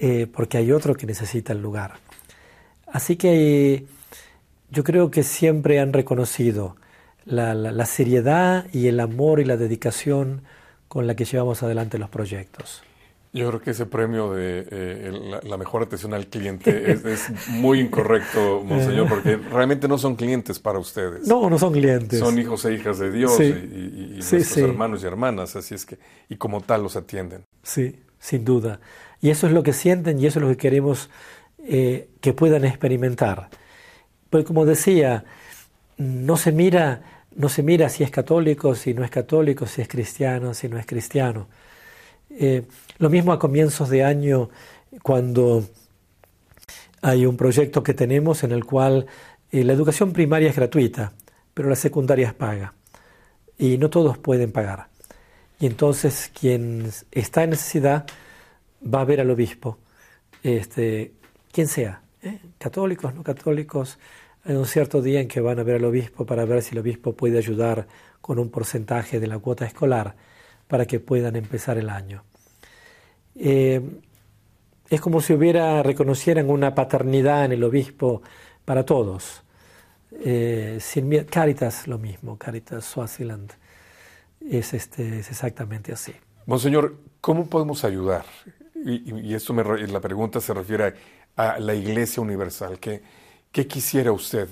eh, 0.00 0.26
porque 0.26 0.58
hay 0.58 0.72
otro 0.72 0.96
que 0.96 1.06
necesita 1.06 1.52
el 1.52 1.62
lugar. 1.62 2.00
Así 2.88 3.14
que 3.14 3.86
yo 4.70 4.84
creo 4.84 5.10
que 5.10 5.22
siempre 5.22 5.80
han 5.80 5.92
reconocido 5.92 6.76
la, 7.24 7.54
la 7.54 7.86
seriedad 7.86 8.66
y 8.72 8.88
el 8.88 9.00
amor 9.00 9.40
y 9.40 9.44
la 9.44 9.56
dedicación 9.56 10.42
con 10.88 11.06
la 11.06 11.14
que 11.14 11.24
llevamos 11.24 11.62
adelante 11.62 11.98
los 11.98 12.08
proyectos. 12.08 12.82
Yo 13.32 13.46
creo 13.48 13.60
que 13.60 13.70
ese 13.72 13.84
premio 13.84 14.32
de 14.32 14.66
eh, 14.70 15.40
la, 15.42 15.56
mejor 15.58 15.82
atención 15.82 16.14
al 16.14 16.28
cliente 16.28 16.92
es, 16.92 17.30
muy 17.48 17.78
incorrecto, 17.80 18.62
Monseñor, 18.64 19.06
porque 19.06 19.36
realmente 19.36 19.86
no 19.86 19.98
son 19.98 20.16
clientes 20.16 20.58
para 20.58 20.78
ustedes. 20.78 21.28
No, 21.28 21.50
no 21.50 21.58
son 21.58 21.74
clientes. 21.74 22.18
Son 22.18 22.38
hijos 22.38 22.64
e 22.64 22.74
hijas 22.74 22.98
de 22.98 23.12
Dios 23.12 23.38
y, 23.38 24.16
nuestros 24.16 24.56
hermanos 24.56 25.02
y 25.02 25.06
hermanas, 25.06 25.56
así 25.56 25.74
es 25.74 25.84
que, 25.84 25.98
y 26.30 26.36
como 26.36 26.62
tal 26.62 26.82
los 26.82 26.96
atienden. 26.96 27.44
Sí, 27.62 27.96
sin 28.18 28.46
duda. 28.46 28.80
Y 29.20 29.28
eso 29.28 29.46
es 29.46 29.52
lo 29.52 29.62
que 29.62 29.74
sienten 29.74 30.18
y 30.18 30.26
eso 30.26 30.38
es 30.38 30.46
lo 30.46 30.50
que 30.50 30.56
queremos 30.56 31.10
eh, 31.58 32.08
que 32.22 32.32
puedan 32.32 32.64
experimentar. 32.64 33.50
Pues 34.30 34.44
como 34.44 34.64
decía, 34.64 35.24
no 35.96 36.36
se 36.36 36.52
mira, 36.52 37.02
no 37.34 37.48
se 37.48 37.62
mira 37.62 37.88
si 37.88 38.04
es 38.04 38.10
católico, 38.10 38.74
si 38.74 38.94
no 38.94 39.04
es 39.04 39.10
católico, 39.10 39.66
si 39.66 39.82
es 39.82 39.88
cristiano, 39.88 40.54
si 40.54 40.68
no 40.68 40.78
es 40.78 40.86
cristiano 40.86 41.48
eh, 42.30 42.66
lo 42.98 43.10
mismo 43.10 43.32
a 43.32 43.38
comienzos 43.38 43.88
de 43.88 44.04
año 44.04 44.50
cuando 45.02 45.64
hay 47.00 47.26
un 47.26 47.36
proyecto 47.36 47.82
que 47.82 47.94
tenemos 47.94 48.42
en 48.44 48.52
el 48.52 48.64
cual 48.64 49.06
eh, 49.50 49.64
la 49.64 49.72
educación 49.72 50.12
primaria 50.12 50.50
es 50.50 50.56
gratuita, 50.56 51.12
pero 51.54 51.68
la 51.68 51.76
secundaria 51.76 52.28
es 52.28 52.34
paga. 52.34 52.74
Y 53.56 53.78
no 53.78 53.90
todos 53.90 54.18
pueden 54.18 54.52
pagar. 54.52 54.88
Y 55.58 55.66
entonces 55.66 56.30
quien 56.38 56.90
está 57.10 57.42
en 57.44 57.50
necesidad 57.50 58.06
va 58.82 59.00
a 59.00 59.04
ver 59.04 59.20
al 59.20 59.30
obispo, 59.30 59.78
este, 60.42 61.12
quien 61.50 61.66
sea, 61.66 62.02
¿eh? 62.22 62.38
católicos, 62.58 63.14
no 63.14 63.24
católicos, 63.24 63.98
hay 64.48 64.56
un 64.56 64.64
cierto 64.64 65.02
día 65.02 65.20
en 65.20 65.28
que 65.28 65.42
van 65.42 65.58
a 65.58 65.62
ver 65.62 65.76
al 65.76 65.84
obispo 65.84 66.24
para 66.24 66.46
ver 66.46 66.62
si 66.62 66.74
el 66.74 66.78
obispo 66.78 67.12
puede 67.12 67.36
ayudar 67.36 67.86
con 68.22 68.38
un 68.38 68.48
porcentaje 68.48 69.20
de 69.20 69.26
la 69.26 69.38
cuota 69.38 69.66
escolar 69.66 70.16
para 70.66 70.86
que 70.86 71.00
puedan 71.00 71.36
empezar 71.36 71.76
el 71.76 71.90
año. 71.90 72.24
Eh, 73.34 73.82
es 74.88 75.00
como 75.02 75.20
si 75.20 75.34
hubiera, 75.34 75.82
reconocieran 75.82 76.48
una 76.48 76.74
paternidad 76.74 77.44
en 77.44 77.52
el 77.52 77.62
obispo 77.62 78.22
para 78.64 78.86
todos. 78.86 79.42
Eh, 80.24 80.78
Caritas 81.28 81.86
lo 81.86 81.98
mismo, 81.98 82.38
Caritas 82.38 82.86
Swaziland 82.86 83.52
es, 84.40 84.72
este, 84.72 85.18
es 85.18 85.28
exactamente 85.28 85.92
así. 85.92 86.14
Monseñor, 86.46 86.96
¿cómo 87.20 87.50
podemos 87.50 87.84
ayudar? 87.84 88.24
Y, 88.74 89.34
esto 89.34 89.52
me, 89.52 89.62
la 89.62 90.00
pregunta 90.00 90.40
se 90.40 90.54
refiere 90.54 90.94
a, 91.36 91.58
la 91.58 91.74
Iglesia 91.74 92.22
Universal. 92.22 92.78
¿Qué, 92.78 93.02
qué 93.58 93.66
quisiera 93.66 94.12
usted 94.12 94.48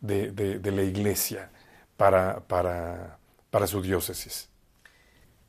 de, 0.00 0.60
la 0.64 0.82
Iglesia 0.82 1.48
para, 1.96 3.16
su 3.68 3.80
diócesis? 3.80 4.48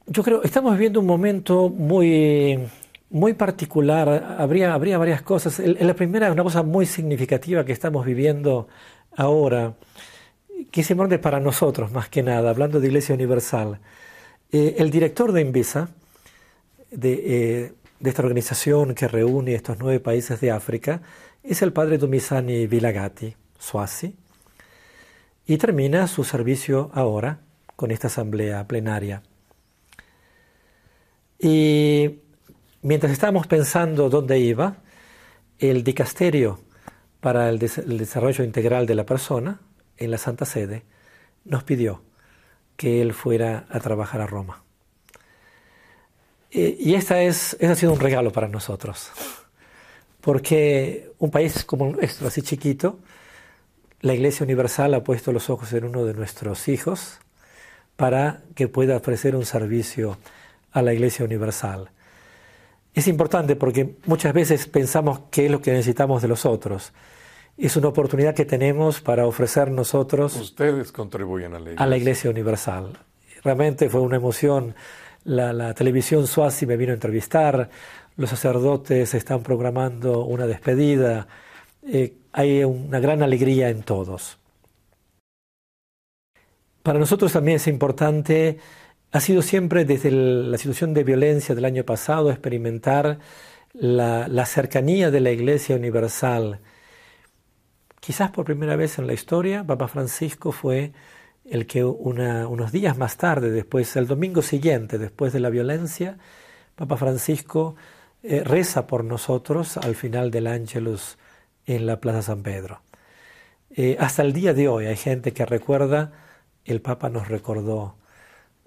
Yo 0.05 0.22
creo, 0.22 0.43
estamos 0.43 0.74
viviendo 0.74 0.99
un 0.99 1.07
momento 1.07 1.70
muy, 1.70 2.60
muy 3.10 3.34
particular. 3.34 4.36
Habría, 4.38 4.76
habría 4.76 4.99
varias 4.99 5.24
cosas. 5.24 5.57
La 5.57 5.95
primera, 5.95 6.32
una 6.32 6.43
cosa 6.43 6.62
muy 6.62 6.86
significativa 6.86 7.66
que 7.66 7.72
estamos 7.72 8.05
viviendo 8.05 8.68
ahora, 9.18 9.74
que 10.70 10.82
es 10.82 10.91
importante 10.91 11.18
para 11.18 11.39
nosotros 11.39 11.91
más 11.91 12.10
que 12.10 12.22
nada, 12.22 12.51
hablando 12.51 12.80
de 12.80 12.89
Iglesia 12.89 13.16
Universal. 13.16 13.80
Eh, 14.51 14.76
el 14.78 14.91
director 14.91 15.32
de 15.32 15.41
Invisa, 15.41 15.89
de, 16.91 17.74
de, 17.99 18.10
esta 18.10 18.22
organización 18.22 18.93
que 18.93 19.07
reúne 19.07 19.55
estos 19.55 19.78
nueve 19.80 19.99
países 19.99 20.39
de 20.41 20.51
África, 20.51 21.01
es 21.44 21.62
el 21.62 21.74
padre 21.74 21.98
Dumisani 21.98 22.68
Vilagati, 22.68 23.36
Swasi, 23.58 24.16
y 25.46 25.58
termina 25.58 26.08
su 26.08 26.24
servicio 26.24 26.92
ahora 26.94 27.40
con 27.76 27.92
esta 27.92 28.08
asamblea 28.08 28.68
plenaria. 28.68 29.24
Y 31.40 32.20
mientras 32.82 33.12
estábamos 33.12 33.48
pensando 33.48 34.10
dónde 34.10 34.40
iba, 34.40 34.78
el 35.58 35.84
dicasterio 35.84 36.60
para 37.20 37.50
el, 37.50 37.60
desarrollo 37.60 38.44
integral 38.44 38.86
de 38.86 38.96
la 38.96 39.06
persona 39.06 39.60
en 39.98 40.12
la 40.12 40.18
Santa 40.18 40.46
Sede 40.46 40.84
nos 41.46 41.64
pidió 41.64 42.02
que 42.78 43.02
él 43.02 43.14
fuera 43.14 43.66
a 43.70 43.80
trabajar 43.80 44.22
a 44.22 44.28
Roma. 44.28 44.64
Y 46.52 46.96
esta 46.96 47.22
es, 47.22 47.54
este 47.54 47.68
ha 47.68 47.76
sido 47.76 47.94
un 47.94 48.00
regalo 48.00 48.32
para 48.32 48.48
nosotros, 48.48 49.12
porque 50.22 51.11
un 51.20 51.32
país 51.32 51.63
como 51.63 51.89
nuestro, 51.89 52.28
así 52.28 52.41
chiquito, 52.41 52.99
la 54.01 54.13
Iglesia 54.13 54.43
Universal 54.43 54.93
ha 54.93 55.03
puesto 55.03 55.32
los 55.32 55.49
ojos 55.49 55.74
en 55.74 55.86
uno 55.86 56.05
de 56.05 56.13
nuestros 56.13 56.67
hijos 56.67 57.20
para 57.95 58.41
que 58.55 58.67
pueda 58.67 58.97
ofrecer 58.97 59.36
un 59.36 59.45
servicio 59.45 60.17
a 60.72 60.82
la 60.82 60.93
Iglesia 60.93 61.26
Universal. 61.26 61.89
Es 62.93 63.07
importante 63.07 63.55
porque 63.55 63.95
muchas 64.05 64.34
veces 64.34 64.67
pensamos 64.67 65.22
qué 65.32 65.45
es 65.45 65.51
lo 65.51 65.61
que 65.61 65.72
necesitamos 65.72 66.22
de 66.22 66.28
los 66.28 66.45
otros. 66.45 66.93
Es 67.57 67.76
una 67.76 67.89
oportunidad 67.89 68.34
que 68.34 68.45
tenemos 68.45 69.01
para 69.01 69.26
ofrecer 69.26 69.70
nosotros. 69.70 70.36
Ustedes 70.36 70.91
contribuyen 70.91 71.53
a 71.53 71.59
la 71.59 71.72
Iglesia, 71.72 71.84
a 71.84 71.88
la 71.88 71.97
iglesia 71.97 72.30
Universal. 72.30 72.97
Realmente 73.43 73.89
fue 73.89 74.01
una 74.01 74.15
emoción. 74.15 74.76
La, 75.26 75.51
la 75.51 75.74
televisión 75.74 76.26
Suazi 76.26 76.65
me 76.65 76.78
vino 76.78 76.91
a 76.91 76.95
entrevistar. 76.95 77.70
Los 78.20 78.32
sacerdotes 78.32 79.13
están 79.13 79.43
programando 79.43 80.26
una 80.26 80.45
despedida. 80.45 81.30
Eh, 81.82 82.15
hay 82.34 82.65
una 82.65 82.99
gran 82.99 83.24
alegría 83.24 83.70
en 83.70 83.82
todos. 83.84 84.38
Para 86.84 86.99
nosotros 86.99 87.32
también 87.32 87.55
es 87.55 87.67
importante, 87.67 88.57
ha 89.13 89.22
sido 89.22 89.41
siempre 89.41 89.86
desde 89.86 90.11
la 90.11 90.57
situación 90.57 90.93
de 90.93 91.05
violencia 91.05 91.55
del 91.55 91.63
año 91.63 91.86
pasado 91.86 92.30
experimentar 92.30 93.20
la, 93.72 94.45
cercanía 94.45 95.11
de 95.11 95.22
la 95.22 95.32
Iglesia 95.32 95.78
Universal. 95.78 96.59
Quizás 98.01 98.32
por 98.32 98.43
primera 98.43 98.76
vez 98.76 98.99
en 98.99 99.07
la 99.07 99.13
historia, 99.13 99.63
Papa 99.63 99.88
Francisco 99.88 100.51
fue 100.51 100.91
el 101.45 101.65
que 101.67 101.86
unos 101.86 102.74
días 102.74 102.97
más 102.97 103.15
tarde, 103.15 103.49
después, 103.49 103.95
el 103.95 104.07
domingo 104.07 104.41
siguiente, 104.41 104.97
después 104.97 105.32
de 105.32 105.39
la 105.39 105.49
violencia, 105.49 106.17
Papa 106.76 106.97
Francisco 106.97 107.78
eh, 108.22 108.43
reza 108.43 108.86
por 108.86 109.03
nosotros 109.03 109.78
al 109.78 109.95
final 109.95 110.30
del 110.30 110.47
Ángelus 110.47 111.17
en 111.65 111.86
la 111.86 111.99
Plaza 112.01 112.22
San 112.22 112.43
Pedro. 112.43 112.82
Eh, 113.72 113.95
hasta 113.99 114.24
el 114.24 114.34
día 114.34 114.53
de 114.53 114.67
hoy 114.67 114.88
hay 114.88 114.97
gente 114.97 115.32
que 115.32 115.45
recuerda, 115.45 116.11
el 116.65 116.82
Papa 116.82 117.09
nos 117.09 117.30
recordó, 117.30 117.95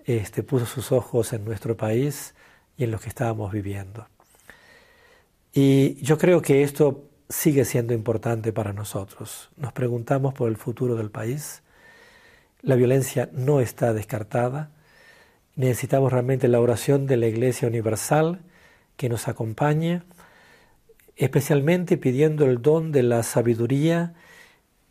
este, 0.04 0.42
puso 0.42 0.64
sus 0.66 0.90
ojos 0.90 1.32
en 1.32 1.44
nuestro 1.44 1.76
país 1.76 2.34
y 2.76 2.84
en 2.84 2.92
lo 2.92 2.98
que 2.98 3.08
estábamos 3.08 3.52
viviendo. 3.52 4.06
Y 5.52 6.02
yo 6.02 6.16
creo 6.16 6.40
que 6.40 6.62
esto 6.62 7.10
sigue 7.28 7.64
siendo 7.64 7.92
importante 7.92 8.52
para 8.52 8.72
nosotros. 8.72 9.50
Nos 9.56 9.72
preguntamos 9.72 10.32
por 10.32 10.48
el 10.48 10.56
futuro 10.56 10.96
del 10.96 11.10
país. 11.10 11.62
La 12.62 12.74
violencia 12.74 13.28
no 13.32 13.60
está 13.60 13.92
descartada. 13.92 14.70
Necesitamos 15.56 16.10
realmente 16.10 16.48
la 16.48 16.60
oración 16.60 17.06
de 17.06 17.18
la 17.18 17.26
Iglesia 17.26 17.68
Universal 17.68 18.40
que 19.02 19.08
nos 19.08 19.26
acompañe 19.26 20.02
especialmente 21.16 21.96
pidiendo 21.96 22.44
el 22.44 22.62
don 22.62 22.92
de 22.92 23.02
la 23.02 23.24
sabiduría 23.24 24.14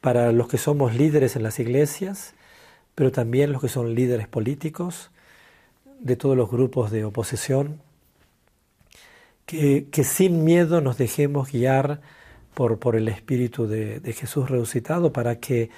para 0.02 0.34
los 0.34 0.50
que 0.50 0.58
somos 0.58 0.94
líderes 0.94 1.38
en 1.38 1.44
las 1.44 1.60
iglesias, 1.60 2.34
pero 2.94 3.14
también 3.14 3.54
los 3.54 3.62
que 3.62 3.70
son 3.70 3.96
líderes 3.96 4.28
políticos, 4.28 5.12
de 6.02 6.18
todos 6.18 6.36
los 6.36 6.52
grupos 6.52 6.92
de 6.92 7.06
oposición, 7.06 7.80
que, 9.46 9.88
sin 10.04 10.44
miedo 10.44 10.82
nos 10.82 10.98
dejemos 10.98 11.50
guiar 11.50 12.02
por, 12.54 12.80
por 12.80 12.98
el 12.98 13.08
Espíritu 13.08 13.66
de, 13.66 14.02
de, 14.02 14.12
Jesús 14.12 14.50
resucitado 14.50 15.14
para 15.14 15.40
que 15.40 15.70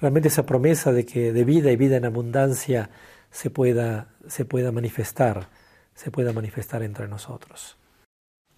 realmente 0.00 0.26
esa 0.26 0.44
promesa 0.44 0.90
de 0.90 1.06
que 1.06 1.32
de 1.32 1.44
vida 1.44 1.70
y 1.70 1.76
vida 1.76 1.96
en 1.98 2.04
abundancia 2.04 2.90
se 3.30 3.48
pueda, 3.48 4.08
se 4.26 4.44
pueda 4.44 4.72
manifestar, 4.72 5.48
se 5.96 6.12
pueda 6.12 6.32
manifestar 6.32 6.84
entre 6.84 7.08
nosotros. 7.08 7.76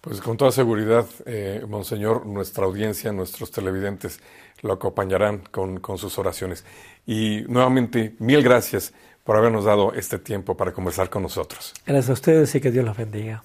Pues 0.01 0.21
con 0.21 0.37
toda 0.37 0.51
seguridad, 0.51 1.05
eh, 1.25 1.65
Monseñor, 1.67 2.25
nuestra 2.25 2.65
audiencia, 2.65 3.11
nuestros 3.11 3.51
televidentes 3.51 4.21
lo 4.61 4.73
acompañarán 4.73 5.39
con, 5.51 5.79
con, 5.79 5.97
sus 5.97 6.17
oraciones. 6.17 6.63
Y 7.05 7.41
nuevamente, 7.47 8.15
mil 8.19 8.41
gracias 8.41 8.93
por 9.25 9.35
habernos 9.35 9.65
dado 9.65 9.93
este 9.93 10.17
tiempo 10.17 10.55
para 10.55 10.71
conversar 10.71 11.09
con 11.09 11.23
nosotros. 11.23 11.73
Gracias 11.85 12.09
a 12.09 12.13
ustedes 12.13 12.55
y 12.55 12.61
que 12.61 12.71
Dios 12.71 12.85
los 12.85 12.95
bendiga. 12.95 13.43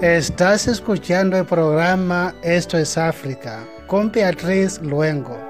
Estás 0.00 0.68
escuchando 0.68 1.36
el 1.36 1.44
programa 1.44 2.32
Esto 2.44 2.78
es 2.78 2.96
África 2.96 3.66
con 3.88 4.12
Beatriz 4.12 4.80
Luengo. 4.80 5.47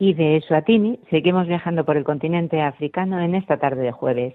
Y 0.00 0.14
de 0.14 0.38
Eswatini 0.38 0.98
seguimos 1.10 1.46
viajando 1.46 1.84
por 1.84 1.98
el 1.98 2.04
continente 2.04 2.62
africano 2.62 3.20
en 3.20 3.34
esta 3.34 3.58
tarde 3.58 3.82
de 3.82 3.92
jueves. 3.92 4.34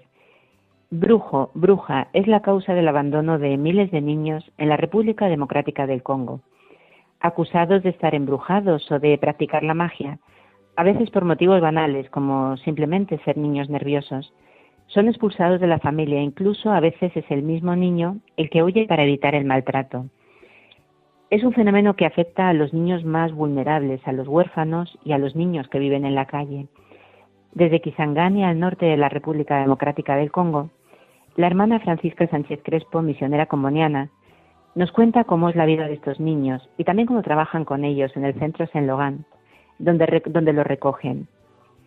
Brujo, 0.90 1.50
bruja, 1.54 2.06
es 2.12 2.28
la 2.28 2.40
causa 2.40 2.72
del 2.72 2.86
abandono 2.86 3.40
de 3.40 3.56
miles 3.56 3.90
de 3.90 4.00
niños 4.00 4.48
en 4.58 4.68
la 4.68 4.76
República 4.76 5.26
Democrática 5.26 5.88
del 5.88 6.04
Congo. 6.04 6.40
Acusados 7.18 7.82
de 7.82 7.90
estar 7.90 8.14
embrujados 8.14 8.88
o 8.92 9.00
de 9.00 9.18
practicar 9.18 9.64
la 9.64 9.74
magia, 9.74 10.20
a 10.76 10.84
veces 10.84 11.10
por 11.10 11.24
motivos 11.24 11.60
banales 11.60 12.08
como 12.10 12.56
simplemente 12.58 13.18
ser 13.24 13.36
niños 13.36 13.68
nerviosos, 13.68 14.32
son 14.86 15.08
expulsados 15.08 15.60
de 15.60 15.66
la 15.66 15.80
familia, 15.80 16.22
incluso 16.22 16.70
a 16.70 16.78
veces 16.78 17.10
es 17.16 17.28
el 17.28 17.42
mismo 17.42 17.74
niño 17.74 18.18
el 18.36 18.50
que 18.50 18.62
huye 18.62 18.86
para 18.86 19.02
evitar 19.02 19.34
el 19.34 19.44
maltrato. 19.44 20.06
Es 21.28 21.42
un 21.42 21.52
fenómeno 21.52 21.96
que 21.96 22.06
afecta 22.06 22.48
a 22.48 22.52
los 22.52 22.72
niños 22.72 23.04
más 23.04 23.32
vulnerables, 23.32 24.00
a 24.06 24.12
los 24.12 24.28
huérfanos 24.28 24.96
y 25.04 25.10
a 25.10 25.18
los 25.18 25.34
niños 25.34 25.66
que 25.68 25.80
viven 25.80 26.04
en 26.04 26.14
la 26.14 26.26
calle. 26.26 26.68
Desde 27.52 27.80
Kisangani, 27.80 28.44
al 28.44 28.60
norte 28.60 28.86
de 28.86 28.96
la 28.96 29.08
República 29.08 29.58
Democrática 29.58 30.14
del 30.14 30.30
Congo, 30.30 30.70
la 31.34 31.48
hermana 31.48 31.80
Francisca 31.80 32.28
Sánchez 32.28 32.60
Crespo, 32.62 33.02
misionera 33.02 33.46
comboniana, 33.46 34.08
nos 34.76 34.92
cuenta 34.92 35.24
cómo 35.24 35.48
es 35.48 35.56
la 35.56 35.66
vida 35.66 35.88
de 35.88 35.94
estos 35.94 36.20
niños 36.20 36.68
y 36.78 36.84
también 36.84 37.08
cómo 37.08 37.22
trabajan 37.22 37.64
con 37.64 37.84
ellos 37.84 38.16
en 38.16 38.24
el 38.24 38.38
centro 38.38 38.66
Saint 38.68 38.86
Logan, 38.86 39.24
donde, 39.80 40.22
donde 40.26 40.52
los 40.52 40.66
recogen. 40.66 41.26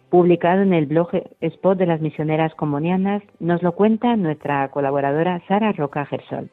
publicado 0.10 0.64
en 0.64 0.74
el 0.74 0.88
blog 0.88 1.12
Spot 1.40 1.78
de 1.78 1.86
las 1.86 2.02
misioneras 2.02 2.54
combonianas, 2.56 3.22
nos 3.40 3.64
lo 3.64 3.72
cuenta 3.72 4.16
nuestra 4.18 4.68
colaboradora 4.70 5.42
Sara 5.48 5.72
Roca 5.72 6.06
Gersol. 6.06 6.50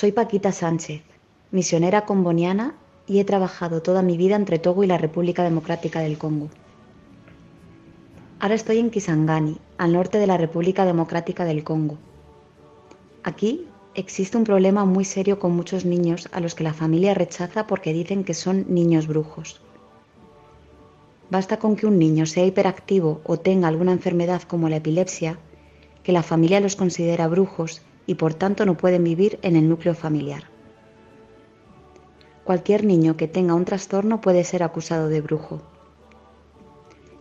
Soy 0.00 0.12
Paquita 0.12 0.50
Sánchez, 0.50 1.02
misionera 1.50 2.06
comboniana 2.06 2.74
y 3.06 3.20
he 3.20 3.24
trabajado 3.26 3.82
toda 3.82 4.00
mi 4.00 4.16
vida 4.16 4.34
entre 4.34 4.58
Togo 4.58 4.82
y 4.82 4.86
la 4.86 4.96
República 4.96 5.44
Democrática 5.44 6.00
del 6.00 6.16
Congo. 6.16 6.48
Ahora 8.38 8.54
estoy 8.54 8.78
en 8.78 8.88
Kisangani, 8.88 9.58
al 9.76 9.92
norte 9.92 10.16
de 10.16 10.26
la 10.26 10.38
República 10.38 10.86
Democrática 10.86 11.44
del 11.44 11.64
Congo. 11.64 11.98
Aquí 13.24 13.66
existe 13.94 14.38
un 14.38 14.44
problema 14.44 14.86
muy 14.86 15.04
serio 15.04 15.38
con 15.38 15.52
muchos 15.52 15.84
niños 15.84 16.30
a 16.32 16.40
los 16.40 16.54
que 16.54 16.64
la 16.64 16.72
familia 16.72 17.12
rechaza 17.12 17.66
porque 17.66 17.92
dicen 17.92 18.24
que 18.24 18.32
son 18.32 18.64
niños 18.70 19.06
brujos. 19.06 19.60
Basta 21.28 21.58
con 21.58 21.76
que 21.76 21.86
un 21.86 21.98
niño 21.98 22.24
sea 22.24 22.46
hiperactivo 22.46 23.20
o 23.24 23.38
tenga 23.38 23.68
alguna 23.68 23.92
enfermedad 23.92 24.40
como 24.44 24.70
la 24.70 24.76
epilepsia, 24.76 25.38
que 26.02 26.12
la 26.12 26.22
familia 26.22 26.60
los 26.60 26.74
considera 26.74 27.28
brujos 27.28 27.82
y 28.06 28.14
por 28.14 28.34
tanto 28.34 28.66
no 28.66 28.76
pueden 28.76 29.04
vivir 29.04 29.38
en 29.42 29.56
el 29.56 29.68
núcleo 29.68 29.94
familiar. 29.94 30.44
Cualquier 32.44 32.84
niño 32.84 33.16
que 33.16 33.28
tenga 33.28 33.54
un 33.54 33.64
trastorno 33.64 34.20
puede 34.20 34.44
ser 34.44 34.62
acusado 34.62 35.08
de 35.08 35.20
brujo. 35.20 35.62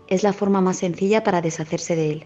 Es 0.07 0.23
la 0.23 0.34
forma 0.34 0.61
más 0.61 0.77
sencilla 0.77 1.23
para 1.23 1.41
deshacerse 1.41 1.95
de 1.95 2.11
él. 2.11 2.25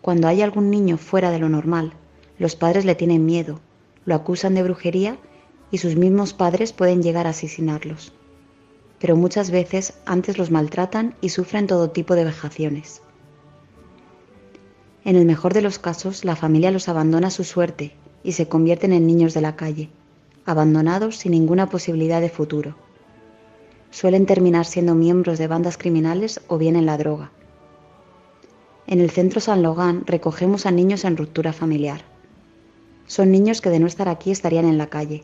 Cuando 0.00 0.28
hay 0.28 0.40
algún 0.42 0.70
niño 0.70 0.96
fuera 0.96 1.30
de 1.30 1.38
lo 1.38 1.48
normal, 1.48 1.92
los 2.38 2.56
padres 2.56 2.84
le 2.84 2.94
tienen 2.94 3.26
miedo, 3.26 3.60
lo 4.04 4.14
acusan 4.14 4.54
de 4.54 4.62
brujería 4.62 5.18
y 5.70 5.78
sus 5.78 5.96
mismos 5.96 6.32
padres 6.32 6.72
pueden 6.72 7.02
llegar 7.02 7.26
a 7.26 7.30
asesinarlos. 7.30 8.12
Pero 8.98 9.16
muchas 9.16 9.50
veces 9.50 9.94
antes 10.06 10.38
los 10.38 10.50
maltratan 10.50 11.14
y 11.20 11.28
sufren 11.28 11.66
todo 11.66 11.90
tipo 11.90 12.14
de 12.14 12.24
vejaciones. 12.24 13.02
En 15.04 15.16
el 15.16 15.26
mejor 15.26 15.52
de 15.52 15.60
los 15.60 15.78
casos, 15.78 16.24
la 16.24 16.34
familia 16.34 16.70
los 16.70 16.88
abandona 16.88 17.28
a 17.28 17.30
su 17.30 17.44
suerte 17.44 17.92
y 18.22 18.32
se 18.32 18.48
convierten 18.48 18.92
en 18.92 19.06
niños 19.06 19.34
de 19.34 19.42
la 19.42 19.54
calle, 19.54 19.90
abandonados 20.46 21.18
sin 21.18 21.32
ninguna 21.32 21.68
posibilidad 21.68 22.22
de 22.22 22.30
futuro. 22.30 22.74
Suelen 23.90 24.24
terminar 24.24 24.64
siendo 24.64 24.94
miembros 24.94 25.38
de 25.38 25.46
bandas 25.46 25.76
criminales 25.76 26.40
o 26.48 26.56
bien 26.56 26.74
en 26.74 26.86
la 26.86 26.96
droga. 26.96 27.32
En 28.86 29.00
el 29.00 29.10
centro 29.10 29.40
San 29.40 29.62
Logan 29.62 30.04
recogemos 30.06 30.64
a 30.64 30.70
niños 30.70 31.04
en 31.04 31.18
ruptura 31.18 31.52
familiar. 31.52 32.00
Son 33.06 33.30
niños 33.30 33.60
que 33.60 33.70
de 33.70 33.80
no 33.80 33.86
estar 33.86 34.08
aquí 34.08 34.30
estarían 34.30 34.64
en 34.64 34.78
la 34.78 34.86
calle. 34.86 35.22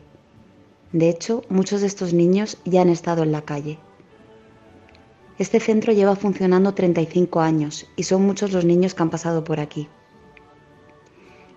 De 0.93 1.09
hecho, 1.09 1.43
muchos 1.49 1.81
de 1.81 1.87
estos 1.87 2.13
niños 2.13 2.57
ya 2.65 2.81
han 2.81 2.89
estado 2.89 3.23
en 3.23 3.31
la 3.31 3.41
calle. 3.41 3.79
Este 5.41 5.59
centro 5.59 5.91
lleva 5.91 6.15
funcionando 6.15 6.75
35 6.75 7.41
años 7.41 7.87
y 7.95 8.03
son 8.03 8.21
muchos 8.21 8.51
los 8.51 8.63
niños 8.63 8.93
que 8.93 9.01
han 9.01 9.09
pasado 9.09 9.43
por 9.43 9.59
aquí. 9.59 9.89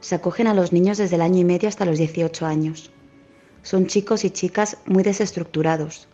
Se 0.01 0.15
acogen 0.15 0.47
a 0.47 0.55
los 0.55 0.73
niños 0.73 0.97
desde 0.97 1.17
el 1.17 1.21
año 1.21 1.41
y 1.41 1.45
medio 1.45 1.69
hasta 1.69 1.85
los 1.85 1.99
18 1.99 2.47
años. 2.47 2.91
Son 3.63 3.87
chicos 3.87 4.25
y 4.25 4.31
chicas 4.31 4.79
muy 4.87 5.03
desestructurados. 5.03 6.09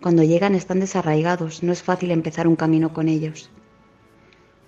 Cuando 0.00 0.22
llegan 0.22 0.54
están 0.54 0.78
desarraigados, 0.78 1.64
no 1.64 1.72
es 1.72 1.82
fácil 1.82 2.12
empezar 2.12 2.46
un 2.46 2.54
camino 2.54 2.92
con 2.94 3.08
ellos. 3.08 3.50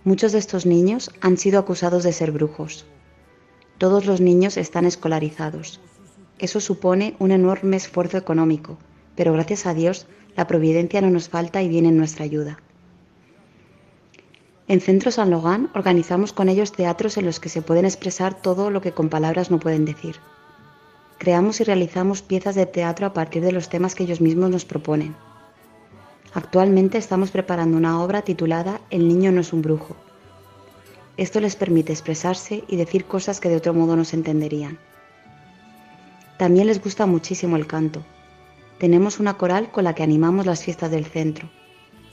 Muchos 0.02 0.32
de 0.32 0.38
estos 0.38 0.66
niños 0.66 1.12
han 1.20 1.36
sido 1.36 1.60
acusados 1.60 2.02
de 2.02 2.12
ser 2.12 2.32
brujos. 2.32 2.86
Todos 3.78 4.04
los 4.04 4.20
niños 4.20 4.56
están 4.56 4.84
escolarizados. 4.84 5.80
Eso 6.40 6.58
supone 6.58 7.14
un 7.20 7.30
enorme 7.30 7.76
esfuerzo 7.76 8.16
económico, 8.16 8.78
pero 9.14 9.32
gracias 9.32 9.64
a 9.64 9.74
Dios 9.74 10.08
la 10.38 10.46
providencia 10.46 11.00
no 11.00 11.10
nos 11.10 11.28
falta 11.28 11.62
y 11.62 11.68
viene 11.68 11.88
en 11.88 11.96
nuestra 11.96 12.24
ayuda. 12.24 12.60
En 14.68 14.80
Centro 14.80 15.10
San 15.10 15.30
Logan 15.30 15.68
organizamos 15.74 16.32
con 16.32 16.48
ellos 16.48 16.70
teatros 16.70 17.16
en 17.16 17.24
los 17.24 17.40
que 17.40 17.48
se 17.48 17.60
pueden 17.60 17.84
expresar 17.84 18.40
todo 18.40 18.70
lo 18.70 18.80
que 18.80 18.92
con 18.92 19.08
palabras 19.08 19.50
no 19.50 19.58
pueden 19.58 19.84
decir. 19.84 20.14
Creamos 21.18 21.60
y 21.60 21.64
realizamos 21.64 22.22
piezas 22.22 22.54
de 22.54 22.66
teatro 22.66 23.04
a 23.04 23.12
partir 23.12 23.42
de 23.42 23.50
los 23.50 23.68
temas 23.68 23.96
que 23.96 24.04
ellos 24.04 24.20
mismos 24.20 24.48
nos 24.48 24.64
proponen. 24.64 25.16
Actualmente 26.32 26.98
estamos 26.98 27.32
preparando 27.32 27.76
una 27.76 28.00
obra 28.00 28.22
titulada 28.22 28.80
El 28.90 29.08
niño 29.08 29.32
no 29.32 29.40
es 29.40 29.52
un 29.52 29.62
brujo. 29.62 29.96
Esto 31.16 31.40
les 31.40 31.56
permite 31.56 31.92
expresarse 31.92 32.62
y 32.68 32.76
decir 32.76 33.06
cosas 33.06 33.40
que 33.40 33.48
de 33.48 33.56
otro 33.56 33.74
modo 33.74 33.96
no 33.96 34.04
se 34.04 34.14
entenderían. 34.14 34.78
También 36.38 36.68
les 36.68 36.80
gusta 36.80 37.06
muchísimo 37.06 37.56
el 37.56 37.66
canto, 37.66 38.04
tenemos 38.78 39.18
una 39.18 39.34
coral 39.34 39.70
con 39.70 39.84
la 39.84 39.94
que 39.94 40.02
animamos 40.02 40.46
las 40.46 40.62
fiestas 40.62 40.90
del 40.90 41.04
centro. 41.04 41.50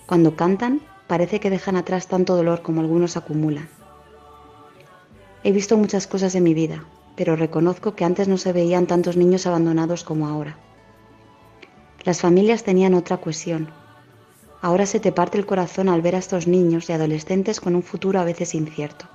Cuando 0.08 0.36
cantan, 0.36 0.82
parece 1.08 1.40
que 1.40 1.50
dejan 1.50 1.76
atrás 1.76 2.08
tanto 2.08 2.36
dolor 2.36 2.62
como 2.62 2.82
algunos 2.82 3.18
acumulan. 3.18 3.70
He 5.44 5.52
visto 5.52 5.78
muchas 5.78 6.08
cosas 6.08 6.34
en 6.34 6.44
mi 6.44 6.56
vida, 6.56 6.84
pero 7.16 7.36
reconozco 7.36 7.96
que 7.96 8.04
antes 8.04 8.28
no 8.28 8.38
se 8.38 8.52
veían 8.52 8.88
tantos 8.88 9.16
niños 9.16 9.46
abandonados 9.46 10.04
como 10.04 10.28
ahora. 10.28 10.58
Las 12.04 12.22
familias 12.22 12.64
tenían 12.64 12.96
otra 12.96 13.18
cohesión. 13.18 13.70
Ahora 14.62 14.88
se 14.88 15.00
te 15.00 15.12
parte 15.12 15.38
el 15.38 15.46
corazón 15.46 15.90
al 15.90 16.02
ver 16.02 16.16
a 16.16 16.20
estos 16.20 16.48
niños 16.48 16.90
y 16.90 16.94
adolescentes 16.94 17.60
con 17.60 17.76
un 17.76 17.84
futuro 17.84 18.20
a 18.20 18.24
veces 18.24 18.56
incierto. 18.56 19.06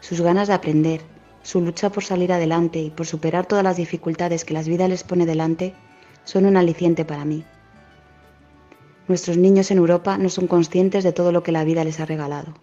Sus 0.00 0.20
ganas 0.20 0.46
de 0.46 0.54
aprender, 0.54 1.00
su 1.42 1.60
lucha 1.60 1.90
por 1.90 2.04
salir 2.04 2.32
adelante 2.32 2.78
y 2.78 2.90
por 2.90 3.06
superar 3.06 3.46
todas 3.46 3.64
las 3.64 3.76
dificultades 3.76 4.44
que 4.44 4.54
las 4.54 4.68
vidas 4.68 4.88
les 4.88 5.02
pone 5.02 5.26
delante 5.26 5.74
son 6.24 6.46
un 6.46 6.56
aliciente 6.56 7.04
para 7.04 7.24
mí. 7.24 7.44
Nuestros 9.08 9.36
niños 9.36 9.70
en 9.70 9.78
Europa 9.78 10.16
no 10.18 10.28
son 10.28 10.46
conscientes 10.46 11.04
de 11.04 11.12
todo 11.12 11.32
lo 11.32 11.42
que 11.42 11.52
la 11.52 11.64
vida 11.64 11.84
les 11.84 12.00
ha 12.00 12.06
regalado. 12.06 12.54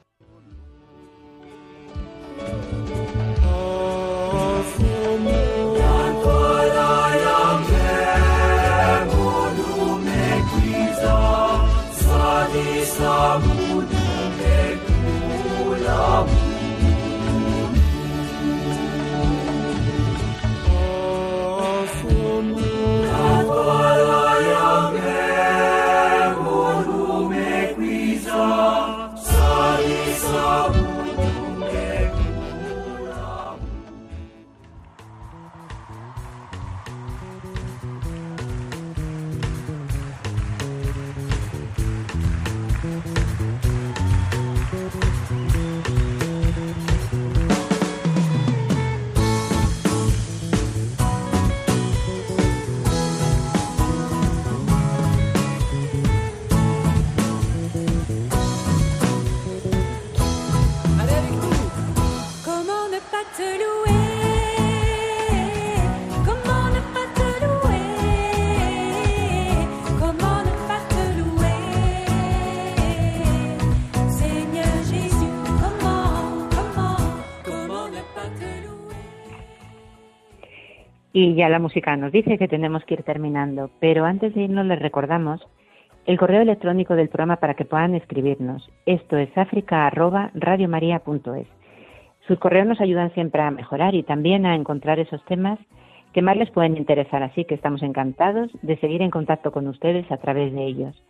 Y 81.12 81.34
ya 81.34 81.50
la 81.50 81.58
música 81.58 81.98
nos 81.98 82.12
dice 82.12 82.38
que 82.38 82.48
tenemos 82.48 82.86
que 82.86 82.94
ir 82.94 83.02
terminando, 83.04 83.72
pero 83.80 84.06
antes 84.06 84.36
de 84.36 84.44
irnos 84.44 84.66
les 84.66 84.80
recordamos 84.80 85.42
El 86.06 86.18
correo 86.18 86.42
electrónico 86.42 86.96
del 86.96 87.10
programa 87.10 87.36
para 87.38 87.56
que 87.56 87.66
puedan 87.66 87.94
escribirnos. 87.94 88.70
Esto 88.86 89.18
es 89.18 89.38
africa@radiomaria.es. 89.38 91.48
Sus 92.28 92.40
correos 92.40 92.68
nos 92.68 92.82
ayudan 92.82 93.14
siempre 93.14 93.42
a 93.42 93.52
mejorar 93.52 93.96
y 93.96 94.04
también 94.04 94.46
a 94.46 94.56
encontrar 94.56 95.00
esos 95.00 95.24
temas 95.26 95.60
que 96.14 96.22
más 96.22 96.38
les 96.38 96.50
pueden 96.52 96.78
interesar, 96.78 97.22
así 97.22 97.44
que 97.46 97.56
estamos 97.56 97.84
encantados 97.84 98.50
de 98.62 98.78
seguir 98.78 99.02
en 99.02 99.12
contacto 99.12 99.52
con 99.52 99.68
ustedes 99.68 100.10
a 100.12 100.18
través 100.18 100.54
de 100.54 100.64
ellos. 100.64 101.04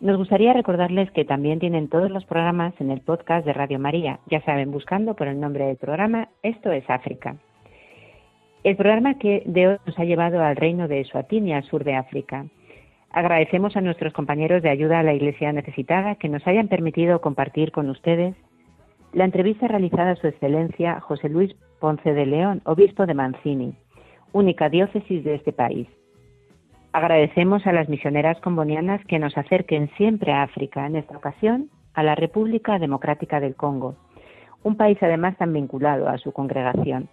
Nos 0.00 0.16
gustaría 0.16 0.52
recordarles 0.52 1.10
que 1.12 1.24
también 1.24 1.60
tienen 1.60 1.88
todos 1.88 2.10
los 2.10 2.24
programas 2.24 2.74
en 2.80 2.90
el 2.90 3.00
podcast 3.00 3.46
de 3.46 3.52
Radio 3.52 3.78
María, 3.78 4.18
ya 4.30 4.40
saben, 4.42 4.72
buscando 4.72 5.14
por 5.14 5.28
el 5.28 5.40
nombre 5.40 5.66
del 5.66 5.76
programa 5.76 6.28
Esto 6.42 6.72
es 6.72 6.88
África. 6.90 7.36
El 8.64 8.76
programa 8.76 9.18
que 9.18 9.42
de 9.44 9.68
hoy 9.68 9.76
nos 9.84 9.98
ha 9.98 10.04
llevado 10.04 10.42
al 10.42 10.56
reino 10.56 10.88
de 10.88 11.00
Eswatini, 11.00 11.52
al 11.52 11.64
sur 11.64 11.84
de 11.84 11.96
África. 11.96 12.46
Agradecemos 13.10 13.76
a 13.76 13.82
nuestros 13.82 14.14
compañeros 14.14 14.62
de 14.62 14.70
ayuda 14.70 15.00
a 15.00 15.02
la 15.02 15.12
Iglesia 15.12 15.52
necesitada 15.52 16.14
que 16.14 16.30
nos 16.30 16.46
hayan 16.46 16.68
permitido 16.68 17.20
compartir 17.20 17.72
con 17.72 17.90
ustedes 17.90 18.34
la 19.12 19.26
entrevista 19.26 19.68
realizada 19.68 20.12
a 20.12 20.16
Su 20.16 20.28
Excelencia 20.28 20.98
José 21.00 21.28
Luis 21.28 21.54
Ponce 21.78 22.14
de 22.14 22.24
León, 22.24 22.62
obispo 22.64 23.04
de 23.04 23.12
Mancini, 23.12 23.74
única 24.32 24.70
diócesis 24.70 25.22
de 25.22 25.34
este 25.34 25.52
país. 25.52 25.86
Agradecemos 26.94 27.66
a 27.66 27.72
las 27.72 27.90
misioneras 27.90 28.40
combonianas 28.40 29.04
que 29.04 29.18
nos 29.18 29.36
acerquen 29.36 29.90
siempre 29.98 30.32
a 30.32 30.42
África, 30.42 30.86
en 30.86 30.96
esta 30.96 31.18
ocasión 31.18 31.68
a 31.92 32.02
la 32.02 32.14
República 32.14 32.78
Democrática 32.78 33.40
del 33.40 33.56
Congo, 33.56 33.96
un 34.62 34.78
país 34.78 34.96
además 35.02 35.36
tan 35.36 35.52
vinculado 35.52 36.08
a 36.08 36.16
su 36.16 36.32
congregación. 36.32 37.10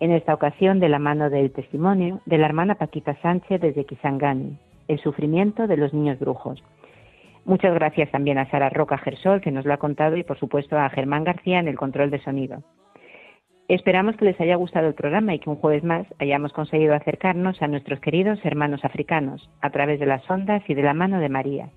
En 0.00 0.12
esta 0.12 0.32
ocasión 0.32 0.80
de 0.80 0.88
la 0.88 0.98
mano 0.98 1.28
del 1.28 1.52
testimonio 1.52 2.20
de 2.24 2.38
la 2.38 2.46
hermana 2.46 2.76
Paquita 2.76 3.16
Sánchez 3.20 3.60
desde 3.60 3.84
Kisangani, 3.84 4.58
el 4.88 4.98
sufrimiento 4.98 5.66
de 5.66 5.76
los 5.76 5.92
niños 5.92 6.18
brujos. 6.18 6.62
Muchas 7.44 7.74
gracias 7.74 8.10
también 8.10 8.38
a 8.38 8.50
Sara 8.50 8.70
Roca 8.70 8.96
Gersol, 8.96 9.42
que 9.42 9.50
nos 9.50 9.66
lo 9.66 9.74
ha 9.74 9.76
contado, 9.76 10.16
y 10.16 10.22
por 10.22 10.38
supuesto 10.38 10.78
a 10.78 10.88
Germán 10.88 11.24
García 11.24 11.58
en 11.58 11.68
el 11.68 11.76
control 11.76 12.10
de 12.10 12.22
sonido. 12.22 12.62
Esperamos 13.68 14.16
que 14.16 14.24
les 14.24 14.40
haya 14.40 14.56
gustado 14.56 14.88
el 14.88 14.94
programa 14.94 15.34
y 15.34 15.38
que 15.38 15.50
un 15.50 15.56
jueves 15.56 15.84
más 15.84 16.06
hayamos 16.18 16.54
conseguido 16.54 16.94
acercarnos 16.94 17.60
a 17.60 17.68
nuestros 17.68 18.00
queridos 18.00 18.38
hermanos 18.42 18.82
africanos 18.86 19.50
a 19.60 19.68
través 19.68 20.00
de 20.00 20.06
las 20.06 20.28
ondas 20.30 20.62
y 20.66 20.72
de 20.72 20.82
la 20.82 20.94
mano 20.94 21.20
de 21.20 21.28
María. 21.28 21.68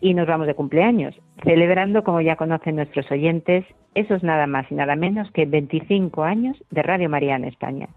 Y 0.00 0.14
nos 0.14 0.26
vamos 0.26 0.46
de 0.46 0.54
cumpleaños, 0.54 1.14
celebrando, 1.42 2.04
como 2.04 2.20
ya 2.20 2.36
conocen 2.36 2.76
nuestros 2.76 3.10
oyentes, 3.10 3.64
esos 3.94 4.22
nada 4.22 4.46
más 4.46 4.70
y 4.70 4.74
nada 4.74 4.94
menos 4.94 5.30
que 5.32 5.46
25 5.46 6.22
años 6.22 6.56
de 6.70 6.82
Radio 6.82 7.08
María 7.08 7.36
en 7.36 7.44
España. 7.44 7.88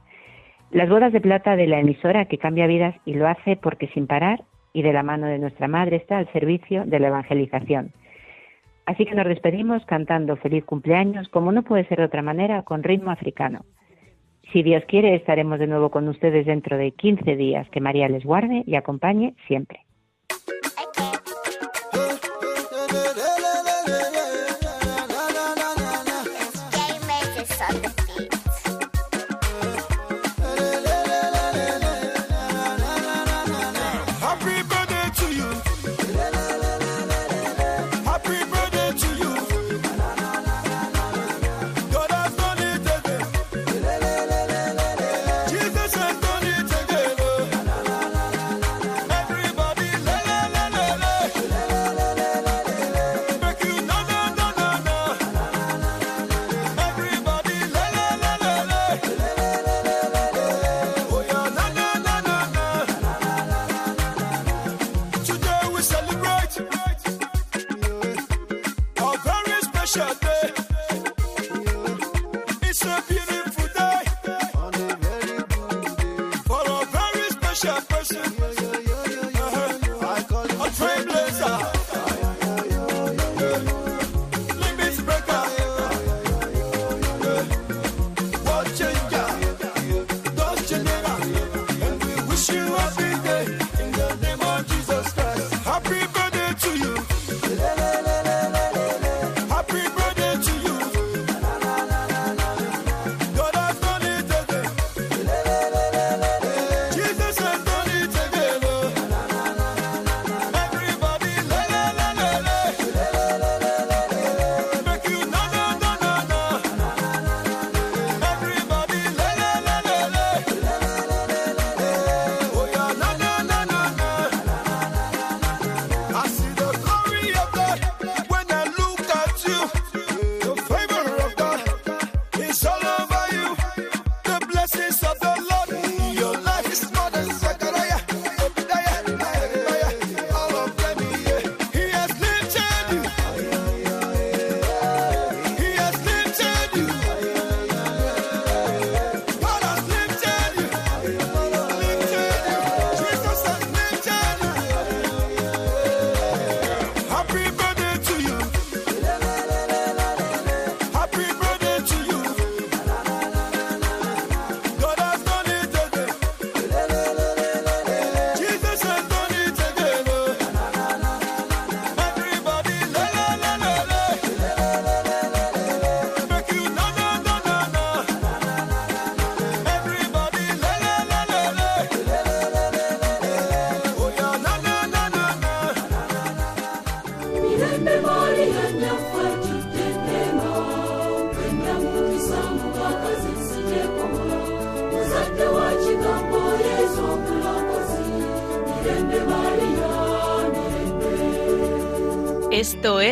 Las 0.72 0.88
bodas 0.88 1.12
de 1.12 1.22
plata 1.22 1.56
de 1.56 1.68
la 1.68 1.80
emisora 1.80 2.26
que 2.26 2.38
cambia 2.38 2.68
vidas 2.68 2.96
y 3.06 3.16
lo 3.16 3.28
hace 3.28 3.58
porque 3.58 3.88
sin 3.88 4.08
parar 4.08 4.44
y 4.72 4.82
de 4.84 4.94
la 4.94 5.04
mano 5.04 5.28
de 5.28 5.40
nuestra 5.40 5.68
Madre 5.68 5.98
está 5.98 6.20
al 6.20 6.32
servicio 6.32 6.86
de 6.86 7.00
la 7.00 7.08
evangelización. 7.08 7.92
Así 8.86 9.06
que 9.06 9.16
nos 9.16 9.28
despedimos 9.28 9.86
cantando 9.86 10.36
feliz 10.38 10.64
cumpleaños, 10.66 11.28
como 11.30 11.52
no 11.52 11.64
puede 11.64 11.86
ser 11.86 12.00
de 12.00 12.06
otra 12.06 12.22
manera, 12.22 12.64
con 12.64 12.84
ritmo 12.84 13.12
africano. 13.12 13.66
Si 14.52 14.64
Dios 14.64 14.84
quiere, 14.88 15.16
estaremos 15.16 15.60
de 15.60 15.68
nuevo 15.68 15.92
con 15.92 16.08
ustedes 16.08 16.46
dentro 16.46 16.78
de 16.78 16.92
15 16.92 17.36
días. 17.36 17.70
Que 17.70 17.82
María 17.82 18.10
les 18.10 18.24
guarde 18.24 18.64
y 18.66 18.76
acompañe 18.76 19.36
siempre. 19.48 19.82